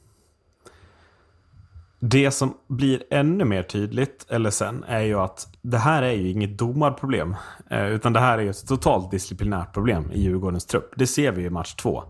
Det 2.06 2.30
som 2.30 2.54
blir 2.68 3.02
ännu 3.10 3.44
mer 3.44 3.62
tydligt, 3.62 4.26
eller 4.28 4.50
sen, 4.50 4.84
är 4.88 5.00
ju 5.00 5.20
att 5.20 5.48
det 5.62 5.78
här 5.78 6.02
är 6.02 6.12
ju 6.12 6.30
inget 6.30 6.58
domarproblem. 6.58 7.36
Eh, 7.70 7.86
utan 7.86 8.12
det 8.12 8.20
här 8.20 8.38
är 8.38 8.42
ju 8.42 8.50
ett 8.50 8.68
totalt 8.68 9.10
disciplinärt 9.10 9.74
problem 9.74 10.10
i 10.12 10.20
Djurgårdens 10.22 10.66
trupp. 10.66 10.92
Det 10.96 11.06
ser 11.06 11.32
vi 11.32 11.44
i 11.44 11.50
match 11.50 11.74
två. 11.74 12.04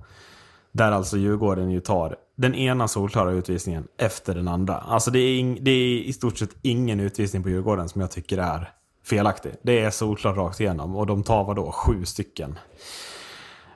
Där 0.73 0.93
alltså 0.93 1.17
Djurgården 1.17 1.71
ju 1.71 1.81
tar 1.81 2.17
den 2.37 2.55
ena 2.55 2.89
solklara 2.89 3.33
utvisningen 3.33 3.89
efter 3.99 4.35
den 4.35 4.49
andra. 4.49 4.77
Alltså 4.77 5.11
det 5.11 5.19
är, 5.19 5.57
det 5.61 5.71
är 5.71 5.99
i 5.99 6.13
stort 6.13 6.39
sett 6.39 6.57
ingen 6.63 7.01
utvisning 7.01 7.43
på 7.43 7.49
Djurgården 7.49 7.89
som 7.89 8.01
jag 8.01 8.11
tycker 8.11 8.39
är 8.39 8.73
felaktig. 9.05 9.53
Det 9.63 9.81
är 9.81 9.91
solklart 9.91 10.37
rakt 10.37 10.61
igenom 10.61 10.97
och 10.97 11.07
de 11.07 11.23
tar 11.23 11.45
vadå? 11.45 11.73
Sju 11.73 12.05
stycken. 12.05 12.59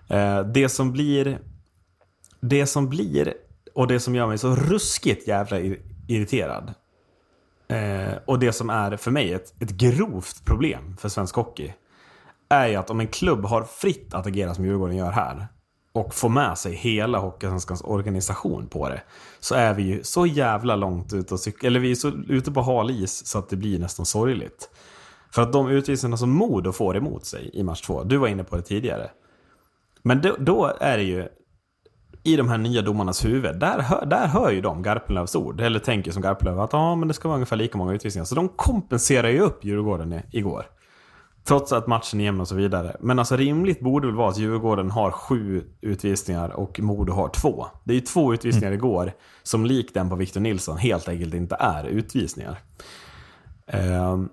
Eh, 0.08 0.40
det 0.40 0.68
som 0.68 0.92
blir 0.92 1.38
det 2.40 2.66
som 2.66 2.88
blir 2.88 3.34
och 3.74 3.86
det 3.86 4.00
som 4.00 4.14
gör 4.14 4.26
mig 4.26 4.38
så 4.38 4.54
ruskigt 4.54 5.28
jävla 5.28 5.58
irriterad 6.08 6.74
eh, 7.68 8.18
och 8.26 8.38
det 8.38 8.52
som 8.52 8.70
är 8.70 8.96
för 8.96 9.10
mig 9.10 9.32
ett, 9.32 9.62
ett 9.62 9.70
grovt 9.70 10.44
problem 10.44 10.96
för 10.96 11.08
svensk 11.08 11.34
hockey 11.34 11.74
är 12.48 12.66
ju 12.66 12.74
att 12.74 12.90
om 12.90 13.00
en 13.00 13.08
klubb 13.08 13.44
har 13.44 13.64
fritt 13.64 14.14
att 14.14 14.26
agera 14.26 14.54
som 14.54 14.64
Djurgården 14.64 14.96
gör 14.96 15.10
här 15.10 15.46
och 15.92 16.14
får 16.14 16.28
med 16.28 16.58
sig 16.58 16.74
hela 16.74 17.18
Hockeysvenskans 17.18 17.82
organisation 17.82 18.68
på 18.68 18.88
det 18.88 19.02
så 19.40 19.54
är 19.54 19.74
vi 19.74 19.82
ju 19.82 20.04
så 20.04 20.26
jävla 20.26 20.76
långt 20.76 21.12
ute 21.12 21.34
och 21.34 21.40
cyk- 21.40 21.66
eller 21.66 21.80
vi 21.80 21.90
är 21.90 21.94
så 21.94 22.08
ute 22.08 22.52
på 22.52 22.62
hal 22.62 22.90
is 22.90 23.26
så 23.26 23.38
att 23.38 23.48
det 23.48 23.56
blir 23.56 23.78
nästan 23.78 24.06
sorgligt. 24.06 24.70
För 25.30 25.42
att 25.42 25.52
de 25.52 25.68
utvisningarna 25.68 26.16
som 26.16 26.30
Modo 26.30 26.72
får 26.72 26.96
emot 26.96 27.26
sig 27.26 27.50
i 27.52 27.62
match 27.62 27.80
två, 27.80 28.04
du 28.04 28.16
var 28.16 28.28
inne 28.28 28.44
på 28.44 28.56
det 28.56 28.62
tidigare. 28.62 29.10
Men 30.02 30.20
då, 30.20 30.36
då 30.38 30.76
är 30.80 30.96
det 30.96 31.04
ju 31.04 31.28
i 32.28 32.36
de 32.36 32.48
här 32.48 32.58
nya 32.58 32.82
domarnas 32.82 33.24
huvud, 33.24 33.60
där 33.60 33.78
hör, 33.78 34.06
där 34.06 34.26
hör 34.26 34.50
ju 34.50 34.60
de 34.60 34.82
Garpenlövs 34.82 35.36
ord. 35.36 35.60
Eller 35.60 35.78
tänker 35.78 36.12
som 36.12 36.22
Garpenlöv 36.22 36.60
att 36.60 36.74
ah, 36.74 36.96
men 36.96 37.08
det 37.08 37.14
ska 37.14 37.28
vara 37.28 37.36
ungefär 37.36 37.56
lika 37.56 37.78
många 37.78 37.92
utvisningar. 37.92 38.24
Så 38.24 38.34
de 38.34 38.48
kompenserar 38.48 39.28
ju 39.28 39.40
upp 39.40 39.64
Djurgården 39.64 40.12
i, 40.12 40.22
igår. 40.30 40.66
Trots 41.44 41.72
att 41.72 41.86
matchen 41.86 42.20
är 42.20 42.24
jämn 42.24 42.40
och 42.40 42.48
så 42.48 42.54
vidare. 42.54 42.96
Men 43.00 43.18
alltså 43.18 43.36
rimligt 43.36 43.80
borde 43.80 44.06
väl 44.06 44.16
vara 44.16 44.28
att 44.28 44.38
Djurgården 44.38 44.90
har 44.90 45.10
sju 45.10 45.64
utvisningar 45.80 46.48
och 46.48 46.80
Modo 46.80 47.12
har 47.12 47.28
två. 47.28 47.66
Det 47.84 47.92
är 47.92 47.94
ju 47.94 48.00
två 48.00 48.34
utvisningar 48.34 48.72
igår 48.72 49.12
som 49.42 49.66
likt 49.66 49.94
den 49.94 50.08
på 50.08 50.16
Victor 50.16 50.40
Nilsson 50.40 50.76
helt 50.76 51.08
enkelt 51.08 51.34
inte 51.34 51.56
är 51.60 51.84
utvisningar. 51.84 52.58
Ehm, 53.66 54.28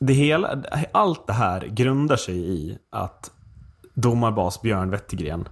det 0.00 0.12
hela, 0.12 0.62
allt 0.92 1.26
det 1.26 1.32
här 1.32 1.66
grundar 1.66 2.16
sig 2.16 2.36
i 2.36 2.78
att 2.90 3.30
domarbas 3.94 4.62
Björn 4.62 4.90
Wettergren 4.90 5.48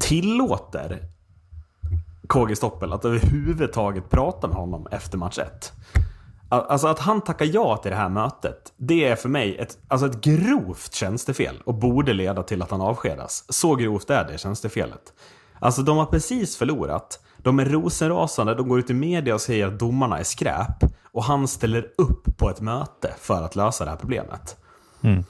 tillåter 0.00 1.02
KG 2.28 2.56
Stoppel 2.56 2.92
att 2.92 3.04
överhuvudtaget 3.04 4.10
prata 4.10 4.48
med 4.48 4.56
honom 4.56 4.86
efter 4.90 5.18
match 5.18 5.38
1. 5.38 5.72
Alltså 6.48 6.88
att 6.88 6.98
han 6.98 7.20
tackar 7.20 7.46
ja 7.52 7.76
till 7.76 7.90
det 7.90 7.96
här 7.96 8.08
mötet, 8.08 8.72
det 8.76 9.04
är 9.04 9.16
för 9.16 9.28
mig 9.28 9.56
ett, 9.56 9.78
alltså 9.88 10.06
ett 10.06 10.20
grovt 10.20 10.94
tjänstefel 10.94 11.62
och 11.64 11.74
borde 11.74 12.12
leda 12.12 12.42
till 12.42 12.62
att 12.62 12.70
han 12.70 12.80
avskedas. 12.80 13.44
Så 13.48 13.74
grovt 13.74 14.10
är 14.10 14.24
det 14.24 14.38
tjänstefelet. 14.38 15.12
Alltså 15.58 15.82
de 15.82 15.96
har 15.96 16.06
precis 16.06 16.56
förlorat. 16.56 17.20
De 17.36 17.58
är 17.58 17.64
rosenrasande, 17.64 18.54
de 18.54 18.68
går 18.68 18.78
ut 18.78 18.90
i 18.90 18.94
media 18.94 19.34
och 19.34 19.40
säger 19.40 19.66
att 19.66 19.78
domarna 19.78 20.18
är 20.18 20.24
skräp. 20.24 20.84
Och 21.12 21.24
han 21.24 21.48
ställer 21.48 21.86
upp 21.98 22.38
på 22.38 22.50
ett 22.50 22.60
möte 22.60 23.14
för 23.18 23.42
att 23.42 23.56
lösa 23.56 23.84
det 23.84 23.90
här 23.90 23.98
problemet. 23.98 24.56
Mm. 25.02 25.24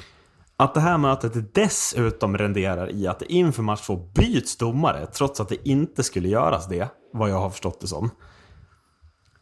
Att 0.61 0.75
det 0.75 0.81
här 0.81 0.99
mötet 0.99 1.55
dessutom 1.55 2.39
renderar 2.39 2.91
i 2.93 3.07
att 3.07 3.19
det 3.19 3.33
inför 3.33 3.63
match 3.63 3.87
2 3.87 3.97
byts 3.97 4.57
domare, 4.57 5.07
trots 5.07 5.41
att 5.41 5.49
det 5.49 5.69
inte 5.69 6.03
skulle 6.03 6.29
göras 6.29 6.69
det, 6.69 6.89
vad 7.13 7.31
jag 7.31 7.39
har 7.41 7.51
förstått 7.51 7.81
det 7.81 7.87
som. 7.87 8.11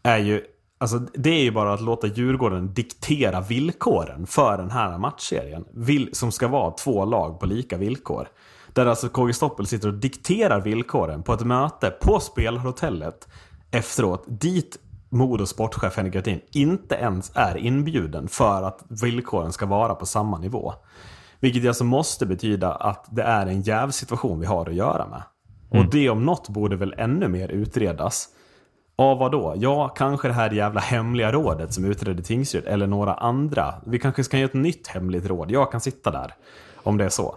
Är 0.03 0.19
ju, 0.19 0.45
alltså 0.79 0.99
det 0.99 1.31
är 1.31 1.43
ju 1.43 1.51
bara 1.51 1.73
att 1.73 1.81
låta 1.81 2.07
Djurgården 2.07 2.75
diktera 2.75 3.41
villkoren 3.41 4.27
för 4.27 4.59
den 4.59 4.71
här 4.71 4.99
matchserien. 4.99 5.65
Vill, 5.75 6.09
som 6.13 6.33
ska 6.33 6.49
vara 6.49 6.71
två 6.71 7.05
lag 7.05 7.41
på 7.41 7.47
lika 7.47 7.77
villkor. 7.77 8.29
Där 8.73 8.87
alltså 8.87 9.09
KG 9.09 9.33
Stoppel 9.33 9.67
sitter 9.67 9.89
och 9.89 9.95
dikterar 9.95 10.61
villkoren 10.61 11.23
på 11.23 11.33
ett 11.33 11.47
möte 11.47 11.91
på 11.91 12.21
spelhotellet 12.21 13.29
efteråt, 13.71 14.25
dit 14.29 14.79
Modo 15.09 15.47
sportchef 15.47 15.97
Henrik 15.97 16.15
Göttin 16.15 16.41
inte 16.51 16.95
ens 16.95 17.33
är 17.35 17.57
inbjuden 17.57 18.29
för 18.29 18.63
att 18.63 18.85
villkoren 18.89 19.53
ska 19.53 19.67
vara 19.67 19.95
på 19.95 20.07
samma 20.07 20.39
nivå. 20.39 20.75
Vilket 21.41 21.69
alltså 21.69 21.85
måste 21.85 22.27
betyda 22.27 22.75
att 22.75 23.07
det 23.11 23.23
är 23.23 23.47
en 23.47 23.63
jävsituation 23.63 24.41
vi 24.41 24.47
har 24.47 24.69
att 24.69 24.75
göra 24.75 25.07
med. 25.07 25.23
Och 25.71 25.91
det 25.91 26.11
om 26.11 26.25
något 26.25 26.49
borde 26.49 26.77
väl 26.77 26.95
ännu 26.99 27.29
mer 27.29 27.49
utredas. 27.49 28.29
Av 28.97 29.19
vad 29.19 29.33
då? 29.33 29.55
Ja, 29.57 29.89
kanske 29.89 30.29
det 30.29 30.35
här 30.35 30.51
jävla 30.51 30.81
hemliga 30.81 31.33
rådet 31.33 31.75
som 31.75 31.85
utredde 31.85 32.23
Tingsryd 32.23 32.65
eller 32.67 32.87
några 32.87 33.15
andra. 33.15 33.75
Vi 33.87 33.99
kanske 33.99 34.25
ska 34.25 34.37
göra 34.39 34.49
ett 34.49 34.55
nytt 34.55 34.87
hemligt 34.87 35.27
råd. 35.27 35.51
Jag 35.51 35.73
kan 35.73 35.81
sitta 35.81 36.11
där 36.11 36.35
om 36.83 36.97
det 36.97 37.05
är 37.05 37.09
så. 37.09 37.37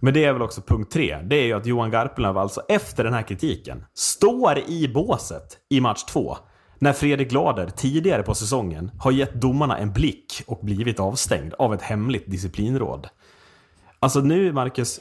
Men 0.00 0.14
det 0.14 0.24
är 0.24 0.32
väl 0.32 0.42
också 0.42 0.60
punkt 0.60 0.92
tre. 0.92 1.18
Det 1.24 1.36
är 1.36 1.44
ju 1.44 1.52
att 1.52 1.66
Johan 1.66 1.90
Garpenlöv 1.90 2.38
alltså 2.38 2.62
efter 2.68 3.04
den 3.04 3.14
här 3.14 3.22
kritiken 3.22 3.84
står 3.94 4.58
i 4.58 4.88
båset 4.94 5.58
i 5.68 5.80
match 5.80 6.04
två. 6.04 6.36
När 6.78 6.92
Fredrik 6.92 7.30
Glader 7.30 7.70
tidigare 7.76 8.22
på 8.22 8.34
säsongen 8.34 8.90
har 8.98 9.12
gett 9.12 9.34
domarna 9.34 9.78
en 9.78 9.92
blick 9.92 10.42
och 10.46 10.58
blivit 10.62 11.00
avstängd 11.00 11.54
av 11.58 11.74
ett 11.74 11.82
hemligt 11.82 12.30
disciplinråd. 12.30 13.08
Alltså 14.00 14.20
nu, 14.20 14.52
Marcus, 14.52 15.00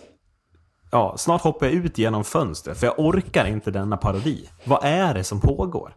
ja, 0.91 1.15
snart 1.17 1.41
hoppar 1.41 1.65
jag 1.65 1.75
ut 1.75 1.97
genom 1.97 2.23
fönstret 2.23 2.77
för 2.77 2.87
jag 2.87 2.99
orkar 2.99 3.45
inte 3.45 3.71
denna 3.71 3.97
parodi. 3.97 4.49
Vad 4.63 4.79
är 4.83 5.13
det 5.13 5.23
som 5.23 5.41
pågår? 5.41 5.95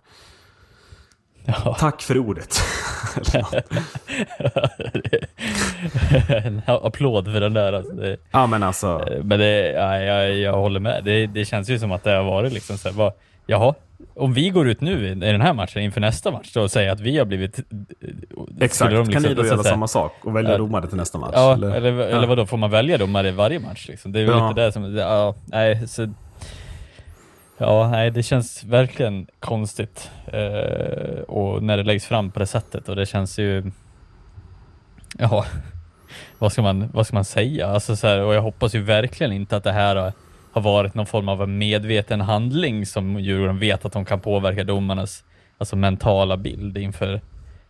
Ja. 1.44 1.76
Tack 1.78 2.02
för 2.02 2.18
ordet. 2.18 2.60
en 6.44 6.62
applåd 6.66 7.24
för 7.24 7.40
den 7.40 7.54
där. 7.54 7.72
Alltså. 7.72 8.16
Ja, 8.30 8.46
men 8.46 8.62
alltså. 8.62 9.08
men 9.22 9.38
det, 9.38 9.72
ja, 9.72 9.98
jag, 9.98 10.36
jag 10.36 10.52
håller 10.52 10.80
med. 10.80 11.04
Det, 11.04 11.26
det 11.26 11.44
känns 11.44 11.68
ju 11.68 11.78
som 11.78 11.92
att 11.92 12.04
det 12.04 12.10
har 12.10 12.24
varit 12.24 12.52
liksom 12.52 12.78
så 12.78 12.88
här, 12.88 12.96
vad, 12.96 13.12
jaha, 13.46 13.74
om 14.14 14.32
vi 14.34 14.50
går 14.50 14.68
ut 14.68 14.80
nu 14.80 15.08
i 15.08 15.14
den 15.14 15.40
här 15.40 15.52
matchen 15.52 15.82
inför 15.82 16.00
nästa 16.00 16.30
match 16.30 16.52
då 16.54 16.62
och 16.62 16.70
säger 16.70 16.90
att 16.92 17.00
vi 17.00 17.18
har 17.18 17.24
blivit... 17.24 17.58
Exakt. 18.60 18.74
skulle 18.74 18.96
de 18.96 19.08
kan 19.08 19.22
ni 19.22 19.28
liksom- 19.28 19.34
då 19.36 19.42
så 19.42 19.48
göra 19.54 19.62
samma 19.62 19.88
sak 19.88 20.12
och 20.24 20.36
välja 20.36 20.50
Ja. 20.50 20.58
domare 20.58 20.86
till 20.86 20.96
nästa 20.96 21.18
match? 21.18 21.32
Ja, 21.34 21.52
eller, 21.54 21.70
eller, 21.70 22.08
Ja. 22.10 22.26
vadå, 22.26 22.46
får 22.46 22.56
man 22.56 22.70
välja 22.70 22.98
domare 22.98 23.28
i 23.28 23.30
varje 23.30 23.58
match 23.58 23.88
liksom? 23.88 24.12
Det 24.12 24.20
är 24.20 24.24
väl 24.24 24.36
Ja. 24.38 24.48
lite 24.48 24.60
det 24.60 24.72
som, 24.72 24.96
ja, 24.96 25.34
nej, 25.46 25.88
så... 25.88 26.08
Ja, 27.58 27.88
nej, 27.90 28.10
det 28.10 28.22
känns 28.22 28.64
verkligen 28.64 29.26
konstigt. 29.40 30.10
Eh, 30.26 31.20
och 31.22 31.62
när 31.62 31.76
det 31.76 31.82
läggs 31.82 32.06
fram 32.06 32.30
på 32.30 32.38
det 32.38 32.46
sättet 32.46 32.88
och 32.88 32.96
det 32.96 33.06
känns 33.06 33.38
ju... 33.38 33.70
Ja, 35.18 35.44
vad 36.38 36.52
ska 36.52 36.62
man, 36.62 36.88
vad 36.92 37.06
ska 37.06 37.14
man 37.16 37.24
säga? 37.24 37.66
Alltså 37.66 37.96
så 37.96 38.06
här, 38.06 38.20
och 38.22 38.34
jag 38.34 38.42
hoppas 38.42 38.74
ju 38.74 38.82
verkligen 38.82 39.32
inte 39.32 39.56
att 39.56 39.64
det 39.64 39.72
här 39.72 40.12
har, 40.58 40.72
varit 40.72 40.94
någon 40.94 41.06
form 41.06 41.28
av 41.28 41.42
en 41.42 41.58
medveten 41.58 42.20
handling 42.20 42.86
som 42.86 43.20
Djurgården 43.20 43.58
vet 43.58 43.84
att 43.84 43.92
de 43.92 44.04
kan 44.04 44.20
påverka 44.20 44.64
domarnas 44.64 45.24
alltså 45.58 45.76
mentala 45.76 46.36
bild 46.36 46.78
inför, 46.78 47.20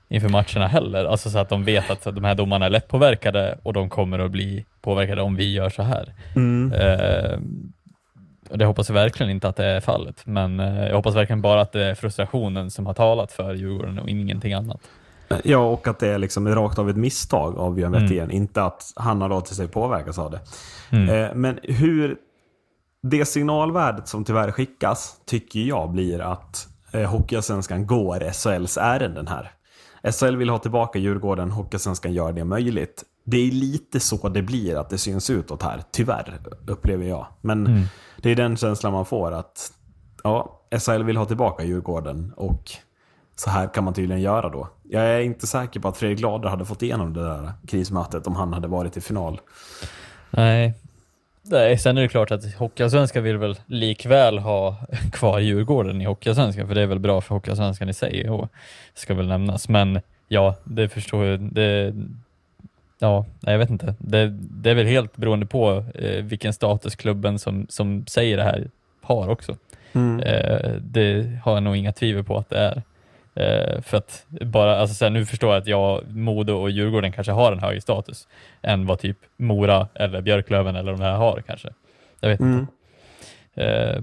inför 0.09 0.29
matcherna 0.29 0.67
heller. 0.67 1.05
Alltså 1.05 1.31
så 1.31 1.39
att 1.39 1.49
de 1.49 1.65
vet 1.65 1.91
att 1.91 2.05
de 2.05 2.25
här 2.25 2.35
domarna 2.35 2.67
är 2.67 2.71
lätt 2.71 2.89
påverkade 2.89 3.59
och 3.63 3.73
de 3.73 3.89
kommer 3.89 4.19
att 4.19 4.31
bli 4.31 4.67
påverkade 4.81 5.23
om 5.23 5.37
vi 5.37 5.53
gör 5.53 5.71
så 5.71 5.83
här. 5.83 6.15
Mm. 6.37 6.73
Eh, 6.73 7.39
och 8.51 8.59
det 8.59 8.65
hoppas 8.65 8.89
jag 8.89 8.95
verkligen 8.95 9.31
inte 9.31 9.49
att 9.49 9.57
det 9.57 9.65
är 9.65 9.81
fallet, 9.81 10.27
men 10.27 10.61
eh, 10.61 10.87
jag 10.87 10.97
hoppas 10.97 11.15
verkligen 11.15 11.41
bara 11.41 11.61
att 11.61 11.73
det 11.73 11.85
är 11.85 11.95
frustrationen 11.95 12.71
som 12.71 12.87
har 12.87 12.95
talat 12.95 13.33
för 13.33 13.55
Djurgården 13.55 13.99
och 13.99 14.09
ingenting 14.09 14.53
annat. 14.53 14.81
Ja, 15.45 15.59
och 15.59 15.89
att 15.89 15.99
det 15.99 16.09
är 16.09 16.19
liksom 16.19 16.49
rakt 16.49 16.79
av 16.79 16.91
ett 16.91 16.97
misstag 16.97 17.59
av 17.59 17.75
Björn 17.75 17.95
Mm. 17.95 18.09
Werthén. 18.09 18.31
Inte 18.31 18.63
att 18.63 18.93
han 18.97 19.21
har 19.21 19.29
låtit 19.29 19.57
sig 19.57 19.69
påverkas 19.69 20.19
av 20.19 20.31
det. 20.31 20.41
Mm. 20.91 21.09
Eh, 21.09 21.35
men 21.35 21.59
hur... 21.63 22.17
Det 23.03 23.25
signalvärdet 23.25 24.09
som 24.09 24.25
tyvärr 24.25 24.51
skickas 24.51 25.21
tycker 25.27 25.61
jag 25.61 25.91
blir 25.91 26.21
att 26.21 26.69
eh, 26.93 27.11
Hockeyallsvenskan 27.11 27.87
går 27.87 28.33
SHLs 28.33 28.77
ärenden 28.77 29.29
här. 29.29 29.51
SHL 30.13 30.37
vill 30.37 30.51
ha 30.51 30.59
tillbaka 30.59 30.99
Djurgården, 30.99 31.51
Hockeyallsvenskan 31.51 32.13
gör 32.13 32.33
det 32.33 32.45
möjligt. 32.45 33.05
Det 33.25 33.37
är 33.37 33.51
lite 33.53 34.01
så 34.01 34.29
det 34.29 34.43
blir 34.43 34.77
att 34.77 34.91
det 34.91 34.99
syns 34.99 35.31
utåt 35.31 35.63
här, 35.63 35.83
tyvärr, 35.91 36.39
upplever 36.67 37.07
jag. 37.07 37.27
Men 37.41 37.67
Mm. 37.67 37.83
det 38.23 38.31
är 38.31 38.37
den 38.37 38.57
känslan 38.57 38.93
man 38.93 39.07
får 39.07 39.33
att 39.33 39.73
ja, 40.25 40.61
SHL 40.79 41.03
vill 41.03 41.17
ha 41.17 41.25
tillbaka 41.25 41.65
Djurgården 41.65 42.33
och 42.37 42.71
så 43.37 43.51
här 43.51 43.75
kan 43.75 43.85
man 43.85 43.95
tydligen 43.95 44.23
göra 44.23 44.49
då. 44.49 44.69
Jag 44.83 45.05
är 45.05 45.21
inte 45.21 45.47
säker 45.47 45.81
på 45.81 45.89
att 45.89 45.97
Fredrik 45.97 46.21
Lader 46.21 46.49
hade 46.49 46.65
fått 46.65 46.83
igenom 46.83 47.13
det 47.13 47.23
där 47.23 47.53
krismötet 47.67 48.27
om 48.27 48.37
han 48.37 48.53
hade 48.53 48.69
varit 48.69 48.97
i 48.97 49.01
final. 49.01 49.41
Nej. 50.31 50.75
Nej, 51.51 51.79
sen 51.79 51.99
är 51.99 52.03
det 52.03 52.09
klart 52.09 52.31
att 52.31 52.55
Hockeyallsvenskan 52.55 53.23
vill 53.23 53.37
väl 53.37 53.57
likväl 53.67 54.39
ha 54.39 54.77
kvar 55.13 55.39
Djurgården 55.39 56.03
i 56.03 56.05
Hockeyallsvenskan, 56.05 56.69
för 56.69 56.75
det 56.75 56.83
är 56.83 56.87
väl 56.87 56.99
bra 56.99 57.21
för 57.21 57.35
Hockeyallsvenskan 57.35 57.89
i 57.89 57.95
sig 57.95 58.31
och 58.31 58.49
ska 58.95 59.15
väl 59.15 59.29
nämnas. 59.29 59.69
Men 59.69 60.01
ja, 60.29 60.55
det 60.65 60.89
förstår 60.89 61.25
jag. 61.25 61.41
Det, 61.41 61.95
ja, 62.99 63.27
jag 63.41 63.59
vet 63.59 63.71
inte. 63.71 63.95
Det, 63.99 64.29
det 64.41 64.71
är 64.71 64.75
väl 64.75 64.87
helt 64.87 65.17
beroende 65.17 65.47
på 65.47 65.85
eh, 65.95 66.25
vilken 66.25 66.53
status 66.53 66.97
klubben 66.97 67.39
som, 67.39 67.67
som 67.69 68.07
säger 68.07 68.37
det 68.37 68.43
här 68.43 68.71
har 69.03 69.29
också. 69.29 69.57
Mm. 69.93 70.21
Eh, 70.21 70.73
det 70.81 71.39
har 71.45 71.55
jag 71.55 71.63
nog 71.63 71.77
inga 71.77 71.93
tvivel 71.93 72.25
på 72.25 72.39
att 72.39 72.51
det 72.51 72.59
är. 72.59 72.83
Eh, 73.39 73.81
för 73.81 73.97
att 73.97 74.27
bara, 74.29 74.77
alltså 74.79 74.95
så 74.95 75.05
här, 75.05 75.11
nu 75.11 75.27
förstår 75.27 75.53
jag 75.55 75.61
att 75.61 75.67
jag, 75.67 76.05
Modo 76.11 76.53
och 76.53 76.71
Djurgården 76.71 77.13
kanske 77.13 77.33
har 77.33 77.53
en 77.53 77.59
högre 77.59 77.81
status 77.81 78.29
än 78.63 78.87
vad 78.87 78.99
typ 78.99 79.19
Mora 79.37 79.89
eller 79.95 80.21
Björklöven 80.21 80.77
eller 80.77 80.93
de 80.93 81.01
här 81.01 81.17
har 81.17 81.43
kanske. 81.47 81.69
Jag 82.21 82.29
vet 82.29 82.41
Mm. 82.41 82.59
inte. 82.59 82.73
Eh, 83.65 84.03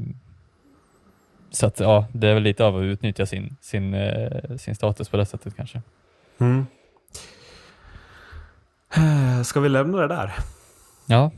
så 1.51 1.65
att 1.67 1.79
ja, 1.79 2.05
det 2.13 2.27
är 2.27 2.33
väl 2.33 2.43
lite 2.43 2.65
av 2.65 2.77
att 2.77 2.83
utnyttja 2.83 3.25
sin, 3.25 3.55
sin, 3.61 3.93
eh, 3.93 4.55
sin 4.57 4.75
status 4.75 5.09
på 5.09 5.17
det 5.17 5.25
sättet 5.25 5.55
kanske. 5.55 5.81
Mm. 6.39 6.65
Ska 9.45 9.59
vi 9.59 9.69
lämna 9.69 9.97
det 9.97 10.07
där? 10.07 10.33
Ja, 11.05 11.31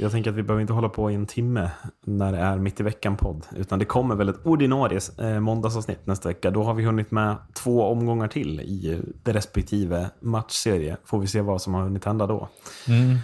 Jag 0.00 0.10
tänker 0.12 0.30
att 0.30 0.36
vi 0.36 0.42
behöver 0.42 0.60
inte 0.60 0.72
hålla 0.72 0.88
på 0.88 1.10
i 1.10 1.14
en 1.14 1.26
timme 1.26 1.70
när 2.04 2.32
det 2.32 2.38
är 2.38 2.56
mitt 2.58 2.80
i 2.80 2.82
veckan-podd. 2.82 3.46
Utan 3.56 3.78
det 3.78 3.84
kommer 3.84 4.14
väl 4.14 4.28
ett 4.28 4.46
ordinarie 4.46 5.00
eh, 5.18 5.40
måndagsavsnitt 5.40 6.06
nästa 6.06 6.28
vecka. 6.28 6.50
Då 6.50 6.62
har 6.62 6.74
vi 6.74 6.84
hunnit 6.84 7.10
med 7.10 7.36
två 7.54 7.82
omgångar 7.84 8.28
till 8.28 8.60
i 8.60 8.92
eh, 8.92 8.98
det 9.22 9.32
respektive 9.32 10.10
matchserie. 10.20 10.96
Får 11.04 11.20
vi 11.20 11.26
se 11.26 11.40
vad 11.40 11.62
som 11.62 11.74
har 11.74 11.82
hunnit 11.82 12.04
hända 12.04 12.26
då. 12.26 12.48
mm. 12.88 13.18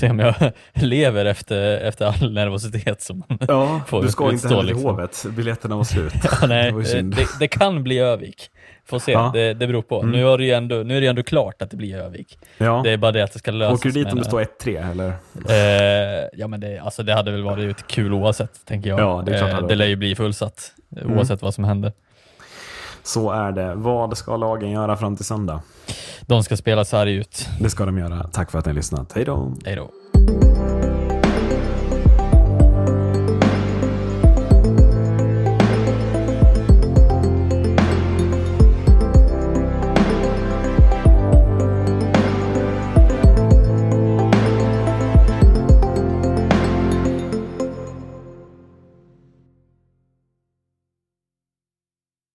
se 0.00 0.10
om 0.10 0.18
jag 0.18 0.34
lever 0.72 1.24
efter, 1.24 1.76
efter 1.80 2.06
all 2.06 2.32
nervositet 2.32 3.02
som 3.02 3.22
man 3.28 3.38
Ja, 3.48 3.80
får 3.86 4.02
du 4.02 4.08
ska 4.08 4.30
inte 4.32 4.48
heller 4.48 4.60
till 4.60 4.68
liksom. 4.74 4.90
hovet. 4.90 5.26
Biljetterna 5.36 5.76
var 5.76 5.84
slut. 5.84 6.12
Ja, 6.40 6.46
nej, 6.46 6.72
Det 6.72 7.02
det, 7.02 7.26
det 7.38 7.48
kan 7.48 7.82
bli 7.82 7.98
Övik. 7.98 8.50
Får 8.86 8.98
se, 8.98 9.12
Ja. 9.12 9.30
det, 9.34 9.54
det 9.54 9.66
beror 9.66 9.82
på. 9.82 10.00
Mm. 10.00 10.12
Nu, 10.12 10.28
är 10.28 10.38
det 10.38 10.50
ändå, 10.50 10.74
nu 10.76 10.96
är 10.96 11.00
det 11.00 11.06
ändå 11.06 11.22
klart 11.22 11.62
att 11.62 11.70
det 11.70 11.76
blir 11.76 11.96
Övik. 11.96 12.38
Ja. 12.58 12.80
Det 12.84 12.90
är 12.90 12.96
bara 12.96 13.12
det 13.12 13.22
att 13.24 13.32
det 13.32 13.38
ska 13.38 13.50
lösas. 13.50 13.78
Åker 13.78 13.88
du 13.90 14.04
dit 14.04 14.12
om 14.12 14.18
det 14.18 14.24
står 14.24 14.44
1-3 14.60 14.90
eller? 14.90 15.08
Eh, 15.48 16.28
ja 16.32 16.48
men 16.48 16.60
det, 16.60 16.78
alltså 16.78 17.02
det 17.02 17.14
hade 17.14 17.30
väl 17.30 17.42
varit 17.42 17.86
kul 17.86 18.12
oavsett, 18.12 18.64
tänker 18.66 18.90
jag. 18.90 19.00
Ja, 19.00 19.22
det 19.26 19.34
är 19.34 19.38
klart 19.38 19.62
eh, 19.62 19.66
det 19.68 19.74
lär 19.74 19.86
ju 19.86 19.96
bli 19.96 20.14
fullsatt, 20.14 20.72
Mm. 20.96 21.18
oavsett 21.18 21.42
vad 21.42 21.54
som 21.54 21.64
händer. 21.64 21.92
Så 23.02 23.30
är 23.30 23.52
det. 23.52 23.74
Vad 23.74 24.16
ska 24.18 24.36
lagen 24.36 24.70
göra 24.70 24.96
fram 24.96 25.16
till 25.16 25.24
söndag? 25.24 25.62
De 26.20 26.42
ska 26.44 26.56
spela 26.56 26.84
sarg 26.84 27.14
ut. 27.14 27.48
Det 27.60 27.70
ska 27.70 27.84
de 27.86 27.98
göra. 27.98 28.26
Tack 28.32 28.50
för 28.50 28.58
att 28.58 28.64
ni 28.66 28.70
har 28.72 28.76
lyssnat. 28.76 29.12
Hej 29.14 29.24
då! 29.24 29.52
Hej 29.64 29.76
då. 29.76 29.90